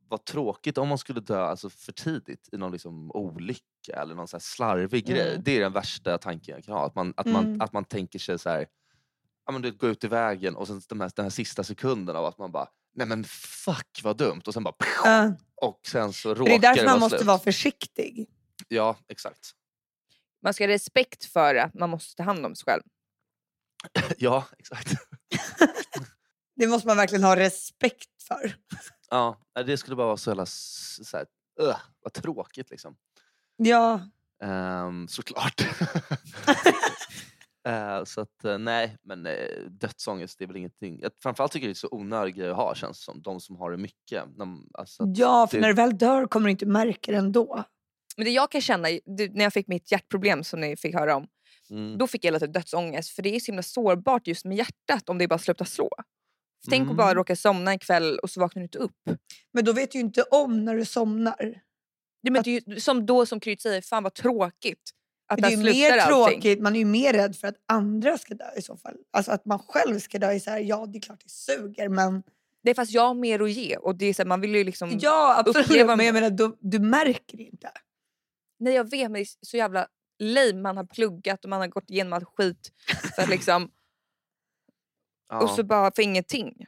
vad 0.07 0.25
tråkigt 0.25 0.77
om 0.77 0.87
man 0.87 0.97
skulle 0.97 1.19
dö 1.19 1.41
alltså, 1.45 1.69
för 1.69 1.91
tidigt 1.91 2.49
i 2.51 2.57
någon 2.57 2.71
liksom, 2.71 3.11
olycka 3.11 4.01
eller 4.01 4.15
någon 4.15 4.27
så 4.27 4.37
här 4.37 4.41
slarvig 4.41 5.05
grej. 5.05 5.29
Mm. 5.31 5.43
Det 5.43 5.51
är 5.57 5.59
den 5.61 5.73
värsta 5.73 6.17
tanken 6.17 6.55
jag 6.55 6.63
kan 6.63 6.73
ha. 6.73 6.85
Att 6.85 6.95
man, 6.95 7.13
att 7.17 7.25
Mm. 7.25 7.43
man, 7.43 7.61
att 7.61 7.73
man 7.73 7.85
tänker 7.85 8.19
sig 8.19 8.39
så 8.39 8.49
här... 8.49 8.67
Ja, 9.45 9.51
men 9.51 9.61
du 9.61 9.71
vet, 9.71 9.79
gå 9.79 9.87
ut 9.87 10.03
i 10.03 10.07
vägen 10.07 10.55
och 10.55 10.67
sen 10.67 10.81
de 10.89 11.01
här, 11.01 11.11
den 11.15 11.25
här 11.25 11.29
sista 11.29 11.63
sekunden 11.63 12.15
av 12.15 12.25
att 12.25 12.37
man 12.37 12.51
bara 12.51 12.67
Nej 12.93 13.07
men 13.07 13.23
fuck 13.65 13.99
vad 14.03 14.17
dumt 14.17 14.41
och 14.47 14.53
sen 14.53 14.63
bara 14.63 14.75
Ja. 15.03 15.33
och 15.55 15.79
sen 15.87 16.13
så 16.13 16.33
råkar 16.33 16.45
det 16.45 16.55
är 16.55 16.59
därför 16.59 16.81
det 16.83 16.89
man 16.89 16.99
måste 16.99 17.17
slut. 17.17 17.27
vara 17.27 17.39
försiktig. 17.39 18.27
Ja 18.67 18.97
exakt. 19.07 19.51
Man 20.43 20.53
ska 20.53 20.63
ha 20.63 20.69
respekt 20.69 21.25
för 21.25 21.55
att 21.55 21.73
man 21.73 21.89
måste 21.89 22.15
ta 22.15 22.23
hand 22.23 22.45
om 22.45 22.55
sig 22.55 22.65
själv. 22.65 22.83
Ja 24.17 24.45
exakt. 24.59 24.89
Det 26.55 26.67
måste 26.67 26.87
man 26.87 26.97
verkligen 26.97 27.23
ha 27.23 27.35
respekt 27.35 28.23
för. 28.27 28.55
Ja, 29.09 29.37
det 29.65 29.77
skulle 29.77 29.95
bara 29.95 30.07
vara 30.07 30.17
så 30.17 30.29
jävla 30.29 30.45
så 30.45 31.17
här, 31.17 31.25
uh, 31.61 31.75
vad 32.01 32.13
tråkigt 32.13 32.69
liksom. 32.69 32.95
Ja, 33.57 34.01
Um, 34.43 35.07
såklart. 35.07 35.61
Eh, 37.67 38.03
så 38.03 38.21
att 38.21 38.45
eh, 38.45 38.57
nej, 38.57 38.97
men 39.03 39.27
uh, 39.27 39.33
dödsångest 39.69 40.37
det 40.39 40.45
är 40.45 40.47
väl 40.47 40.57
ingenting. 40.57 40.99
Jag, 41.01 41.11
framförallt 41.23 41.51
tycker 41.51 41.67
jag 41.67 41.69
det 41.69 41.77
är 41.77 41.79
så 41.79 41.87
onödig 41.91 42.35
grej 42.35 42.49
att 42.49 42.55
ha 42.55 42.75
känns 42.75 43.03
som. 43.03 43.21
De 43.21 43.39
som 43.39 43.55
har 43.55 43.71
det 43.71 43.77
mycket. 43.77 44.23
De, 44.37 44.69
alltså, 44.73 45.03
ja 45.15 45.47
för 45.47 45.57
det- 45.57 45.61
när 45.61 45.67
du 45.67 45.73
väl 45.73 45.97
dör 45.97 46.25
kommer 46.27 46.45
du 46.47 46.51
inte 46.51 46.65
märka 46.65 47.11
det 47.11 47.17
ändå. 47.17 47.63
Men 48.17 48.25
det 48.25 48.31
jag 48.31 48.51
kan 48.51 48.61
känna, 48.61 48.87
det- 49.05 49.33
när 49.33 49.43
jag 49.43 49.53
fick 49.53 49.67
mitt 49.67 49.91
hjärtproblem 49.91 50.43
som 50.43 50.59
ni 50.59 50.77
fick 50.77 50.95
höra 50.95 51.15
om, 51.15 51.27
mm, 51.69 51.97
då 51.97 52.07
fick 52.07 52.25
jag 52.25 52.31
lite 52.33 52.47
dödsångest 52.47 53.09
för 53.09 53.21
det 53.23 53.35
är 53.35 53.39
så 53.39 53.45
himla 53.45 53.63
sårbart 53.63 54.27
just 54.27 54.45
med 54.45 54.57
hjärtat 54.57 55.09
om 55.09 55.17
det 55.17 55.27
bara 55.27 55.39
slutar 55.39 55.65
slå. 55.65 55.89
Tänk 56.69 56.89
att 56.89 56.97
bara 56.97 57.07
Mm. 57.07 57.15
råka 57.17 57.35
somna 57.35 57.71
en 57.71 57.79
kväll 57.79 58.19
och 58.19 58.29
så 58.29 58.39
vaknar 58.39 58.59
du 58.59 58.63
inte 58.63 58.77
upp. 58.77 58.95
Men 59.53 59.65
då 59.65 59.73
vet 59.73 59.91
du 59.91 59.97
ju 59.97 60.03
inte 60.05 60.21
om 60.23 60.65
när 60.65 60.75
du 60.75 60.85
somnar. 60.85 61.61
Det, 62.23 62.31
men 62.31 62.43
det 62.43 62.49
är 62.57 62.61
ju, 62.73 62.79
som 62.79 63.05
då 63.05 63.25
som 63.25 63.39
Krydd 63.39 63.61
säger, 63.61 63.81
fan 63.81 64.03
vad 64.03 64.13
tråkigt 64.13 64.91
att 65.27 65.37
det 65.41 65.47
är 65.47 65.51
ju 65.51 65.57
mer 65.57 65.97
allting. 65.97 66.41
tråkigt, 66.41 66.61
man 66.61 66.75
är 66.75 66.79
ju 66.79 66.85
mer 66.85 67.13
rädd 67.13 67.35
för 67.35 67.47
att 67.47 67.55
andra 67.67 68.17
ska 68.17 68.33
dö 68.33 68.45
i 68.57 68.61
så 68.61 68.77
fall. 68.77 68.95
Alltså 69.13 69.31
att 69.31 69.45
man 69.45 69.59
själv 69.59 69.99
ska 69.99 70.19
dö 70.19 70.27
är 70.31 70.39
så 70.39 70.49
här, 70.49 70.59
ja 70.59 70.85
det 70.85 70.97
är 70.97 71.01
klart 71.01 71.21
det 71.23 71.29
suger 71.31 71.89
men... 71.89 72.23
Det 72.63 72.69
är 72.69 72.75
fast 72.75 72.91
jag 72.91 73.07
har 73.07 73.13
mer 73.13 73.39
att 73.39 73.51
ge 73.51 73.77
och 73.77 73.95
det 73.95 74.05
är 74.05 74.13
så 74.13 74.21
här, 74.21 74.27
man 74.27 74.41
vill 74.41 74.55
ju 74.55 74.63
liksom... 74.63 74.97
Ja 75.01 75.35
absolut, 75.39 75.67
uppleva- 75.67 75.95
men 75.95 76.05
jag 76.05 76.13
menar 76.13 76.29
du, 76.29 76.57
du 76.59 76.79
märker 76.79 77.37
det 77.37 77.43
inte. 77.43 77.71
Nej 78.59 78.73
jag 78.73 78.89
vet 78.89 79.01
men 79.01 79.13
det 79.13 79.19
är 79.19 79.27
så 79.41 79.57
jävla 79.57 79.87
lame 80.19 80.61
man 80.61 80.77
har 80.77 80.83
pluggat 80.83 81.43
och 81.43 81.49
man 81.49 81.59
har 81.59 81.67
gått 81.67 81.89
igenom 81.89 82.13
all 82.13 82.25
skit 82.25 82.71
för 83.15 83.21
att 83.21 83.29
liksom, 83.29 83.71
ja. 85.29 85.43
och 85.43 85.49
så 85.49 85.63
bara 85.63 85.91
för 85.95 86.01
ingenting. 86.01 86.65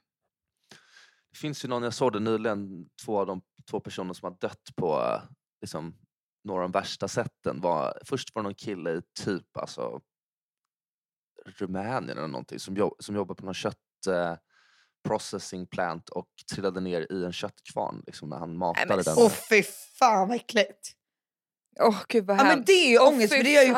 Det 1.31 1.37
finns 1.37 1.65
ju 1.65 1.69
någon, 1.69 1.83
jag 1.83 1.93
såg 1.93 2.13
det 2.13 2.19
nyligen, 2.19 2.89
två 3.05 3.19
av 3.19 3.27
de 3.27 3.41
två 3.69 3.79
personer 3.79 4.13
som 4.13 4.25
har 4.31 4.37
dött 4.39 4.75
på 4.75 5.01
eh, 5.01 5.21
liksom, 5.61 5.95
några 6.43 6.63
av 6.63 6.71
de 6.71 6.79
värsta 6.79 7.07
sätten. 7.07 7.61
Var, 7.61 7.99
först 8.05 8.35
var 8.35 8.41
det 8.41 8.43
någon 8.43 8.55
kille 8.55 8.91
i 8.91 9.01
typ 9.23 9.57
alltså, 9.57 10.01
Rumänien 11.45 12.17
eller 12.17 12.27
någonting 12.27 12.59
som, 12.59 12.75
jobb, 12.75 12.93
som 12.99 13.15
jobbar 13.15 13.35
på 13.35 13.45
någon 13.45 13.53
kött 13.53 14.07
eh, 14.09 14.35
processing 15.07 15.67
plant 15.67 16.09
och 16.09 16.29
trillade 16.53 16.79
ner 16.79 17.11
i 17.11 17.25
en 17.25 17.33
köttkvarn 17.33 18.03
liksom, 18.05 18.29
när 18.29 18.37
han 18.37 18.57
matade 18.57 18.95
men 18.95 19.03
den. 19.03 19.15
Åh 19.17 19.31
fy 19.49 19.63
fan 19.99 20.27
vad 20.27 20.35
äckligt. 20.35 20.96
Åh 21.79 21.95
gud 22.07 22.25
vad 22.25 22.39
Ja, 22.39 22.43
men 22.43 22.63
det 22.65 22.71
är 22.71 22.89
ju 22.89 22.99
ångest 22.99 23.33
för 23.33 23.43
det 23.43 23.51
gör 23.51 23.61
ju 23.63 23.73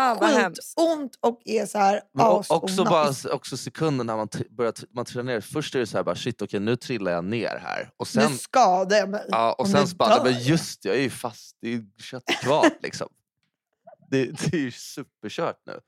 skitont 0.55 1.17
och 1.21 1.41
är 1.45 1.65
så 1.65 1.77
här 1.77 2.01
Men 2.13 2.25
o- 2.25 2.43
också, 2.49 2.83
bara, 2.83 3.13
också 3.33 3.57
sekunden 3.57 4.07
när 4.07 4.17
man 4.17 4.27
börjar 4.49 4.73
man 4.95 5.05
trillar 5.05 5.23
ner. 5.23 5.41
Först 5.41 5.75
är 5.75 5.79
det 5.79 5.87
så 5.87 5.97
här, 5.97 6.03
bara, 6.03 6.15
shit 6.15 6.41
okej 6.41 6.59
nu 6.59 6.75
trillar 6.75 7.11
jag 7.11 7.23
ner 7.25 7.59
här. 7.63 7.89
Och 7.97 8.07
sen, 8.07 8.31
Nu 8.31 8.37
skadar 8.37 8.97
jag 8.97 9.09
mig. 9.09 9.25
ja, 9.27 9.53
och 9.53 9.67
sen 9.67 9.87
bara, 9.97 10.23
men 10.23 10.39
just 10.43 10.81
det, 10.81 10.89
jag 10.89 10.97
är 10.97 11.01
ju 11.01 11.09
fast, 11.09 11.57
är 11.61 11.67
ju 11.69 11.83
köttkvarn 12.01 12.69
liksom. 12.81 13.07
Det, 14.11 14.25
det 14.25 14.53
är 14.57 14.61
ju 14.61 14.71
superkört 14.71 15.61
nu. 15.65 15.79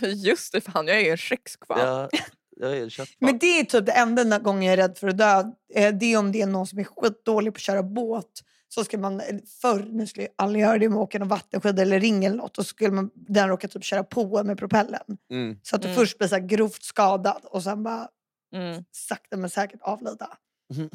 Men 0.00 0.18
just 0.20 0.52
det 0.52 0.60
fan, 0.60 0.86
jag 0.86 0.96
är 0.96 1.00
ju 1.04 1.10
en 1.10 1.16
kökskvarn. 1.16 1.78
Köttkvarn. 2.90 3.30
Men 3.30 3.38
det 3.38 3.60
är 3.60 3.64
typ 3.64 3.86
det 3.86 3.92
enda 3.92 4.38
gången 4.38 4.62
jag 4.62 4.72
är 4.72 4.76
rädd 4.76 4.98
för 4.98 5.08
att 5.08 5.18
dö. 5.18 5.44
Eh, 5.74 5.94
Det 5.94 6.12
är 6.12 6.18
om 6.18 6.32
det 6.32 6.42
är 6.42 6.46
någon 6.46 6.66
som 6.66 6.78
är 6.78 6.84
skitdålig 6.84 7.52
på 7.54 7.56
att 7.56 7.60
köra 7.62 7.82
båt. 7.82 8.26
Så 8.68 8.84
ska 8.84 8.98
man, 8.98 9.22
förr, 9.62 9.86
nu 9.90 10.06
skulle 10.06 10.24
jag 10.26 10.32
aldrig 10.36 10.62
göra 10.62 10.78
det 10.78 10.88
med 10.88 10.98
åka 10.98 11.18
någon 11.18 11.28
vattenskida 11.28 11.82
eller 11.82 12.00
ring 12.00 12.24
eller 12.24 12.36
något. 12.36 12.58
Och 12.58 12.64
så 12.66 12.68
skulle 12.68 12.90
man, 12.90 13.10
den 13.14 13.48
råka 13.48 13.68
typ 13.68 13.84
köra 13.84 14.04
på 14.04 14.42
med 14.44 14.58
propellen. 14.58 15.02
Mm. 15.32 15.56
Så 15.62 15.76
att 15.76 15.82
du 15.82 15.88
Mm. 15.88 15.96
först 16.00 16.18
blir 16.18 16.28
så 16.28 16.34
här 16.34 16.42
grovt 16.46 16.82
skadad 16.82 17.44
och 17.44 17.62
sen 17.62 17.82
bara 17.82 18.08
Mm. 18.54 18.84
sakta 18.90 19.36
men 19.36 19.50
säkert 19.50 19.80
avlida. 19.82 20.36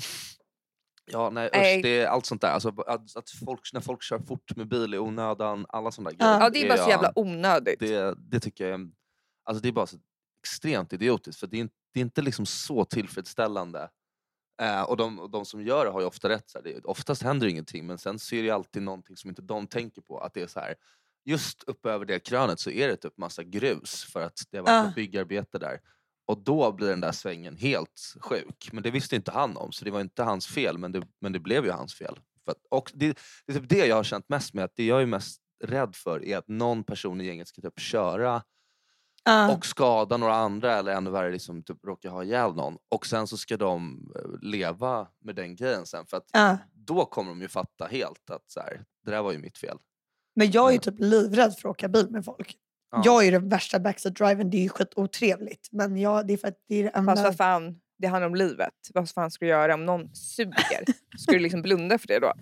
Ja, 1.11 1.29
nej, 1.29 1.49
Nej. 1.53 1.77
usch, 1.77 1.83
det 1.83 1.89
är 2.01 2.07
allt 2.07 2.25
sånt 2.25 2.41
där. 2.41 2.47
Alltså, 2.51 2.69
att, 2.87 3.15
att 3.17 3.29
folk, 3.29 3.73
när 3.73 3.81
folk 3.81 4.03
kör 4.03 4.19
fort 4.19 4.55
med 4.55 4.67
bil 4.67 4.93
i 4.93 4.97
onödan, 4.97 5.65
alla 5.69 5.91
sådana 5.91 6.09
där 6.09 6.17
Ja. 6.19 6.25
grejer. 6.25 6.39
Ja 6.41 6.49
det 6.49 6.63
är 6.63 6.69
bara 6.69 6.83
så 6.83 6.89
jävla 6.89 7.11
onödigt. 7.15 7.79
det, 7.79 8.15
det 8.17 8.39
tycker 8.39 8.67
jag 8.69 8.91
alltså 9.43 9.61
det 9.61 9.67
är 9.67 9.71
bara 9.71 9.87
så 9.87 9.97
extremt 10.43 10.93
idiotiskt 10.93 11.39
för 11.39 11.47
det 11.47 11.57
är, 11.57 11.61
inte- 11.61 11.75
det 11.93 11.99
är 11.99 12.01
inte 12.01 12.21
liksom 12.21 12.45
så 12.45 12.85
tillfredsställande. 12.85 13.89
Eh, 14.61 14.81
och 14.81 14.97
de, 14.97 15.29
de 15.31 15.45
som 15.45 15.61
gör 15.61 15.85
det 15.85 15.91
har 15.91 15.99
ju 15.99 16.07
ofta 16.07 16.29
rätt. 16.29 16.49
Så 16.49 16.57
här, 16.57 16.63
det, 16.63 16.85
oftast 16.85 17.21
händer 17.21 17.47
ingenting 17.47 17.87
men 17.87 17.97
sen 17.97 18.19
så 18.19 18.35
är 18.35 18.43
det 18.43 18.49
alltid 18.49 18.83
någonting 18.83 19.17
som 19.17 19.29
inte 19.29 19.41
de 19.41 19.67
tänker 19.67 20.01
på. 20.01 20.19
Att 20.19 20.33
det 20.33 20.41
är 20.41 20.47
så 20.47 20.59
här, 20.59 20.75
just 21.25 21.63
uppe 21.63 21.89
över 21.89 22.05
det 22.05 22.19
krönet 22.19 22.59
så 22.59 22.69
är 22.69 22.87
det 22.87 22.95
typ 22.95 23.17
massa 23.17 23.43
grus 23.43 24.03
för 24.03 24.21
att 24.21 24.43
det 24.51 24.57
har 24.57 24.65
varit 24.65 24.89
ett 24.89 24.95
byggarbete 24.95 25.59
där. 25.59 25.79
Och 26.25 26.43
då 26.43 26.71
blir 26.71 26.87
den 26.87 27.01
där 27.01 27.11
svängen 27.11 27.57
helt 27.57 28.15
sjuk. 28.19 28.69
Men 28.71 28.83
det 28.83 28.91
visste 28.91 29.15
inte 29.15 29.31
han 29.31 29.57
om 29.57 29.71
så 29.71 29.85
det 29.85 29.91
var 29.91 30.01
inte 30.01 30.23
hans 30.23 30.47
fel 30.47 30.77
men 30.77 30.91
det, 30.91 31.07
men 31.21 31.33
det 31.33 31.39
blev 31.39 31.65
ju 31.65 31.71
hans 31.71 31.93
fel. 31.93 32.19
Att, 32.45 32.57
och 32.69 32.91
det, 32.93 33.19
det 33.45 33.53
är 33.53 33.59
typ 33.59 33.69
det 33.69 33.85
jag 33.85 33.95
har 33.95 34.03
känt 34.03 34.29
mest 34.29 34.53
med. 34.53 34.65
att 34.65 34.75
Det 34.75 34.85
jag 34.85 35.01
är 35.01 35.05
mest 35.05 35.41
rädd 35.63 35.95
för 35.95 36.25
är 36.25 36.37
att 36.37 36.47
någon 36.47 36.83
person 36.83 37.21
i 37.21 37.25
gänget 37.25 37.47
ska 37.47 37.61
typ 37.61 37.79
köra 37.79 38.43
Ja. 39.25 39.55
och 39.55 39.65
skada 39.65 40.17
några 40.17 40.35
andra 40.35 40.73
eller 40.73 40.95
ännu 40.95 41.09
värre 41.09 41.31
liksom 41.31 41.63
typ 41.63 41.85
råka 41.85 42.09
ha 42.09 42.23
ihjäl 42.23 42.53
någon. 42.55 42.77
Och 42.89 43.05
sen 43.05 43.27
så 43.27 43.37
ska 43.37 43.57
de 43.57 44.11
eh, 44.15 44.39
leva 44.41 45.07
med 45.21 45.35
den 45.35 45.55
grejen 45.55 45.85
sen. 45.85 46.05
För 46.05 46.17
att 46.17 46.29
Ja. 46.33 46.57
då 46.73 47.05
kommer 47.05 47.29
de 47.29 47.41
ju 47.41 47.47
fatta 47.47 47.85
helt 47.85 48.29
att 48.29 48.51
så 48.51 48.59
här, 48.59 48.83
det 49.05 49.11
där 49.11 49.21
var 49.21 49.31
ju 49.31 49.37
mitt 49.37 49.57
fel. 49.57 49.77
Men 50.35 50.51
jag 50.51 50.67
är 50.69 50.73
ju 50.73 50.79
typ 50.79 50.95
livrädd 50.97 51.53
för 51.53 51.69
att 51.69 51.73
åka 51.75 51.87
bil 51.87 52.07
med 52.09 52.25
folk. 52.25 52.57
Ja. 52.91 53.01
Jag 53.05 53.21
är 53.21 53.25
ju 53.25 53.31
den 53.31 53.49
värsta 53.49 53.79
backseat-driven, 53.79 54.49
det 54.49 54.57
är 54.57 54.61
ju 54.61 54.69
skitotrevligt. 54.69 55.69
Men 55.71 55.97
jag, 55.97 56.27
det 56.27 56.33
är 56.33 56.37
för 56.37 56.47
att 56.47 56.57
det 56.67 56.75
är 56.75 56.83
det 56.83 56.89
enda... 56.89 57.11
Fast 57.11 57.23
vad 57.23 57.37
fan, 57.37 57.79
det 57.97 58.07
handlar 58.07 58.27
om 58.27 58.35
livet. 58.35 58.73
Vad 58.93 59.09
fan 59.09 59.31
ska 59.31 59.45
du 59.45 59.49
göra 59.49 59.73
om 59.73 59.85
någon 59.85 60.15
suger? 60.15 60.83
Ska 61.17 61.31
du 61.31 61.39
liksom 61.39 61.61
blunda 61.61 61.97
för 61.97 62.07
det 62.07 62.19
då? 62.19 62.33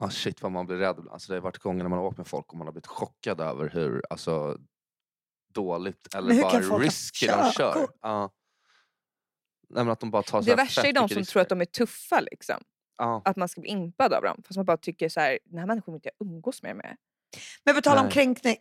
Ah, 0.00 0.10
shit 0.10 0.42
vad 0.42 0.52
man 0.52 0.66
blir 0.66 0.76
rädd 0.76 0.90
ibland. 0.98 1.08
Alltså, 1.12 1.32
det 1.32 1.36
har 1.38 1.42
varit 1.42 1.58
gånger 1.58 1.82
när 1.82 1.88
man 1.90 1.98
har 1.98 2.06
åkt 2.06 2.18
med 2.18 2.26
folk 2.26 2.52
och 2.52 2.58
man 2.58 2.66
har 2.66 2.72
blivit 2.72 2.86
chockad 2.86 3.40
över 3.40 3.68
hur 3.70 4.02
alltså, 4.10 4.58
dåligt 5.52 6.14
eller 6.14 6.42
bara 6.42 6.78
risky 6.78 7.26
de 7.26 7.52
kör. 7.52 7.86
Ja. 8.02 8.30
Nej, 9.70 9.84
men 9.84 9.92
att 9.92 10.00
de 10.00 10.10
bara 10.10 10.22
tar 10.22 10.42
Det 10.42 10.54
värsta 10.54 10.82
är 10.86 10.92
de 10.92 11.08
som 11.08 11.18
risker. 11.18 11.32
tror 11.32 11.42
att 11.42 11.48
de 11.48 11.60
är 11.60 11.64
tuffa. 11.64 12.20
Liksom. 12.20 12.56
Ja. 12.98 13.22
Att 13.24 13.36
man 13.36 13.48
ska 13.48 13.60
bli 13.60 13.70
impad 13.70 14.12
av 14.12 14.22
dem. 14.22 14.42
Fast 14.46 14.56
man 14.56 14.66
bara 14.66 14.76
tycker 14.76 15.08
så 15.08 15.20
här, 15.20 15.38
den 15.44 15.58
här 15.58 15.66
människan 15.66 15.92
vill 15.94 15.98
inte 15.98 16.10
jag 16.18 16.26
umgås 16.28 16.62
mer 16.62 16.74
med. 16.74 16.96
Men 17.64 17.74
på 17.74 17.80
tal 17.80 17.98
om 17.98 18.10
kränkning. 18.10 18.56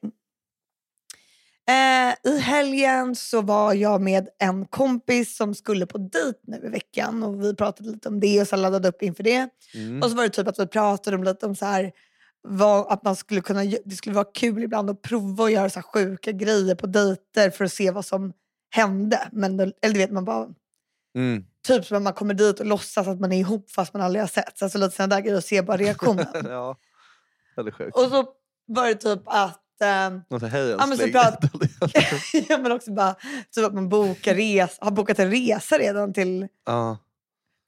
Eh, 1.70 2.32
I 2.34 2.40
helgen 2.40 3.16
så 3.16 3.42
var 3.42 3.74
jag 3.74 4.02
med 4.02 4.30
en 4.40 4.66
kompis 4.66 5.36
som 5.38 5.56
skulle 5.56 5.86
på 5.86 5.98
dejt 5.98 6.40
nu 6.44 6.62
i 6.66 6.70
veckan. 6.70 7.24
Och 7.24 7.44
Vi 7.44 7.56
pratade 7.56 7.90
lite 7.90 8.10
om 8.10 8.20
det 8.20 8.42
och 8.42 8.48
så 8.48 8.56
laddade 8.56 8.88
upp 8.88 9.02
inför 9.02 9.24
det. 9.24 9.50
Mm. 9.74 10.04
Och 10.04 10.10
så 10.10 10.16
var 10.16 10.24
det 10.24 10.30
typ 10.30 10.48
att 10.48 10.60
vi 10.60 10.68
pratade 10.68 11.18
om 11.18 11.24
lite 11.24 11.46
om 11.46 11.56
så 11.56 11.66
här, 11.66 11.92
vad, 12.42 12.92
att 12.92 13.04
man 13.04 13.16
skulle 13.16 13.42
kunna, 13.42 13.64
det 13.86 13.96
skulle 13.96 14.16
vara 14.16 14.28
kul 14.34 14.64
ibland 14.64 14.90
att 14.90 15.02
prova 15.02 15.44
att 15.46 15.52
göra 15.52 15.70
så 15.70 15.80
här 15.80 15.84
sjuka 15.84 16.32
grejer 16.32 16.76
på 16.76 16.88
dejter 16.88 17.50
för 17.50 17.66
att 17.66 17.74
se 17.74 17.92
vad 17.92 18.06
som 18.06 18.34
hände. 18.70 19.30
Men, 19.32 19.58
då- 19.58 19.72
eller 19.82 19.94
du 19.94 20.00
vet, 20.00 20.12
man 20.12 20.26
bara, 20.26 20.48
Mm. 21.16 21.44
typ 21.68 21.86
som 21.86 21.98
att 21.98 22.04
man 22.04 22.14
kommer 22.14 22.34
dit 22.34 22.60
och 22.60 22.66
låtsas 22.66 23.08
att 23.08 23.20
man 23.20 23.32
är 23.32 23.38
ihop 23.40 23.72
fast 23.72 23.94
man 23.94 24.02
aldrig 24.04 24.22
har 24.24 24.28
sett. 24.28 24.62
Alltså 24.62 24.78
lite 24.78 24.96
sådana 24.96 25.16
där 25.16 25.22
grejer 25.22 25.38
och 25.38 25.44
ser 25.44 25.62
bara 25.64 25.78
reaktionen. 25.78 26.26
ja, 26.44 26.76
väldigt 27.56 27.74
sjukt. 27.76 27.98
och 27.98 28.04
så 28.04 28.28
var 28.68 28.88
det 28.88 28.96
typ 28.96 29.22
att... 29.26 29.64
Och 30.30 30.40
så, 30.40 30.46
Hej 30.48 30.70
Ja, 30.70 30.86
men 30.86 30.98
så 30.98 31.04
prat- 31.08 31.40
ja, 32.50 32.58
men 32.58 32.72
också 32.72 32.92
bara 32.92 33.16
typ 33.52 33.66
att 33.66 33.74
man 33.74 33.90
bokar 33.90 34.36
res, 34.36 34.78
har 34.82 34.92
bokat 34.92 35.20
en 35.20 35.32
resa 35.32 35.78
redan 35.78 36.14
till... 36.14 36.48
ja. 36.66 36.98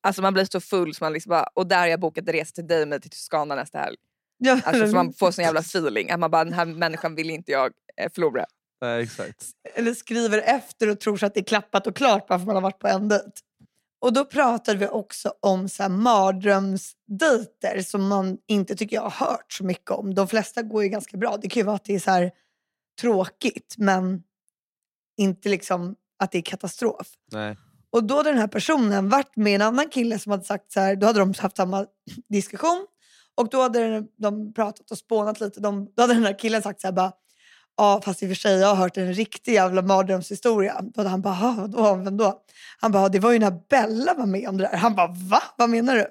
Alltså 0.03 0.21
man 0.21 0.33
blir 0.33 0.45
så 0.51 0.59
full 0.61 0.95
så 0.95 1.03
man 1.03 1.13
liksom 1.13 1.29
bara, 1.29 1.43
och 1.43 1.67
där 1.67 1.79
har 1.79 1.87
jag 1.87 1.99
bokat 1.99 2.27
en 2.27 2.33
resa 2.33 2.51
till 2.55 2.67
dig 2.67 2.85
med 2.85 3.01
till 3.01 3.11
Toscana 3.11 3.55
nästa 3.55 3.77
helg. 3.79 3.97
Ja, 4.39 4.59
Alltså 4.65 4.87
så 4.87 4.95
man 4.95 5.13
får 5.13 5.31
sån 5.31 5.45
jävla 5.45 5.59
feeling 5.59 6.11
att 6.11 6.19
man 6.19 6.31
bara 6.31 6.43
den 6.43 6.53
här 6.53 6.65
människan 6.65 7.15
vill 7.15 7.29
inte 7.29 7.51
jag 7.51 7.71
eh, 8.01 8.11
förlora. 8.11 8.45
Nej, 8.81 9.03
exakt. 9.03 9.45
eller 9.75 9.93
skriver 9.93 10.37
efter 10.37 10.89
och 10.89 10.99
tror 10.99 11.17
så 11.17 11.25
att 11.25 11.33
det 11.33 11.39
är 11.39 11.43
klappat 11.43 11.87
och 11.87 11.95
klart 11.95 12.27
bara 12.27 12.39
för 12.39 12.43
att 12.43 12.47
man 12.47 12.55
har 12.55 12.61
varit 12.61 12.79
på 12.79 12.87
en 12.87 13.09
dejt. 13.09 13.31
Och 14.01 14.13
då 14.13 14.25
pratade 14.25 14.77
vi 14.79 14.87
också 14.87 15.33
om 15.39 15.69
så 15.69 15.83
här 15.83 15.89
mardrömsdejter 15.89 17.81
som 17.81 18.07
man 18.07 18.37
inte 18.47 18.75
tycker 18.75 18.95
jag 18.95 19.03
har 19.09 19.27
hört 19.27 19.53
så 19.53 19.63
mycket 19.63 19.91
om. 19.91 20.15
De 20.15 20.27
flesta 20.27 20.61
går 20.61 20.83
ju 20.83 20.89
ganska 20.89 21.17
bra. 21.17 21.37
Det 21.37 21.49
kan 21.49 21.59
ju 21.59 21.65
vara 21.65 21.75
att 21.75 21.83
det 21.83 21.95
är 21.95 21.99
så 21.99 22.11
här 22.11 22.31
tråkigt 23.01 23.75
men 23.77 24.23
inte 25.17 25.49
liksom 25.49 25.95
att 26.19 26.31
det 26.31 26.37
är 26.37 26.41
katastrof. 26.41 27.07
Nej. 27.31 27.57
Och 27.91 28.03
då 28.03 28.15
hade 28.17 28.29
den 28.29 28.39
här 28.39 28.47
personen 28.47 29.09
varit 29.09 29.35
med 29.35 29.55
en 29.55 29.61
annan 29.61 29.89
kille 29.89 30.19
som 30.19 30.31
hade 30.31 30.43
sagt 30.43 30.71
så 30.71 30.79
här, 30.79 30.95
då 30.95 31.07
hade 31.07 31.19
de 31.19 31.33
haft 31.37 31.57
samma 31.57 31.85
diskussion 32.29 32.87
och 33.39 33.49
då 33.49 33.61
hade 33.61 34.03
de 34.17 34.53
pratat 34.53 34.91
och 34.91 34.97
spånat 34.97 35.39
lite. 35.39 35.59
De, 35.59 35.91
då 35.95 36.01
hade 36.03 36.13
den 36.13 36.23
här 36.25 36.39
killen 36.39 36.61
sagt 36.61 36.81
så 36.81 36.87
här 36.87 36.91
bara, 36.91 37.11
ja 37.77 38.01
fast 38.05 38.23
i 38.23 38.25
och 38.25 38.29
för 38.29 38.35
sig 38.35 38.59
jag 38.59 38.67
har 38.67 38.75
hört 38.75 38.97
en 38.97 39.13
riktig 39.13 39.53
jävla 39.53 39.81
mardrömshistoria. 39.81 40.81
Då 40.81 41.03
han 41.03 41.21
bara, 41.21 41.33
"Ha, 41.33 41.51
vadå, 41.67 41.95
vem 41.95 42.17
då? 42.17 42.41
Han 42.79 42.91
bara, 42.91 43.09
det 43.09 43.19
var 43.19 43.31
ju 43.31 43.39
när 43.39 43.51
Bella 43.69 44.13
var 44.13 44.25
med 44.25 44.49
om 44.49 44.57
det 44.57 44.63
där. 44.63 44.77
Han 44.77 44.95
bara, 44.95 45.07
va? 45.07 45.41
Vad 45.57 45.69
menar 45.69 45.95
du? 45.95 46.07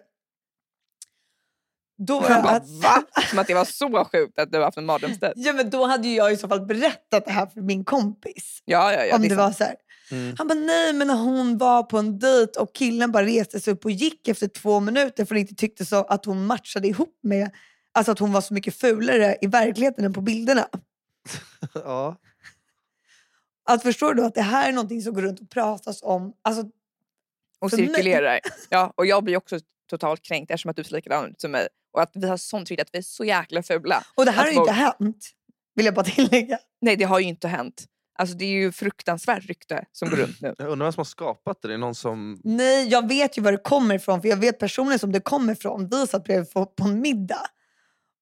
Då 2.07 2.21
Man 2.21 2.43
bara, 2.43 2.57
att- 2.57 2.69
va? 2.83 3.03
Som 3.31 3.39
att 3.39 3.47
det 3.47 3.55
var 3.55 3.65
så 3.65 4.05
sjukt 4.05 4.39
att 4.39 4.53
du 4.53 4.59
har 4.59 4.65
haft 4.65 4.77
en 4.79 4.87
mardrömsdejt. 4.87 5.33
Ja 5.37 5.53
men 5.53 5.71
då 5.71 5.87
hade 5.87 6.09
jag 6.09 6.33
i 6.33 6.37
så 6.37 6.49
fall 6.49 6.67
berättat 6.67 7.25
det 7.25 7.31
här 7.33 7.47
för 7.47 7.61
min 7.61 7.85
kompis. 7.85 8.63
Ja, 8.65 8.93
ja, 8.93 9.05
ja. 9.05 9.17
om 9.17 9.23
det 9.23 9.29
det 9.29 9.35
är 9.35 9.37
var 9.37 9.51
så 9.51 9.65
här. 9.65 9.75
Mm. 10.11 10.35
Han 10.39 10.49
bara, 10.49 10.59
nej 10.59 10.93
men 10.93 11.07
när 11.07 11.15
hon 11.15 11.59
var 11.59 11.83
på 11.83 11.99
en 11.99 12.19
dejt 12.19 12.61
och 12.61 12.75
killen 12.75 13.13
bara 13.13 13.27
reste 13.27 13.61
sig 13.61 13.73
upp 13.73 13.85
och 13.85 13.91
gick 13.91 14.29
efter 14.29 14.49
två 14.49 14.81
minuter 14.81 15.25
för 15.25 15.35
han 15.35 15.41
inte 15.41 15.55
tyckte 15.55 15.85
så 15.85 15.97
att 16.05 16.25
hon 16.25 16.47
matchade 16.47 16.89
ihop 16.89 17.19
med, 17.23 17.51
alltså 17.93 18.13
att 18.13 18.19
hon 18.19 18.33
var 18.33 18.41
så 18.41 18.55
mycket 18.55 18.75
fulare 18.75 19.37
i 19.41 19.47
verkligheten 19.47 20.05
än 20.05 20.13
på 20.13 20.21
bilderna. 20.21 20.69
ja. 21.75 22.17
Att 23.65 23.83
förstår 23.83 24.15
du 24.15 24.25
att 24.25 24.35
det 24.35 24.43
här 24.43 24.69
är 24.69 24.73
någonting 24.73 25.03
som 25.03 25.15
går 25.15 25.23
runt 25.23 25.41
och 25.41 25.51
pratas 25.51 26.03
om, 26.03 26.33
alltså 26.43 26.65
och 27.59 27.71
cirkulerar. 27.71 28.41
Ja, 28.69 28.93
och 28.97 29.07
jag 29.07 29.25
blir 29.25 29.37
också 29.37 29.59
totalt 29.91 30.23
kränkt 30.23 30.51
eftersom 30.51 30.71
att 30.71 30.77
du 30.77 30.85
ser 30.85 30.95
likadan 30.95 31.31
ut 31.31 31.41
som 31.41 31.51
mig. 31.51 31.69
Och 31.93 32.03
att 32.03 32.11
vi 32.15 32.29
har 32.29 32.37
sånt 32.37 32.67
tryck 32.67 32.81
att 32.81 32.89
vi 32.93 32.99
är 32.99 33.03
så 33.03 33.25
jäkla 33.25 33.63
fula. 33.63 34.05
och 34.15 34.25
det 34.25 34.31
här 34.31 34.39
Att 34.41 34.45
har 34.47 34.53
ju 34.53 34.59
inte 34.59 34.75
folk- 34.75 35.01
hänt, 35.01 35.31
vill 35.75 35.87
jag 35.87 35.95
bara 35.95 36.05
tillägga. 36.05 36.59
Nej 36.81 36.97
det 36.97 37.05
har 37.05 37.19
ju 37.19 37.27
inte 37.27 37.49
hänt. 37.49 37.85
Alltså 38.19 38.37
det 38.37 38.45
är 38.45 38.53
ju 38.53 38.73
fruktansvärt 38.73 39.45
rykte 39.45 39.85
som 39.93 40.11
går 40.11 40.17
runt 40.17 40.41
nu. 40.41 40.55
Jag 40.59 40.69
undrar 40.69 40.87
vem 40.87 40.93
som 40.93 41.01
har 41.01 41.05
skapat 41.05 41.63
det. 41.63 41.69
Det 41.69 41.75
är 41.75 41.79
någon 41.79 41.95
som... 41.95 42.41
Nej, 42.45 42.89
jag 42.89 43.09
vet 43.09 43.39
ju 43.39 43.43
var 43.43 43.53
det 43.53 43.59
kommer 43.59 43.95
ifrån 43.95 44.23
för 44.23 44.29
jag 44.29 44.37
vet 44.37 44.59
personen 44.59 44.99
som 44.99 45.13
det 45.13 45.21
kommer 45.21 45.53
ifrån. 45.53 45.89
Vi 45.89 46.07
satt 46.07 46.25
bredvid 46.25 46.53
på, 46.53 46.67
på 46.67 46.85
en 46.85 47.01
middag 47.01 47.47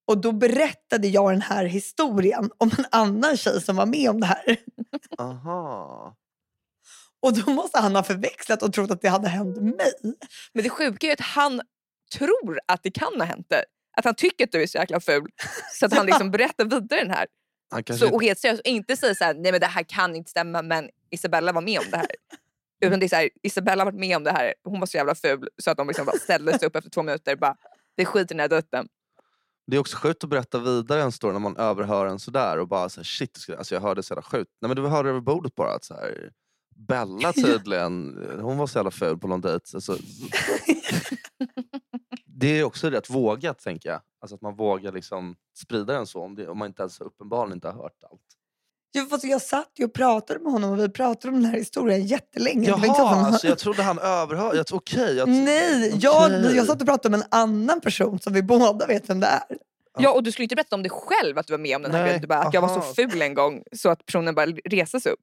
och 0.06 0.20
då 0.20 0.32
berättade 0.32 1.08
jag 1.08 1.32
den 1.32 1.42
här 1.42 1.64
historien 1.64 2.50
om 2.58 2.70
en 2.78 2.84
annan 2.90 3.36
tjej 3.36 3.60
som 3.60 3.76
var 3.76 3.86
med 3.86 4.10
om 4.10 4.20
det 4.20 4.26
här. 4.26 4.56
Aha. 5.18 6.16
Och 7.20 7.32
då 7.32 7.50
måste 7.50 7.78
han 7.78 7.96
ha 7.96 8.02
förväxlat 8.02 8.62
och 8.62 8.72
trott 8.72 8.90
att 8.90 9.02
det 9.02 9.08
hade 9.08 9.28
hänt 9.28 9.56
mig. 9.56 9.92
Men 10.52 10.62
det 10.64 10.70
sjuka 10.70 11.06
är 11.06 11.08
ju 11.08 11.12
att 11.12 11.20
han 11.20 11.60
tror 12.18 12.60
att 12.68 12.82
det 12.82 12.90
kan 12.90 13.20
ha 13.20 13.24
hänt 13.24 13.50
dig. 13.50 13.64
Att 13.96 14.04
han 14.04 14.14
tycker 14.14 14.44
att 14.44 14.52
du 14.52 14.62
är 14.62 14.66
så 14.66 14.78
jäkla 14.78 15.00
ful. 15.00 15.30
Så 15.72 15.86
att 15.86 15.94
han 15.94 16.06
liksom 16.10 16.30
berättar 16.30 16.64
vidare 16.64 17.00
den 17.00 17.10
här. 17.10 17.26
Så, 17.98 18.14
och 18.14 18.22
helt 18.22 18.38
seriöst, 18.38 18.62
inte 18.64 18.96
säga 18.96 19.14
så 19.14 19.24
här, 19.24 19.34
nej 19.34 19.52
men 19.52 19.60
det 19.60 19.66
här 19.66 19.82
kan 19.82 20.16
inte 20.16 20.30
stämma 20.30 20.62
men 20.62 20.90
Isabella 21.10 21.52
var 21.52 21.62
med 21.62 21.78
om 21.78 21.84
det 21.90 21.96
här. 21.96 22.06
Utan 22.80 23.00
det 23.00 23.06
är 23.06 23.08
så 23.08 23.16
här, 23.16 23.30
Isabella 23.42 23.84
har 23.84 23.92
varit 23.92 24.00
med 24.00 24.16
om 24.16 24.24
det 24.24 24.30
här, 24.30 24.54
hon 24.64 24.80
var 24.80 24.86
så 24.86 24.96
jävla 24.96 25.14
ful 25.14 25.48
så 25.58 25.70
att 25.70 25.76
de 25.76 25.88
liksom 25.88 26.06
bara 26.06 26.18
ställde 26.18 26.58
sig 26.58 26.68
upp 26.68 26.76
efter 26.76 26.90
två 26.90 27.02
minuter 27.02 27.32
och 27.32 27.38
bara, 27.38 27.56
det 27.96 28.02
är 28.02 28.06
skit 28.06 28.30
i 28.30 28.34
den 28.34 28.40
här 28.40 28.48
dejten. 28.48 28.88
Det 29.66 29.76
är 29.76 29.80
också 29.80 29.96
sjukt 29.96 30.24
att 30.24 30.30
berätta 30.30 30.58
vidare 30.58 31.02
en 31.02 31.12
story 31.12 31.32
när 31.32 31.40
man 31.40 31.56
överhör 31.56 32.06
en 32.06 32.18
sådär 32.18 32.58
och 32.58 32.68
bara 32.68 32.88
så 32.88 33.00
här, 33.00 33.04
shit, 33.04 33.46
alltså 33.58 33.74
jag 33.74 33.82
hörde 33.82 34.02
så 34.02 34.12
jävla 34.12 34.22
sjukt. 34.22 34.50
Nej 34.60 34.68
men 34.68 34.76
du 34.76 34.88
hörde 34.88 35.08
över 35.08 35.20
bordet 35.20 35.54
bara 35.54 35.74
att 35.74 35.84
så 35.84 35.94
här, 35.94 36.30
Bella 36.76 37.32
tydligen, 37.32 38.18
hon 38.40 38.58
var 38.58 38.66
så 38.66 38.78
jävla 38.78 38.90
ful 38.90 39.18
på 39.18 39.28
någon 39.28 39.40
dejt. 39.40 39.64
Alltså, 39.74 39.96
det 42.26 42.58
är 42.58 42.64
också 42.64 42.90
rätt 42.90 43.10
vågat 43.10 43.58
tänker 43.58 43.88
jag. 43.88 44.00
Alltså 44.20 44.34
att 44.34 44.42
man 44.42 44.56
vågar 44.56 44.92
liksom 44.92 45.36
sprida 45.58 45.92
den 45.92 46.06
så 46.06 46.22
om, 46.22 46.34
det, 46.34 46.48
om 46.48 46.58
man 46.58 46.68
inte 46.68 46.82
ens 46.82 47.00
uppenbarligen 47.00 47.56
inte 47.56 47.68
har 47.68 47.74
hört 47.82 48.04
allt. 48.10 48.20
Fast 49.10 49.24
jag 49.24 49.42
satt 49.42 49.70
ju 49.78 49.84
och 49.84 49.92
pratade 49.94 50.40
med 50.40 50.52
honom 50.52 50.70
och 50.72 50.78
vi 50.78 50.88
pratade 50.88 51.34
om 51.34 51.42
den 51.42 51.50
här 51.50 51.58
historien 51.58 52.06
jättelänge. 52.06 52.68
Jaha, 52.68 53.08
han- 53.14 53.24
alltså, 53.24 53.46
jag 53.48 53.58
trodde 53.58 53.82
han 53.82 53.98
överhörde. 53.98 54.56
Jag, 54.56 54.66
okej, 54.72 55.16
jag, 55.16 55.28
Nej, 55.28 55.88
okej. 55.88 55.98
jag, 56.02 56.54
jag 56.56 56.66
satt 56.66 56.80
och 56.80 56.86
pratade 56.86 57.10
med 57.16 57.20
en 57.20 57.26
annan 57.40 57.80
person 57.80 58.18
som 58.18 58.32
vi 58.32 58.42
båda 58.42 58.86
vet 58.86 59.10
vem 59.10 59.20
det 59.20 59.26
är. 59.26 59.42
Ja 59.98 60.12
och 60.12 60.22
du 60.22 60.32
skulle 60.32 60.44
inte 60.44 60.54
berätta 60.54 60.76
om 60.76 60.82
dig 60.82 60.90
själv 60.90 61.38
att 61.38 61.46
du 61.46 61.52
var 61.52 61.58
med 61.58 61.76
om 61.76 61.82
den 61.82 61.94
här 61.94 62.04
grejen. 62.04 62.20
Du 62.20 62.26
bara, 62.26 62.38
att 62.38 62.54
jag 62.54 62.60
var 62.60 62.68
så 62.68 62.80
ful 62.94 63.22
en 63.22 63.34
gång 63.34 63.62
så 63.72 63.88
att 63.88 64.06
personen 64.06 64.34
bara 64.34 64.46
reser 64.46 65.00
sig 65.00 65.12
upp. 65.12 65.20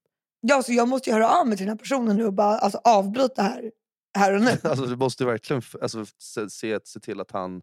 Ja, 0.47 0.63
så 0.63 0.73
jag 0.73 0.87
måste 0.87 1.09
ju 1.09 1.13
höra 1.13 1.29
av 1.29 1.47
mig 1.47 1.57
till 1.57 1.65
den 1.65 1.73
här 1.77 1.79
personen 1.79 2.17
nu 2.17 2.25
och 2.25 2.33
bara 2.33 2.57
alltså, 2.57 2.81
avbryta 2.83 3.41
här, 3.43 3.71
här 4.17 4.33
och 4.33 4.41
nu. 4.41 4.57
Alltså, 4.63 4.85
du 4.85 4.95
måste 4.95 5.25
verkligen 5.25 5.61
alltså, 5.81 6.05
se, 6.19 6.49
se, 6.49 6.79
se 6.83 6.99
till 6.99 7.19
att 7.21 7.31
han... 7.31 7.61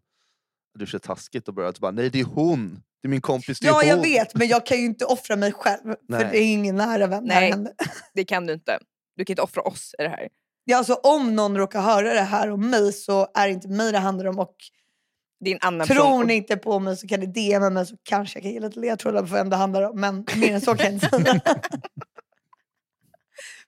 Du 0.79 0.87
ser 0.87 0.99
taskigt 0.99 1.47
och 1.47 1.53
börjar 1.53 1.69
att 1.69 1.79
bara, 1.79 1.91
nej 1.91 2.09
det 2.09 2.19
är 2.19 2.23
hon! 2.25 2.83
Det 3.01 3.07
är 3.07 3.09
min 3.09 3.21
kompis, 3.21 3.59
det 3.59 3.67
är 3.67 3.69
Ja, 3.69 3.73
hon! 3.75 3.87
jag 3.87 3.97
vet, 4.01 4.35
men 4.35 4.47
jag 4.47 4.65
kan 4.65 4.77
ju 4.77 4.85
inte 4.85 5.05
offra 5.05 5.35
mig 5.35 5.51
själv. 5.51 5.95
För 6.11 6.31
det 6.31 6.37
är 6.37 6.53
ingen 6.53 6.75
nära 6.75 7.07
vän 7.07 7.23
Nej. 7.25 7.53
Det 8.13 8.23
kan 8.23 8.45
du 8.45 8.53
inte. 8.53 8.79
Du 9.17 9.25
kan 9.25 9.33
inte 9.33 9.41
offra 9.41 9.61
oss 9.61 9.95
i 9.99 10.03
det 10.03 10.09
här. 10.09 10.27
Ja, 10.63 10.77
alltså, 10.77 10.93
om 10.93 11.35
någon 11.35 11.57
råkar 11.57 11.81
höra 11.81 12.13
det 12.13 12.21
här 12.21 12.49
om 12.51 12.69
mig 12.69 12.93
så 12.93 13.27
är 13.33 13.47
det 13.47 13.53
inte 13.53 13.67
mig 13.67 13.91
det 13.91 13.97
handlar 13.99 14.25
om. 14.25 14.39
Och 14.39 14.55
Det 15.39 15.51
är 15.51 15.55
en 15.55 15.59
annan 15.61 15.87
tror 15.87 15.95
person. 15.97 16.27
ni 16.27 16.33
inte 16.33 16.57
på 16.57 16.79
mig 16.79 16.97
så 16.97 17.07
kan 17.07 17.19
ni 17.19 17.25
DMa 17.25 17.69
mig 17.69 17.85
så 17.85 17.95
kanske 18.03 18.39
jag 18.39 18.43
kan 18.43 18.51
ge 18.51 18.59
lite 18.59 18.79
ledtrådar 18.79 19.19
på 19.21 19.27
vem 19.33 19.49
det 19.49 19.55
handlar 19.55 19.81
om. 19.89 19.99
Men 19.99 20.25
mer 20.35 20.53
än 20.53 20.61
så 20.61 20.75
kan 20.75 20.85
jag 20.85 20.93
inte 20.93 21.09
säga. 21.09 21.41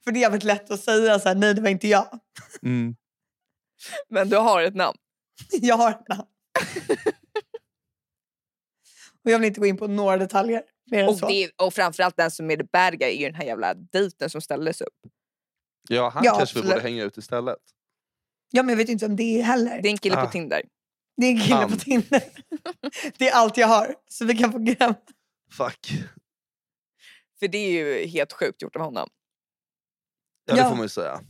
För 0.03 0.11
det 0.11 0.19
är 0.19 0.21
jävligt 0.21 0.43
lätt 0.43 0.71
att 0.71 0.79
säga 0.79 1.19
så 1.19 1.27
här, 1.29 1.35
nej 1.35 1.53
det 1.53 1.61
var 1.61 1.69
inte 1.69 1.87
jag. 1.87 2.19
Mm. 2.63 2.95
Men 4.09 4.29
du 4.29 4.37
har 4.37 4.61
ett 4.63 4.75
namn. 4.75 4.97
Jag 5.51 5.77
har 5.77 5.89
ett 5.91 6.07
namn. 6.07 6.27
Och 9.25 9.31
jag 9.31 9.39
vill 9.39 9.47
inte 9.47 9.59
gå 9.59 9.65
in 9.65 9.77
på 9.77 9.87
några 9.87 10.17
detaljer 10.17 10.63
mer 10.91 11.03
än 11.03 11.09
Och, 11.09 11.17
så. 11.17 11.27
det, 11.27 11.51
och 11.57 11.73
framförallt 11.73 12.17
den 12.17 12.31
som 12.31 12.51
är 12.51 12.57
the 12.57 12.63
bad 12.63 12.99
guy 12.99 13.09
är 13.09 13.19
ju 13.19 13.25
den 13.25 13.35
här 13.35 13.45
jävla 13.45 13.73
dejten 13.73 14.29
som 14.29 14.41
ställdes 14.41 14.81
upp. 14.81 14.93
Ja, 15.89 16.09
han 16.09 16.23
Ja, 16.23 16.35
kanske 16.37 16.55
vi 16.55 16.61
borde 16.61 16.73
absolut. 16.75 16.91
hänga 16.91 17.03
ut 17.03 17.17
istället. 17.17 17.57
Ja, 18.51 18.63
men 18.63 18.69
jag 18.69 18.77
vet 18.77 18.89
inte 18.89 19.07
vem 19.07 19.15
det 19.15 19.23
är 19.39 19.43
heller. 19.43 19.81
Det 19.81 19.87
är 19.87 19.91
en 19.91 19.97
kille 19.97 20.17
Ah. 20.17 20.25
på 20.25 20.31
Tinder. 20.31 20.61
Det 21.17 21.25
är 21.25 21.29
en 21.31 21.39
kille 21.41 21.55
Han. 21.55 21.71
på 21.71 21.77
Tinder. 21.77 22.23
Det 23.17 23.29
är 23.29 23.33
allt 23.33 23.57
jag 23.57 23.67
har. 23.67 23.95
Så 24.09 24.25
vi 24.25 24.37
kan 24.37 24.51
få 24.51 24.59
gräm. 24.59 24.93
Fuck. 25.51 25.91
För 27.39 27.47
det 27.47 27.57
är 27.57 27.71
ju 27.71 28.05
helt 28.07 28.33
sjukt 28.33 28.61
gjort 28.61 28.75
av 28.75 28.81
honom. 28.81 29.09
Ja, 30.45 30.53
det 30.55 30.59
Ja. 30.59 30.69
får 30.69 30.75
man 30.75 30.85
ju 30.85 30.89
säga. 30.89 31.21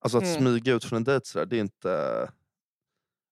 Alltså 0.00 0.18
att 0.18 0.24
Mm. 0.24 0.36
smyga 0.40 0.74
ut 0.74 0.84
från 0.84 0.96
en 0.96 1.04
dejt 1.04 1.26
sådär, 1.26 1.46
det 1.46 1.56
är 1.56 1.60
inte... 1.60 2.30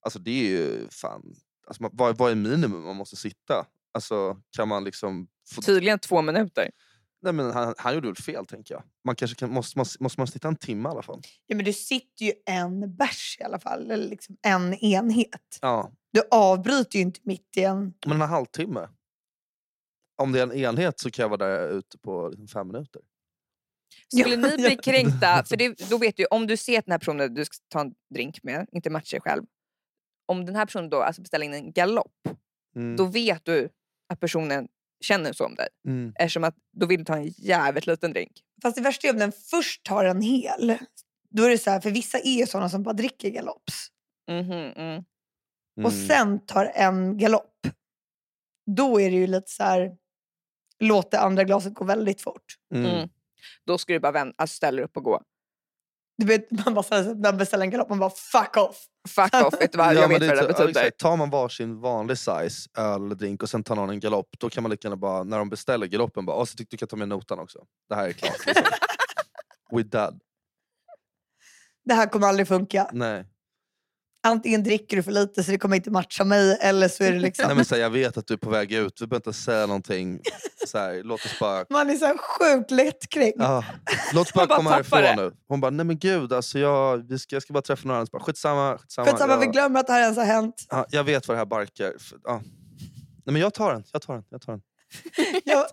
Alltså 0.03 0.19
det 0.19 0.31
är 0.31 0.49
ju 0.49 0.89
fan... 0.91 1.35
Alltså, 1.67 1.83
man- 1.83 1.91
vad, 1.95 2.19
vad 2.19 2.31
är 2.31 2.35
minimum 2.35 2.83
man 2.85 2.97
måste 2.97 3.17
sitta? 3.17 3.67
Alltså 3.95 4.41
kan 4.57 4.69
man 4.69 4.85
liksom... 4.85 5.29
Få... 5.55 5.63
Tydligen 5.63 5.99
två 5.99 6.23
minuter. 6.23 6.71
Nej, 7.23 7.33
men 7.33 7.51
han, 7.53 7.75
han 7.79 7.95
gjorde 7.95 8.09
väl 8.09 8.17
fel 8.17 8.47
tänker 8.47 8.75
jag. 8.75 8.83
Man 9.05 9.17
kanske 9.17 9.35
kan, 9.37 9.51
måste, 9.51 9.79
man, 9.79 9.87
måste 10.01 10.21
man 10.21 10.27
sitta 10.27 10.49
en 10.49 10.57
timme 10.57 10.89
i 10.89 10.93
alla 10.93 11.03
fall? 11.03 11.21
Ja, 11.47 11.57
men 11.57 11.65
du 11.65 11.73
sitter 11.73 12.25
ju 12.25 12.33
en 12.47 12.97
bärs 12.97 13.37
i 13.41 13.45
alla 13.45 13.59
fall. 13.59 13.91
Eller 13.91 14.09
liksom 14.09 14.37
en 14.43 14.75
enhet. 14.75 15.59
Ja, 15.61 15.93
Du 16.13 16.23
avbryter 16.31 16.97
ju 16.97 17.03
inte 17.03 17.21
mitt 17.23 17.57
i 17.57 17.63
en... 17.65 17.95
men 18.07 18.23
en 18.23 18.29
halvtimme. 18.29 18.89
Om 20.17 20.33
det 20.33 20.39
är 20.39 20.43
en 20.43 20.53
enhet 20.53 21.01
så 21.01 21.11
kan 21.11 21.23
jag 21.23 21.29
vara 21.39 21.47
där 21.49 21.69
ute 21.69 21.99
på 21.99 22.29
liksom 22.29 22.49
fem 22.49 22.67
minuter. 22.67 23.03
Skulle 24.09 24.37
ni 24.37 24.57
bli 24.57 24.77
kränkta, 24.77 25.45
för 25.49 25.57
det, 25.57 25.89
då 25.91 25.99
vet 25.99 26.17
du 26.17 26.25
om 26.27 26.47
du 26.47 26.57
ser 26.57 26.79
att 26.79 26.85
den 26.85 26.93
här 26.93 26.99
personen 26.99 27.35
du 27.35 27.45
ska 27.45 27.57
ta 27.69 27.81
en 27.81 27.95
drink 28.15 28.43
med, 28.43 28.67
inte 28.73 28.91
matcha 28.91 29.17
dig 29.17 29.21
själv. 29.21 29.43
Om 30.27 30.45
den 30.47 30.57
här 30.57 30.67
personen 30.67 30.91
då 30.91 31.03
alltså 31.03 31.23
beställer 31.23 31.47
in 31.47 31.55
en 31.55 31.73
galopp, 31.73 32.13
Mm. 32.77 32.97
då 32.97 33.05
vet 33.05 33.45
du 33.45 33.69
att 34.09 34.21
personen 34.21 34.69
känner 35.01 35.33
så 35.33 35.47
om 35.47 35.55
dig. 35.55 35.69
Mm. 35.89 36.13
Eftersom 36.19 36.45
att 36.45 36.55
då 36.73 36.87
vill 36.87 36.99
du 36.99 37.05
ta 37.05 37.17
en 37.17 37.29
jävligt 37.37 37.87
liten 37.87 38.13
drink. 38.13 38.33
Fast 38.63 38.77
det 38.77 38.83
värsta 38.83 39.09
är 39.09 39.13
om 39.13 39.19
den 39.19 39.33
först 39.33 39.85
tar 39.85 40.05
en 40.05 40.23
hel. 40.23 40.79
Då 41.31 41.43
är 41.45 41.51
det 41.51 41.59
så 41.59 41.71
här, 41.71 41.81
för 41.81 41.91
vissa 41.91 42.19
är 42.19 42.39
ju 42.39 42.47
sådana 42.47 42.69
som 42.69 42.83
bara 42.83 42.93
dricker 42.93 43.31
galopps. 43.31 43.89
Mhm, 44.31 44.53
mm. 44.53 45.05
Och 45.85 45.93
Mm. 45.93 46.07
sen 46.09 46.47
tar 46.47 46.65
en 46.75 47.19
galopp. 47.19 47.67
Då 48.77 49.01
är 49.01 49.11
det 49.11 49.17
ju 49.17 49.27
lite 49.27 49.51
så 49.51 49.63
här... 49.63 49.97
Låt 50.79 51.11
det 51.11 51.19
andra 51.21 51.45
glaset 51.45 51.75
gå 51.75 51.85
väldigt 51.85 52.21
fort. 52.23 52.45
Då 53.67 53.79
ska 53.79 53.93
du 53.93 54.01
bara 54.01 54.13
vänd, 54.13 54.35
alltså 54.39 54.57
ställa 54.57 54.77
dig 54.77 54.85
upp 54.85 54.97
och 54.97 55.03
gå. 55.05 55.21
Du 56.19 56.27
vet, 56.27 56.51
man 56.51 56.75
bara 56.75 57.33
beställer 57.33 57.65
en 57.65 57.71
galopp, 57.71 57.89
man 57.89 57.99
bara 57.99 58.11
fuck 58.11 58.57
off. 58.57 58.85
Fuck 59.09 59.35
off, 59.47 59.61
vet 59.61 59.73
du 59.73 59.79
vad? 59.79 59.87
Ja, 59.87 60.01
jag 60.01 60.09
vet 60.09 60.21
vad 60.21 60.29
det 60.31 60.39
typ- 60.39 60.49
betyder. 60.49 60.69
exakt. 60.71 60.99
Tar 60.99 61.17
man 61.17 61.31
varsin 61.31 61.81
vanlig 61.81 62.19
size 62.19 62.69
öl 62.79 63.05
eller 63.07 63.15
drink 63.15 63.43
och 63.43 63.51
sen 63.51 63.63
tar 63.65 63.77
någon 63.77 63.91
en 63.91 64.01
galopp, 64.01 64.29
då 64.39 64.51
kan 64.51 64.63
man 64.63 64.71
lika 64.71 64.89
gärna 64.89 64.97
bara, 64.97 65.25
när 65.25 65.39
de 65.39 65.49
beställer 65.51 65.87
galoppen, 65.87 66.27
bara, 66.27 66.37
"Åh, 66.37 66.45
så 66.45 66.57
tyckte 66.57 66.77
du 66.77 66.79
kan 66.79 66.89
ta 66.89 66.97
med 66.97 67.09
notan 67.09 67.39
också. 67.39 67.59
Det 67.89 67.95
här 67.95 68.09
är 68.09 68.13
klart. 68.13 68.47
Liksom. 68.47 68.65
We 69.77 69.83
done. 69.83 70.19
Det 71.85 71.95
här 71.95 72.07
kommer 72.07 72.27
aldrig 72.27 72.49
funka. 72.49 72.91
Nej. 72.93 73.25
Antingen 74.27 74.63
dricker 74.63 74.97
du 74.97 75.03
för 75.03 75.11
lite 75.13 75.43
så 75.45 75.51
det 75.51 75.59
kommer 75.59 75.77
inte 75.77 75.91
matcha 75.91 76.25
mig 76.25 76.59
eller 76.61 76.89
så 76.89 77.05
är 77.05 77.13
det 77.13 77.19
liksom... 77.19 77.47
Nej 77.47 77.57
men 77.57 77.65
så 77.65 77.75
här, 77.75 77.83
jag 77.83 77.91
vet 77.91 78.17
att 78.17 78.27
du 78.27 78.35
är 78.35 78.39
på 78.39 78.51
väg 78.51 78.73
ut, 78.73 79.01
vi 79.01 79.07
behöver 79.07 79.29
inte 79.29 79.33
säga 79.41 79.67
någonting. 79.67 80.21
Så 80.67 80.79
här, 80.79 81.03
låt 81.03 81.25
oss 81.25 81.39
bara, 81.41 81.65
Man 81.71 81.91
är 81.91 81.95
så 81.95 82.07
här 82.07 82.17
sjukt 82.19 82.71
lättkränkt. 82.71 83.41
ah, 83.41 83.65
låt 84.15 84.27
oss 84.27 84.33
bara 84.33 84.47
bara 84.47 84.57
komma 84.57 84.71
härifrån 84.71 85.03
nu. 85.17 85.33
Hon 85.49 85.61
bara, 85.61 85.71
nej 85.71 85.87
men 85.87 85.99
gud 85.99 86.33
alltså 86.33 86.59
jag, 86.59 87.09
vi 87.09 87.19
ska, 87.19 87.37
jag 87.37 87.43
ska 87.43 87.53
bara 87.53 87.63
träffa 87.63 87.89
några 87.89 88.01
andra. 88.01 88.09
Bara, 88.13 88.23
Skitsamma, 88.23 88.79
skitsamma. 88.79 89.07
Skitsamma, 89.11 89.33
jag, 89.33 89.41
vi 89.41 89.47
glömmer 89.47 89.81
att 89.81 89.87
det 89.87 89.93
här 89.93 90.03
ens 90.03 90.17
har 90.17 90.25
hänt. 90.25 90.67
ja, 90.71 90.87
jag 90.91 91.05
vet 91.05 91.29
vad 91.29 91.35
det 91.37 91.39
här 91.39 91.47
barkar. 91.47 91.93
Ja. 92.25 92.43
Nej 93.27 93.33
men 93.33 93.37
jag 93.37 93.55
tar 93.55 93.73
den, 93.73 93.85
jag 93.93 94.03
tar 94.03 94.15
den. 94.15 94.25
Jag 94.31 94.41
tar 94.43 94.53
den. 94.53 94.63
Jag, 95.45 95.67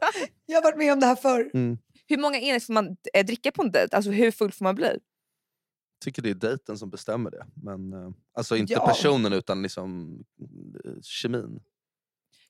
jag 0.45 0.57
har 0.57 0.63
varit 0.63 0.77
med 0.77 0.93
om 0.93 0.99
det 0.99 1.05
här 1.05 1.15
förr. 1.15 1.49
Mm. 1.53 1.77
Hur 2.07 2.17
många 2.17 2.37
enheter 2.39 2.65
får 2.65 2.73
man 2.73 2.95
eh, 3.13 3.25
dricka 3.25 3.51
på 3.51 3.61
en 3.63 3.71
dejt? 3.71 3.95
Alltså 3.95 4.11
hur 4.11 4.31
full 4.31 4.51
får 4.51 4.63
man 4.65 4.75
bli? 4.75 4.97
Tycker 6.01 6.21
det 6.21 6.29
är 6.29 6.33
dejten 6.35 6.77
som 6.77 6.89
bestämmer 6.89 7.31
det. 7.31 7.45
Men, 7.55 7.93
eh, 7.93 8.09
alltså 8.33 8.55
inte 8.57 8.73
Ja. 8.73 8.87
personen 8.87 9.33
utan 9.33 9.61
liksom 9.61 10.19
eh, 10.85 10.91
kemin. 11.01 11.59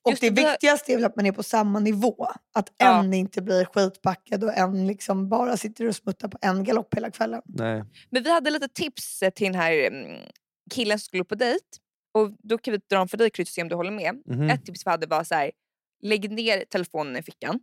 Och 0.04 0.10
Just 0.10 0.20
det 0.20 0.30
det, 0.30 0.50
viktigaste 0.50 0.92
är 0.92 0.96
väl 0.96 1.04
att 1.04 1.16
man 1.16 1.26
är 1.26 1.32
på 1.32 1.42
samma 1.42 1.80
nivå. 1.80 2.26
Att 2.54 2.72
Ja. 2.78 3.04
en 3.04 3.14
inte 3.14 3.42
blir 3.42 3.64
skitpackad 3.64 4.44
och 4.44 4.52
en 4.58 4.86
liksom 4.86 5.28
bara 5.28 5.56
sitter 5.56 5.88
och 5.88 5.96
smuttar 5.96 6.28
på 6.28 6.38
en 6.40 6.64
galopp 6.64 6.94
hela 6.94 7.10
kvällen. 7.10 7.42
Nej. 7.44 7.84
Men 8.10 8.22
vi 8.22 8.30
hade 8.30 8.50
lite 8.50 8.68
tips 8.68 9.22
eh, 9.22 9.30
till 9.30 9.46
den 9.46 9.54
här 9.54 9.72
mm, 9.72 10.20
killen 10.70 10.98
som 10.98 11.04
skulle 11.04 11.24
på 11.24 11.34
dejt. 11.34 11.64
Och 12.14 12.30
då 12.38 12.58
kan 12.58 12.72
vi 12.72 12.78
dra 12.88 12.96
dem 12.98 13.08
för 13.08 13.16
dig 13.16 13.30
Kryds 13.30 13.50
och 13.50 13.54
se 13.54 13.62
om 13.62 13.68
du 13.68 13.74
håller 13.74 13.90
med. 13.90 14.22
Mhm. 14.26 14.50
Ett 14.50 14.64
tips 14.64 14.86
vi 14.86 14.90
hade 14.90 15.06
var 15.06 15.24
så 15.24 15.34
här, 15.34 15.50
lägg 16.02 16.30
ner 16.30 16.64
telefonen 16.70 17.16
i 17.16 17.22
fickan 17.22 17.60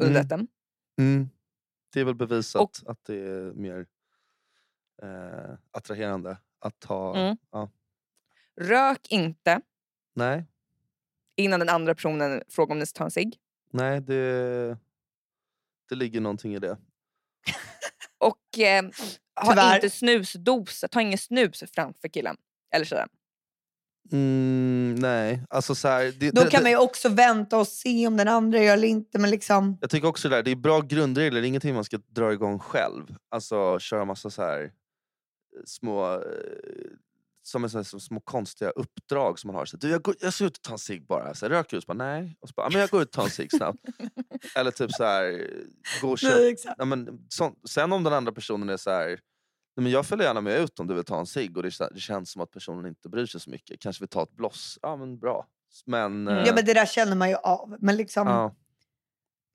under 0.00 0.10
Mm. 0.20 0.28
dejten. 0.28 0.48
Mm. 1.00 1.28
Det 1.92 2.00
är 2.00 2.04
väl 2.04 2.14
bevisat 2.14 2.62
Och- 2.62 2.90
att 2.90 3.04
det 3.04 3.14
är 3.16 3.52
mer 3.52 3.86
eh, 5.02 5.54
attraherande 5.72 6.36
att 6.60 6.84
ha... 6.84 7.16
Mm. 7.16 7.36
Ja. 7.50 7.70
Rök 8.60 9.06
inte 9.08 9.60
Nej, 10.14 10.46
innan 11.36 11.60
den 11.60 11.68
andra 11.68 11.94
personen 11.94 12.42
frågar 12.48 12.72
om 12.72 12.78
ni 12.78 12.86
ska 12.86 12.98
ta 12.98 13.04
en 13.04 13.10
cigg. 13.10 13.36
nej 13.72 14.00
det, 14.00 14.76
det 15.88 15.94
ligger 15.94 16.20
någonting 16.20 16.54
i 16.54 16.58
det. 16.58 16.78
Och 18.18 18.58
eh, 18.58 18.84
ha 19.40 19.50
Tyvärr. 19.52 19.74
inte 19.74 19.90
snusdosa, 19.90 20.88
ta 20.88 21.00
ingen 21.00 21.18
snus 21.18 21.64
framför 21.74 22.08
killen 22.08 22.36
eller 22.74 22.84
tjejen. 22.84 23.08
Mm, 24.12 24.94
nej, 24.98 25.42
alltså 25.50 25.74
så 25.74 25.88
här, 25.88 26.04
det, 26.20 26.30
Då 26.30 26.44
det, 26.44 26.50
kan 26.50 26.58
det, 26.58 26.62
man 26.62 26.70
ju 26.70 26.76
också 26.76 27.08
vänta 27.08 27.58
och 27.58 27.66
se 27.68 28.06
om 28.06 28.16
den 28.16 28.28
andra 28.28 28.62
gör 28.62 28.74
eller 28.74 28.88
inte. 28.88 29.18
Men 29.18 29.30
liksom, 29.30 29.78
Jag 29.80 29.90
tycker 29.90 30.08
också 30.08 30.28
det 30.28 30.36
där, 30.36 30.42
det 30.42 30.50
är 30.50 30.56
bra 30.56 30.80
grundregler, 30.80 31.40
det 31.40 31.46
är 31.46 31.48
ingenting 31.48 31.74
man 31.74 31.84
ska 31.84 31.98
dra 32.06 32.32
igång 32.32 32.58
själv. 32.58 33.16
Alltså 33.28 33.78
köra 33.78 34.04
massa 34.04 34.30
så 34.30 34.42
här 34.42 34.62
eh, 34.62 34.70
små 35.64 36.14
eh, 36.14 36.20
som 37.42 37.64
är 37.64 37.68
så 37.68 37.78
här, 37.78 37.82
som 37.84 38.00
små 38.00 38.20
konstiga 38.20 38.70
uppdrag 38.70 39.38
som 39.38 39.48
man 39.48 39.54
har. 39.56 39.64
Så, 39.64 39.76
du, 39.76 39.88
jag, 39.90 40.02
går, 40.02 40.14
jag 40.20 40.34
ska 40.34 40.44
ut 40.44 40.56
och 40.56 40.62
ta 40.62 40.72
en 40.72 40.78
cigg 40.78 41.06
bara. 41.06 41.34
Så 41.34 41.44
här, 41.46 41.50
röker 41.50 41.76
du? 41.76 41.80
Så 41.80 41.86
bara, 41.86 41.94
Nej. 41.98 42.36
Och 42.40 42.48
så 42.48 42.52
bara, 42.56 42.66
"Ja, 42.66 42.70
men 42.70 42.80
jag 42.80 42.90
går 42.90 43.02
ut 43.02 43.08
och 43.08 43.12
tar 43.12 43.22
en 43.24 43.30
cigg 43.30 43.50
snabbt. 43.52 43.78
Eller 44.56 44.70
typ 44.70 44.92
så 44.92 45.04
här, 45.04 45.50
gå 46.02 46.10
och 46.12 46.18
nej, 46.22 46.50
exakt. 46.50 46.74
Ja, 46.78 46.84
men, 46.84 47.26
så, 47.28 47.54
sen 47.68 47.92
om 47.92 48.04
den 48.04 48.12
andra 48.12 48.32
personen 48.32 48.68
är 48.68 48.76
så 48.76 48.90
här, 48.90 49.20
men 49.76 49.90
jag 49.92 50.06
följer 50.06 50.26
gärna 50.26 50.40
med 50.40 50.60
ut 50.60 50.80
om 50.80 50.86
du 50.86 50.94
vill 50.94 51.04
ta 51.04 51.18
en 51.20 51.26
cigg 51.26 51.56
och 51.56 51.62
det, 51.62 51.68
kä- 51.68 51.90
det 51.94 52.00
känns 52.00 52.30
som 52.32 52.42
att 52.42 52.50
personen 52.50 52.86
inte 52.86 53.08
bryr 53.08 53.26
sig 53.26 53.40
så 53.40 53.50
mycket. 53.50 53.80
Kanske 53.80 54.02
vill 54.02 54.08
ta 54.08 54.22
ett 54.22 54.32
bloss. 54.36 54.78
Ja 54.82 54.96
men 54.96 55.18
bra. 55.18 55.46
Men, 55.86 56.28
Mm. 56.28 56.28
eh, 56.38 56.44
Ja 56.46 56.54
men 56.54 56.64
det 56.64 56.74
där 56.74 56.86
känner 56.86 57.16
man 57.16 57.28
ju 57.28 57.34
av. 57.36 57.76
Men 57.80 57.96
liksom, 57.96 58.26
ja, 58.28 58.54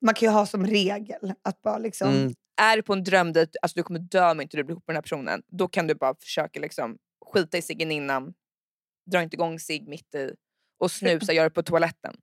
man 0.06 0.14
kan 0.14 0.28
ju 0.28 0.32
ha 0.32 0.46
som 0.46 0.66
regel 0.66 1.32
att 1.42 1.62
bara 1.62 1.78
liksom... 1.78 2.08
mm, 2.08 2.34
Är 2.60 2.76
du 2.76 2.82
på 2.82 2.92
en 2.92 3.04
drömdejt, 3.04 3.52
alltså 3.62 3.78
du 3.78 3.82
kommer 3.82 4.00
dö 4.00 4.30
om 4.30 4.40
inte 4.40 4.56
du 4.56 4.64
blir 4.64 4.72
ihop 4.74 4.84
med 4.86 4.94
den 4.94 4.96
här 4.96 5.02
personen. 5.02 5.42
Då 5.48 5.68
kan 5.68 5.86
du 5.86 5.94
bara 5.94 6.14
försöka 6.20 6.60
liksom, 6.60 6.96
skita 7.32 7.58
i 7.58 7.62
ciggen 7.62 7.92
innan, 7.92 8.34
dra 9.10 9.22
inte 9.22 9.36
igång 9.36 9.58
cigg 9.58 9.88
mitt 9.88 10.14
i 10.14 10.30
och 10.78 10.90
snusa, 10.90 11.32
gör 11.32 11.44
det 11.44 11.50
på 11.50 11.62
toaletten. 11.62 12.16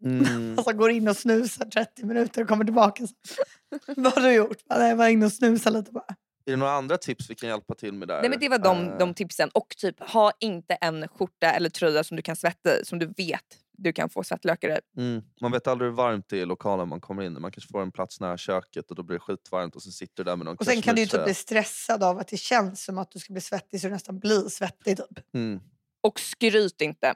mm, 0.04 0.54
Alltså 0.58 0.72
går 0.72 0.90
in 0.90 1.08
och 1.08 1.16
snusar 1.16 1.64
30 1.64 2.04
minuter 2.04 2.42
och 2.42 2.48
kommer 2.48 2.64
tillbaka. 2.64 3.06
Vad 3.96 4.12
har 4.14 4.22
du 4.22 4.32
gjort? 4.32 4.64
Bara, 4.64 4.78
"Nej, 4.78 4.88
Jag 4.88 4.96
var 4.96 5.08
inne 5.08 5.26
och 5.26 5.32
snusade 5.32 5.78
lite 5.78 5.92
bara. 5.92 6.04
Är 6.46 6.50
det 6.50 6.56
några 6.56 6.72
andra 6.72 6.96
tips 6.98 7.30
vi 7.30 7.34
kan 7.34 7.48
hjälpa 7.48 7.74
till 7.74 7.92
med 7.92 8.08
där? 8.08 8.20
Nej, 8.20 8.30
men 8.30 8.38
det 8.40 8.48
var 8.48 8.58
de, 8.58 8.88
Eh, 8.88 8.98
de 8.98 9.14
tipsen. 9.14 9.48
Och 9.54 9.74
typ 9.76 10.00
ha 10.00 10.32
inte 10.40 10.74
en 10.74 11.08
skjorta 11.08 11.50
eller 11.52 11.70
tröja 11.70 12.04
som 12.04 12.16
du 12.16 12.22
kan 12.22 12.36
svettas 12.36 12.80
i, 12.80 12.84
som 12.84 12.98
du 12.98 13.06
vet 13.06 13.44
du 13.78 13.92
kan 13.92 14.08
få 14.08 14.22
svettlökar 14.22 14.68
i. 14.68 15.00
Mm. 15.00 15.22
Man 15.40 15.52
vet 15.52 15.66
aldrig 15.66 15.90
hur 15.90 15.96
varmt 15.96 16.28
det 16.28 16.38
är 16.38 16.42
i 16.42 16.46
lokalen 16.46 16.88
man 16.88 17.00
kommer 17.00 17.22
in. 17.22 17.40
Man 17.40 17.52
kanske 17.52 17.72
får 17.72 17.82
en 17.82 17.92
plats 17.92 18.20
nära 18.20 18.36
köket 18.36 18.90
och 18.90 18.96
då 18.96 19.02
blir 19.02 19.16
det 19.16 19.20
skitvarmt 19.20 19.76
och 19.76 19.82
så 19.82 19.90
sitter 19.90 20.24
du 20.24 20.30
där 20.30 20.36
med 20.36 20.44
någon 20.44 20.56
Och 20.56 20.64
sen 20.64 20.82
kan 20.82 20.94
du 20.94 21.00
ju 21.00 21.06
typ 21.06 21.24
bli 21.24 21.34
stressad 21.34 22.02
av 22.02 22.18
att 22.18 22.28
det 22.28 22.36
känns 22.36 22.84
som 22.84 22.98
att 22.98 23.10
du 23.10 23.18
ska 23.18 23.32
bli 23.32 23.40
svettig 23.40 23.80
så 23.80 23.86
du 23.86 23.92
nästan 23.92 24.18
blir 24.18 24.48
svettig. 24.48 24.96
Typ. 24.96 25.34
mm. 25.34 25.60
Och 26.00 26.20
skryt 26.20 26.80
inte 26.80 27.14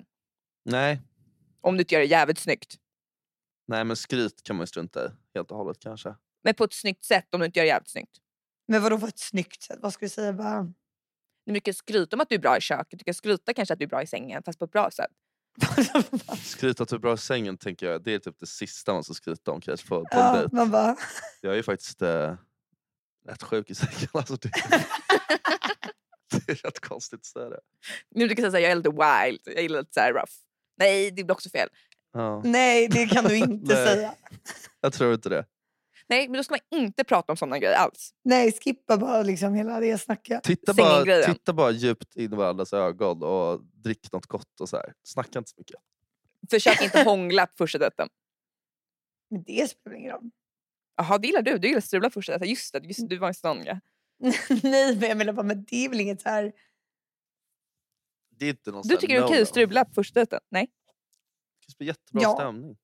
Nej. 0.64 1.01
om 1.61 1.77
du 1.77 1.81
inte 1.81 1.94
gör 1.94 2.01
det 2.01 2.07
jävligt 2.07 2.38
snyggt. 2.38 2.77
Nej 3.68 3.85
men 3.85 3.96
skryt 3.96 4.42
kan 4.42 4.57
man 4.57 4.62
ju 4.62 4.66
strunta 4.66 5.07
i 5.07 5.09
helt 5.35 5.51
och 5.51 5.57
hållet 5.57 5.77
kanske. 5.81 6.14
Men 6.44 6.55
på 6.55 6.64
ett 6.64 6.72
snyggt 6.72 7.05
sätt 7.05 7.35
om 7.35 7.40
du 7.40 7.46
inte 7.46 7.59
gör 7.59 7.64
det 7.64 7.68
jävligt 7.68 7.90
snyggt. 7.90 8.16
Men 8.68 8.83
vadå 8.83 8.98
på 8.98 9.07
ett 9.07 9.18
snyggt 9.18 9.62
sätt? 9.62 9.79
Vad 9.83 9.92
ska 9.92 10.07
du 10.07 10.11
säga? 10.11 10.33
Bara... 10.33 10.72
Du 11.46 11.61
kan 11.61 11.75
skryta 11.75 12.16
om 12.16 12.20
att 12.20 12.29
du 12.29 12.35
är 12.35 12.38
bra 12.38 12.57
i 12.57 12.61
köket, 12.61 12.98
du 12.98 13.05
kan 13.05 13.14
skryta 13.14 13.55
kanske 13.55 13.72
att 13.72 13.79
du 13.79 13.85
är 13.85 13.88
bra 13.88 14.03
i 14.03 14.07
sängen 14.07 14.42
fast 14.42 14.59
på 14.59 14.64
ett 14.64 14.70
bra 14.70 14.90
sätt. 14.90 15.11
Skryta 16.42 16.82
att 16.82 16.88
du 16.88 16.96
är 16.96 17.00
bra 17.00 17.14
i 17.14 17.18
sängen 17.18 17.58
tänker 17.58 17.86
jag, 17.86 18.02
det 18.04 18.14
är 18.14 18.18
typ 18.18 18.38
det 18.38 18.46
sista 18.46 18.92
man 18.92 19.04
ska 19.04 19.14
skryta 19.14 19.50
om 19.50 19.60
kanske 19.60 19.88
på, 19.88 20.00
på 20.00 20.18
en 20.18 20.20
ja, 20.20 20.36
dejt. 20.36 20.56
man 20.56 20.70
bara... 20.70 20.96
Jag 21.40 21.52
är 21.52 21.56
ju 21.56 21.62
faktiskt 21.62 22.02
eh, 22.02 22.34
rätt 23.28 23.42
sjuk 23.42 23.70
i 23.70 23.74
sängen. 23.74 24.08
Alltså, 24.12 24.36
det, 24.36 24.50
det 26.46 26.52
är 26.52 26.54
rätt 26.54 26.80
konstigt 26.80 27.20
att 27.20 27.26
säga 27.26 27.48
det. 27.48 27.60
Nu 28.10 28.28
du 28.28 28.34
kan 28.34 28.50
säga 28.50 28.58
att 28.58 28.62
jag 28.62 28.70
är 28.70 28.76
lite 28.76 28.90
wild, 28.90 29.40
jag 29.44 29.64
är 29.64 29.68
lite 29.68 29.92
så 29.92 30.00
här 30.00 30.12
rough. 30.12 30.32
Nej, 30.78 31.10
det 31.10 31.24
blir 31.24 31.32
också 31.34 31.50
fel. 31.50 31.68
Ja, 32.12 32.42
Nej, 32.44 32.88
det 32.88 33.06
kan 33.06 33.24
du 33.24 33.36
inte 33.36 33.74
säga. 33.86 34.14
jag 34.80 34.92
tror 34.92 35.14
inte 35.14 35.28
det. 35.28 35.44
Nej, 36.06 36.28
men 36.28 36.36
då 36.36 36.44
ska 36.44 36.52
man 36.52 36.80
inte 36.80 37.04
prata 37.04 37.32
om 37.32 37.36
sådana 37.36 37.58
grejer 37.58 37.74
alls. 37.76 38.14
Nej, 38.24 38.52
skippa 38.52 38.96
bara 38.96 39.22
liksom 39.22 39.54
hela 39.54 39.80
det 39.80 39.98
snacket. 39.98 40.42
Titta 40.42 40.74
bara, 40.74 41.22
titta 41.22 41.52
bara 41.52 41.70
djupt 41.70 42.16
in 42.16 42.32
i 42.32 42.36
varandras 42.36 42.72
ögon 42.72 43.22
och 43.22 43.64
drick 43.64 44.12
något 44.12 44.26
gott 44.26 44.60
och 44.60 44.68
så 44.68 44.76
här. 44.76 44.94
Snacka 45.02 45.38
inte 45.38 45.50
så 45.50 45.54
mycket. 45.58 45.76
Försök 46.50 46.82
inte 46.82 47.02
hångla 47.04 47.46
på 47.46 47.52
första 47.56 47.78
dejten. 47.78 48.08
Men 49.30 49.42
det 49.42 49.70
spelar 49.70 49.96
ingen 49.96 50.12
roll. 50.12 50.30
Jaha, 50.96 51.18
det 51.18 51.26
gillar 51.26 51.42
du. 51.42 51.58
Du 51.58 51.68
gillar 51.68 51.78
att 51.78 51.84
strula 51.84 52.10
på 52.10 52.12
första 52.14 52.32
dejten. 52.32 52.48
Just 52.48 52.72
det, 52.72 52.78
just, 52.78 53.08
du 53.08 53.18
var 53.18 53.28
en 53.28 53.34
sån 53.34 53.64
ja. 53.64 53.80
Nej, 54.62 54.96
men 54.96 55.08
jag 55.08 55.18
menar 55.18 55.32
bara, 55.32 55.42
men 55.46 55.64
det 55.64 55.84
är 55.84 55.88
väl 55.88 56.00
inget 56.00 56.20
så 56.20 56.28
här... 56.28 56.52
Det 58.38 58.46
är 58.46 58.50
inte 58.50 58.70
någon 58.70 58.82
Du 58.88 58.96
tycker 58.96 59.14
det 59.14 59.20
är 59.20 59.24
okej 59.24 59.42
att 59.42 59.48
strula 59.48 59.84
på 59.84 59.92
första 59.94 60.20
dejten? 60.20 60.40
Nej? 60.50 60.70
Det 61.68 61.78
blir 61.78 61.88
jättebra 61.88 62.22
Ja. 62.22 62.34
stämning. 62.34 62.76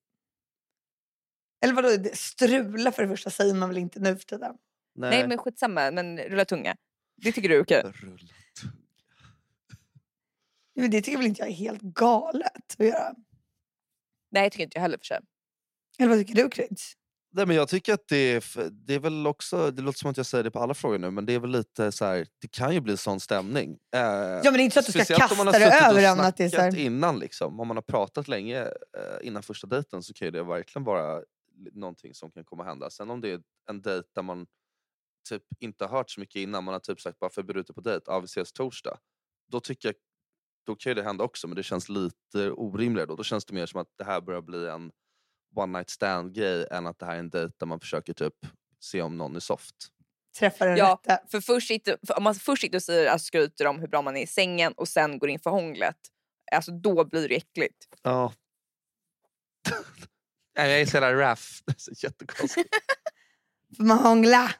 Eller 1.61 1.75
vadå, 1.75 1.89
strula 2.13 2.93
för 2.93 3.03
det 3.03 3.09
första 3.09 3.31
säger 3.31 3.55
man 3.55 3.69
väl 3.69 3.79
inte 3.79 4.01
nu 4.01 4.17
för 4.17 4.25
tiden? 4.25 4.55
Nej, 4.95 5.11
Nej, 5.11 5.29
men 5.29 5.39
skitsamma. 5.39 5.91
Men 5.91 6.19
rulla 6.19 6.45
tunga. 6.45 6.77
Det 7.17 7.33
tycker 7.33 7.49
du 7.49 7.57
är 7.57 7.63
okej? 7.63 7.83
Rulla 7.85 7.93
tunga. 7.93 8.73
Men 10.75 10.91
det 10.91 11.03
tycker 11.03 11.19
väl 11.19 11.27
inte 11.27 11.43
jag 11.43 11.49
är 11.49 11.55
helt 11.55 11.83
galet 11.83 12.77
att 12.79 12.87
göra? 12.87 13.15
Nej, 14.31 14.43
det 14.45 14.51
tycker 14.51 14.65
inte 14.65 14.77
jag 14.77 14.83
heller 14.83 14.99
för 14.99 15.05
sig. 15.05 15.19
Eller 15.99 16.09
vad 16.09 16.19
tycker 16.19 16.35
du 16.35 16.51
Kryds? 16.51 16.93
Nej, 17.33 17.47
men 17.47 17.57
jag 17.57 17.69
tycker 17.69 17.95
att 17.95 18.09
det 18.09 18.17
är, 18.17 18.71
det 18.71 18.95
är 18.95 18.99
väl 18.99 19.27
också, 19.27 19.71
det 19.71 19.83
låter 19.83 19.99
som 19.99 20.11
att 20.11 20.17
jag 20.17 20.27
säger 20.27 20.45
det 20.45 20.51
på 20.51 20.59
alla 20.59 20.75
frågor 20.75 20.99
nu, 20.99 21.11
men 21.11 21.27
det 21.27 21.33
är 21.33 21.39
väl 21.39 21.51
lite 21.51 21.93
så 21.93 22.05
här, 22.05 22.27
det 22.41 22.49
kan 22.49 22.75
ju 22.75 22.81
bli 22.81 22.97
sån 22.97 23.21
stämning. 23.21 23.79
Eh, 23.95 24.01
Ja 24.01 24.41
men 24.45 24.53
det 24.53 24.61
är 24.61 24.65
inte 24.65 24.75
så 24.75 24.81
att 24.81 24.87
du 24.87 24.93
ska 24.93 25.15
kasta 25.15 25.37
suttit 25.37 25.83
över 25.83 26.03
den. 26.03 26.21
Att 26.21 26.37
det 26.37 26.45
är 26.45 26.49
så 26.49 26.57
här... 26.57 26.71
snackat 26.71 26.87
innan 26.87 27.19
liksom. 27.19 27.61
Om 27.61 27.69
man 27.69 27.77
har 27.77 27.83
pratat 27.83 28.29
länge 28.29 28.61
eh, 28.63 28.69
innan 29.23 29.43
första 29.43 29.67
dejten 29.67 30.03
så 30.03 30.15
kan 30.15 30.27
ju 30.27 30.31
det 30.31 30.43
verkligen 30.43 30.85
vara 30.85 31.23
någonting 31.73 32.15
som 32.15 32.31
kan 32.31 32.45
komma 32.45 32.65
hända. 32.65 32.91
Sen 32.91 33.11
om 33.11 33.21
det 33.21 33.31
är 33.31 33.43
en 33.71 33.83
dejt 33.83 34.09
där 34.15 34.23
man 34.23 34.47
typ 35.29 35.43
inte 35.59 35.85
har 35.85 35.97
hört 35.97 36.11
så 36.11 36.21
mycket 36.21 36.37
innan, 36.37 36.65
man 36.65 36.75
har 36.75 36.81
typ 36.81 37.01
sagt 37.01 37.19
bara 37.19 37.31
för 37.31 37.43
vi 37.43 37.53
är 37.53 37.57
ute 37.59 37.73
på 37.73 37.81
dejt, 37.81 38.05
ja 38.07 38.21
vi 38.21 38.25
ses 38.25 38.53
torsdag. 38.53 38.99
Då 39.47 39.61
tycker 39.61 39.89
jag, 39.89 39.95
då 40.67 40.75
kan 40.75 40.91
ju 40.91 40.95
det 40.95 41.03
hända 41.03 41.25
också 41.25 41.49
men 41.49 41.57
det 41.57 41.63
känns 41.63 41.89
lite 41.89 42.51
orimligare 42.51 43.07
då. 43.07 43.17
Då 43.17 43.23
känns 43.25 43.45
det 43.45 43.55
mer 43.55 43.67
som 43.67 43.81
att 43.81 43.89
det 43.99 44.05
här 44.05 44.21
börjar 44.21 44.43
bli 44.43 44.69
en 44.69 44.93
one 45.55 45.79
night 45.79 45.91
stand 45.91 46.35
grej 46.35 46.67
än 46.71 46.87
att 46.87 46.99
det 46.99 47.07
här 47.07 47.15
är 47.15 47.19
en 47.19 47.31
dejt 47.31 47.55
där 47.59 47.67
man 47.67 47.81
försöker 47.81 48.13
typ 48.13 48.35
se 48.81 49.03
om 49.03 49.17
någon 49.17 49.37
är 49.37 49.41
soft. 49.41 49.75
Träffa 50.39 50.65
den 50.65 50.77
Ja, 50.77 51.01
rätta. 51.05 51.27
För 51.29 51.41
först 51.41 51.69
sitter, 51.69 51.99
för 52.07 52.17
om 52.17 52.23
man 52.23 52.35
först 52.35 52.63
sitter 52.63 52.79
och 52.79 52.83
säger, 52.83 53.11
alltså, 53.11 53.27
skryter 53.27 53.67
om 53.67 53.79
hur 53.79 53.89
bra 53.89 54.03
man 54.03 54.17
är 54.17 54.23
i 54.23 54.27
sängen 54.27 54.73
och 54.73 54.89
sen 54.89 55.19
går 55.19 55.29
in 55.29 55.39
för 55.41 55.51
hånglet. 55.51 55.97
Alltså 56.53 56.73
då 56.73 57.05
blir 57.05 57.29
det 57.29 57.37
äckligt. 57.37 57.89
Ja. 58.03 58.33
Nej, 60.59 60.71
jag 60.71 60.81
är 60.81 60.87
så 60.87 60.97
jävla 60.97 61.23
raff. 61.23 61.63
Det 61.67 61.73
är 61.73 61.79
så 61.79 62.07
jättekonstigt. 62.07 62.69
Får 63.77 63.85
man 63.85 63.99
hångla? 63.99 64.51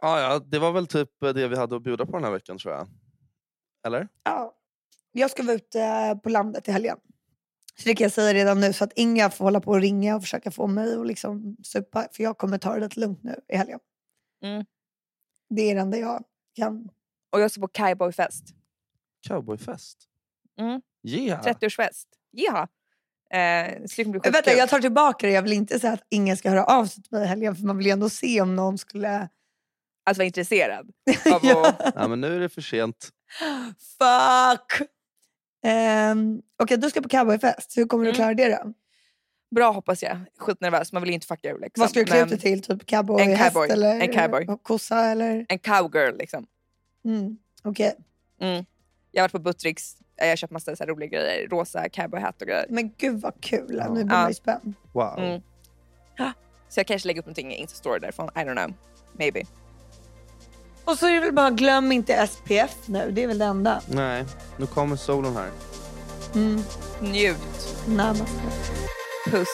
Ah, 0.00 0.20
ja, 0.20 0.38
det 0.38 0.58
var 0.58 0.72
väl 0.72 0.86
typ 0.86 1.22
eh, 1.22 1.28
det 1.28 1.48
vi 1.48 1.56
hade 1.56 1.76
att 1.76 1.82
bjuda 1.82 2.06
på 2.06 2.12
den 2.12 2.24
här 2.24 2.30
veckan 2.30 2.58
tror 2.58 2.74
jag. 2.74 2.88
Eller? 3.86 4.08
Ja. 4.22 4.54
Jag 5.12 5.30
ska 5.30 5.42
vara 5.42 5.56
ute 5.56 6.20
på 6.22 6.28
landet 6.28 6.68
i 6.68 6.72
helgen. 6.72 6.98
Så 7.76 7.88
det 7.88 7.94
kan 7.94 8.04
jag 8.04 8.12
säga 8.12 8.34
redan 8.34 8.60
nu 8.60 8.72
så 8.72 8.84
att 8.84 8.92
inga 8.96 9.30
får 9.30 9.44
hålla 9.44 9.60
på 9.60 9.70
och 9.70 9.80
ringa 9.80 10.16
och 10.16 10.22
försöka 10.22 10.50
få 10.50 10.66
mig 10.66 10.94
att 10.94 11.06
liksom 11.06 11.56
supa. 11.64 12.08
För 12.12 12.22
jag 12.22 12.38
kommer 12.38 12.58
ta 12.58 12.74
det 12.74 12.80
lite 12.80 13.00
lugnt 13.00 13.22
nu 13.22 13.40
i 13.48 13.56
helgen. 13.56 13.80
Mm. 14.42 14.64
Det 15.50 15.62
är 15.62 15.74
det 15.74 15.80
enda 15.80 15.98
jag 15.98 16.24
kan. 16.54 16.88
Och 17.30 17.40
jag 17.40 17.50
ska 17.50 17.60
på 17.60 17.68
Kaiboyfest. 17.68 18.44
Cowboyfest? 19.28 20.08
Mm. 20.58 20.82
Yeah! 21.02 21.42
30-årsfest. 21.42 22.06
Ja. 22.30 22.68
Eh, 23.30 23.38
det 23.96 24.04
Vänta, 24.30 24.52
jag 24.52 24.68
tar 24.68 24.80
tillbaka 24.80 25.26
det. 25.26 25.32
Jag 25.32 25.42
vill 25.42 25.52
inte 25.52 25.80
säga 25.80 25.92
att 25.92 26.04
ingen 26.08 26.36
ska 26.36 26.50
höra 26.50 26.64
av 26.64 26.86
sig 26.86 27.02
till 27.02 27.12
mig 27.12 27.24
i 27.24 27.26
helgen. 27.26 27.56
För 27.56 27.64
man 27.64 27.76
vill 27.76 27.86
ju 27.86 27.92
ändå 27.92 28.08
se 28.08 28.40
om 28.40 28.56
någon 28.56 28.78
skulle... 28.78 29.28
Alltså 30.04 30.20
vara 30.20 30.26
intresserad. 30.26 30.90
Av 31.34 31.40
Ja. 31.44 31.68
att, 31.68 31.92
Ja, 31.94 32.08
men 32.08 32.20
nu 32.20 32.36
är 32.36 32.40
det 32.40 32.48
för 32.48 32.60
sent. 32.62 33.08
Fuck! 33.98 34.88
Um, 36.12 36.42
Okej, 36.62 36.76
du 36.76 36.90
ska 36.90 37.00
på 37.00 37.08
cowboyfest. 37.08 37.76
Hur 37.76 37.86
kommer 37.86 38.04
du 38.04 38.10
Mm. 38.10 38.16
klara 38.16 38.34
det 38.34 38.48
då? 38.48 38.72
bra 39.54 39.72
hoppas 39.72 40.02
jag. 40.02 40.18
Skitnervös, 40.38 40.92
man 40.92 41.02
vill 41.02 41.12
inte 41.12 41.26
fucka 41.26 41.48
ur. 41.50 41.58
Liksom. 41.58 41.80
Vad 41.80 41.90
ska 41.90 42.00
du 42.00 42.04
klä 42.06 42.22
ut 42.22 42.28
dig 42.28 42.38
till? 42.38 42.62
Typ 42.62 42.86
cowboyhäst 42.86 43.40
En 43.40 43.50
cowboy. 43.50 43.68
eller 43.70 44.00
En 44.00 44.12
cowboy. 44.12 44.58
kossa? 44.62 45.04
Eller? 45.04 45.46
En 45.48 45.58
cowgirl 45.58 46.16
liksom. 46.16 46.46
Mm. 47.04 47.38
Okej. 47.64 47.94
Mm. 48.40 48.64
Jag 49.10 49.22
har 49.22 49.24
varit 49.24 49.32
på 49.32 49.38
Buttricks, 49.38 49.96
jag 50.18 50.28
har 50.28 50.36
köpt 50.36 50.52
massa 50.52 50.76
så 50.76 50.84
här 50.84 50.90
roliga 50.90 51.08
grejer. 51.08 51.48
Rosa 51.48 51.88
cowboyhatt 51.88 52.42
och 52.42 52.48
grejer. 52.48 52.66
Men 52.68 52.92
gud 52.98 53.20
vad 53.20 53.40
kul. 53.40 53.76
Ja. 53.78 53.88
Nu 53.88 54.04
blir 54.04 54.16
man 54.16 54.28
ju 54.28 54.34
spänd. 54.34 54.74
Wow. 54.92 55.18
Mm. 55.18 55.40
Så 56.68 56.80
jag 56.80 56.86
kanske 56.86 57.06
lägger 57.08 57.20
upp 57.20 57.26
någonting 57.26 57.52
i 57.52 57.66
Insta-story 57.66 57.98
därifrån. 58.00 58.30
I 58.34 58.38
don't 58.38 58.64
know. 58.64 58.74
Maybe. 59.12 59.42
Och 60.84 60.98
så 60.98 61.06
är 61.06 61.12
det 61.12 61.20
väl 61.20 61.32
bara 61.32 61.50
glöm 61.50 61.92
inte 61.92 62.26
SPF 62.26 62.76
nu. 62.86 63.10
Det 63.10 63.22
är 63.22 63.26
väl 63.26 63.38
det 63.38 63.44
enda. 63.44 63.80
Nej, 63.86 64.24
nu 64.56 64.66
kommer 64.66 64.96
solen 64.96 65.36
här. 65.36 65.50
Mm. 66.34 66.62
Njut. 67.00 67.76
Namaste. 67.88 68.42
Puss. 69.30 69.48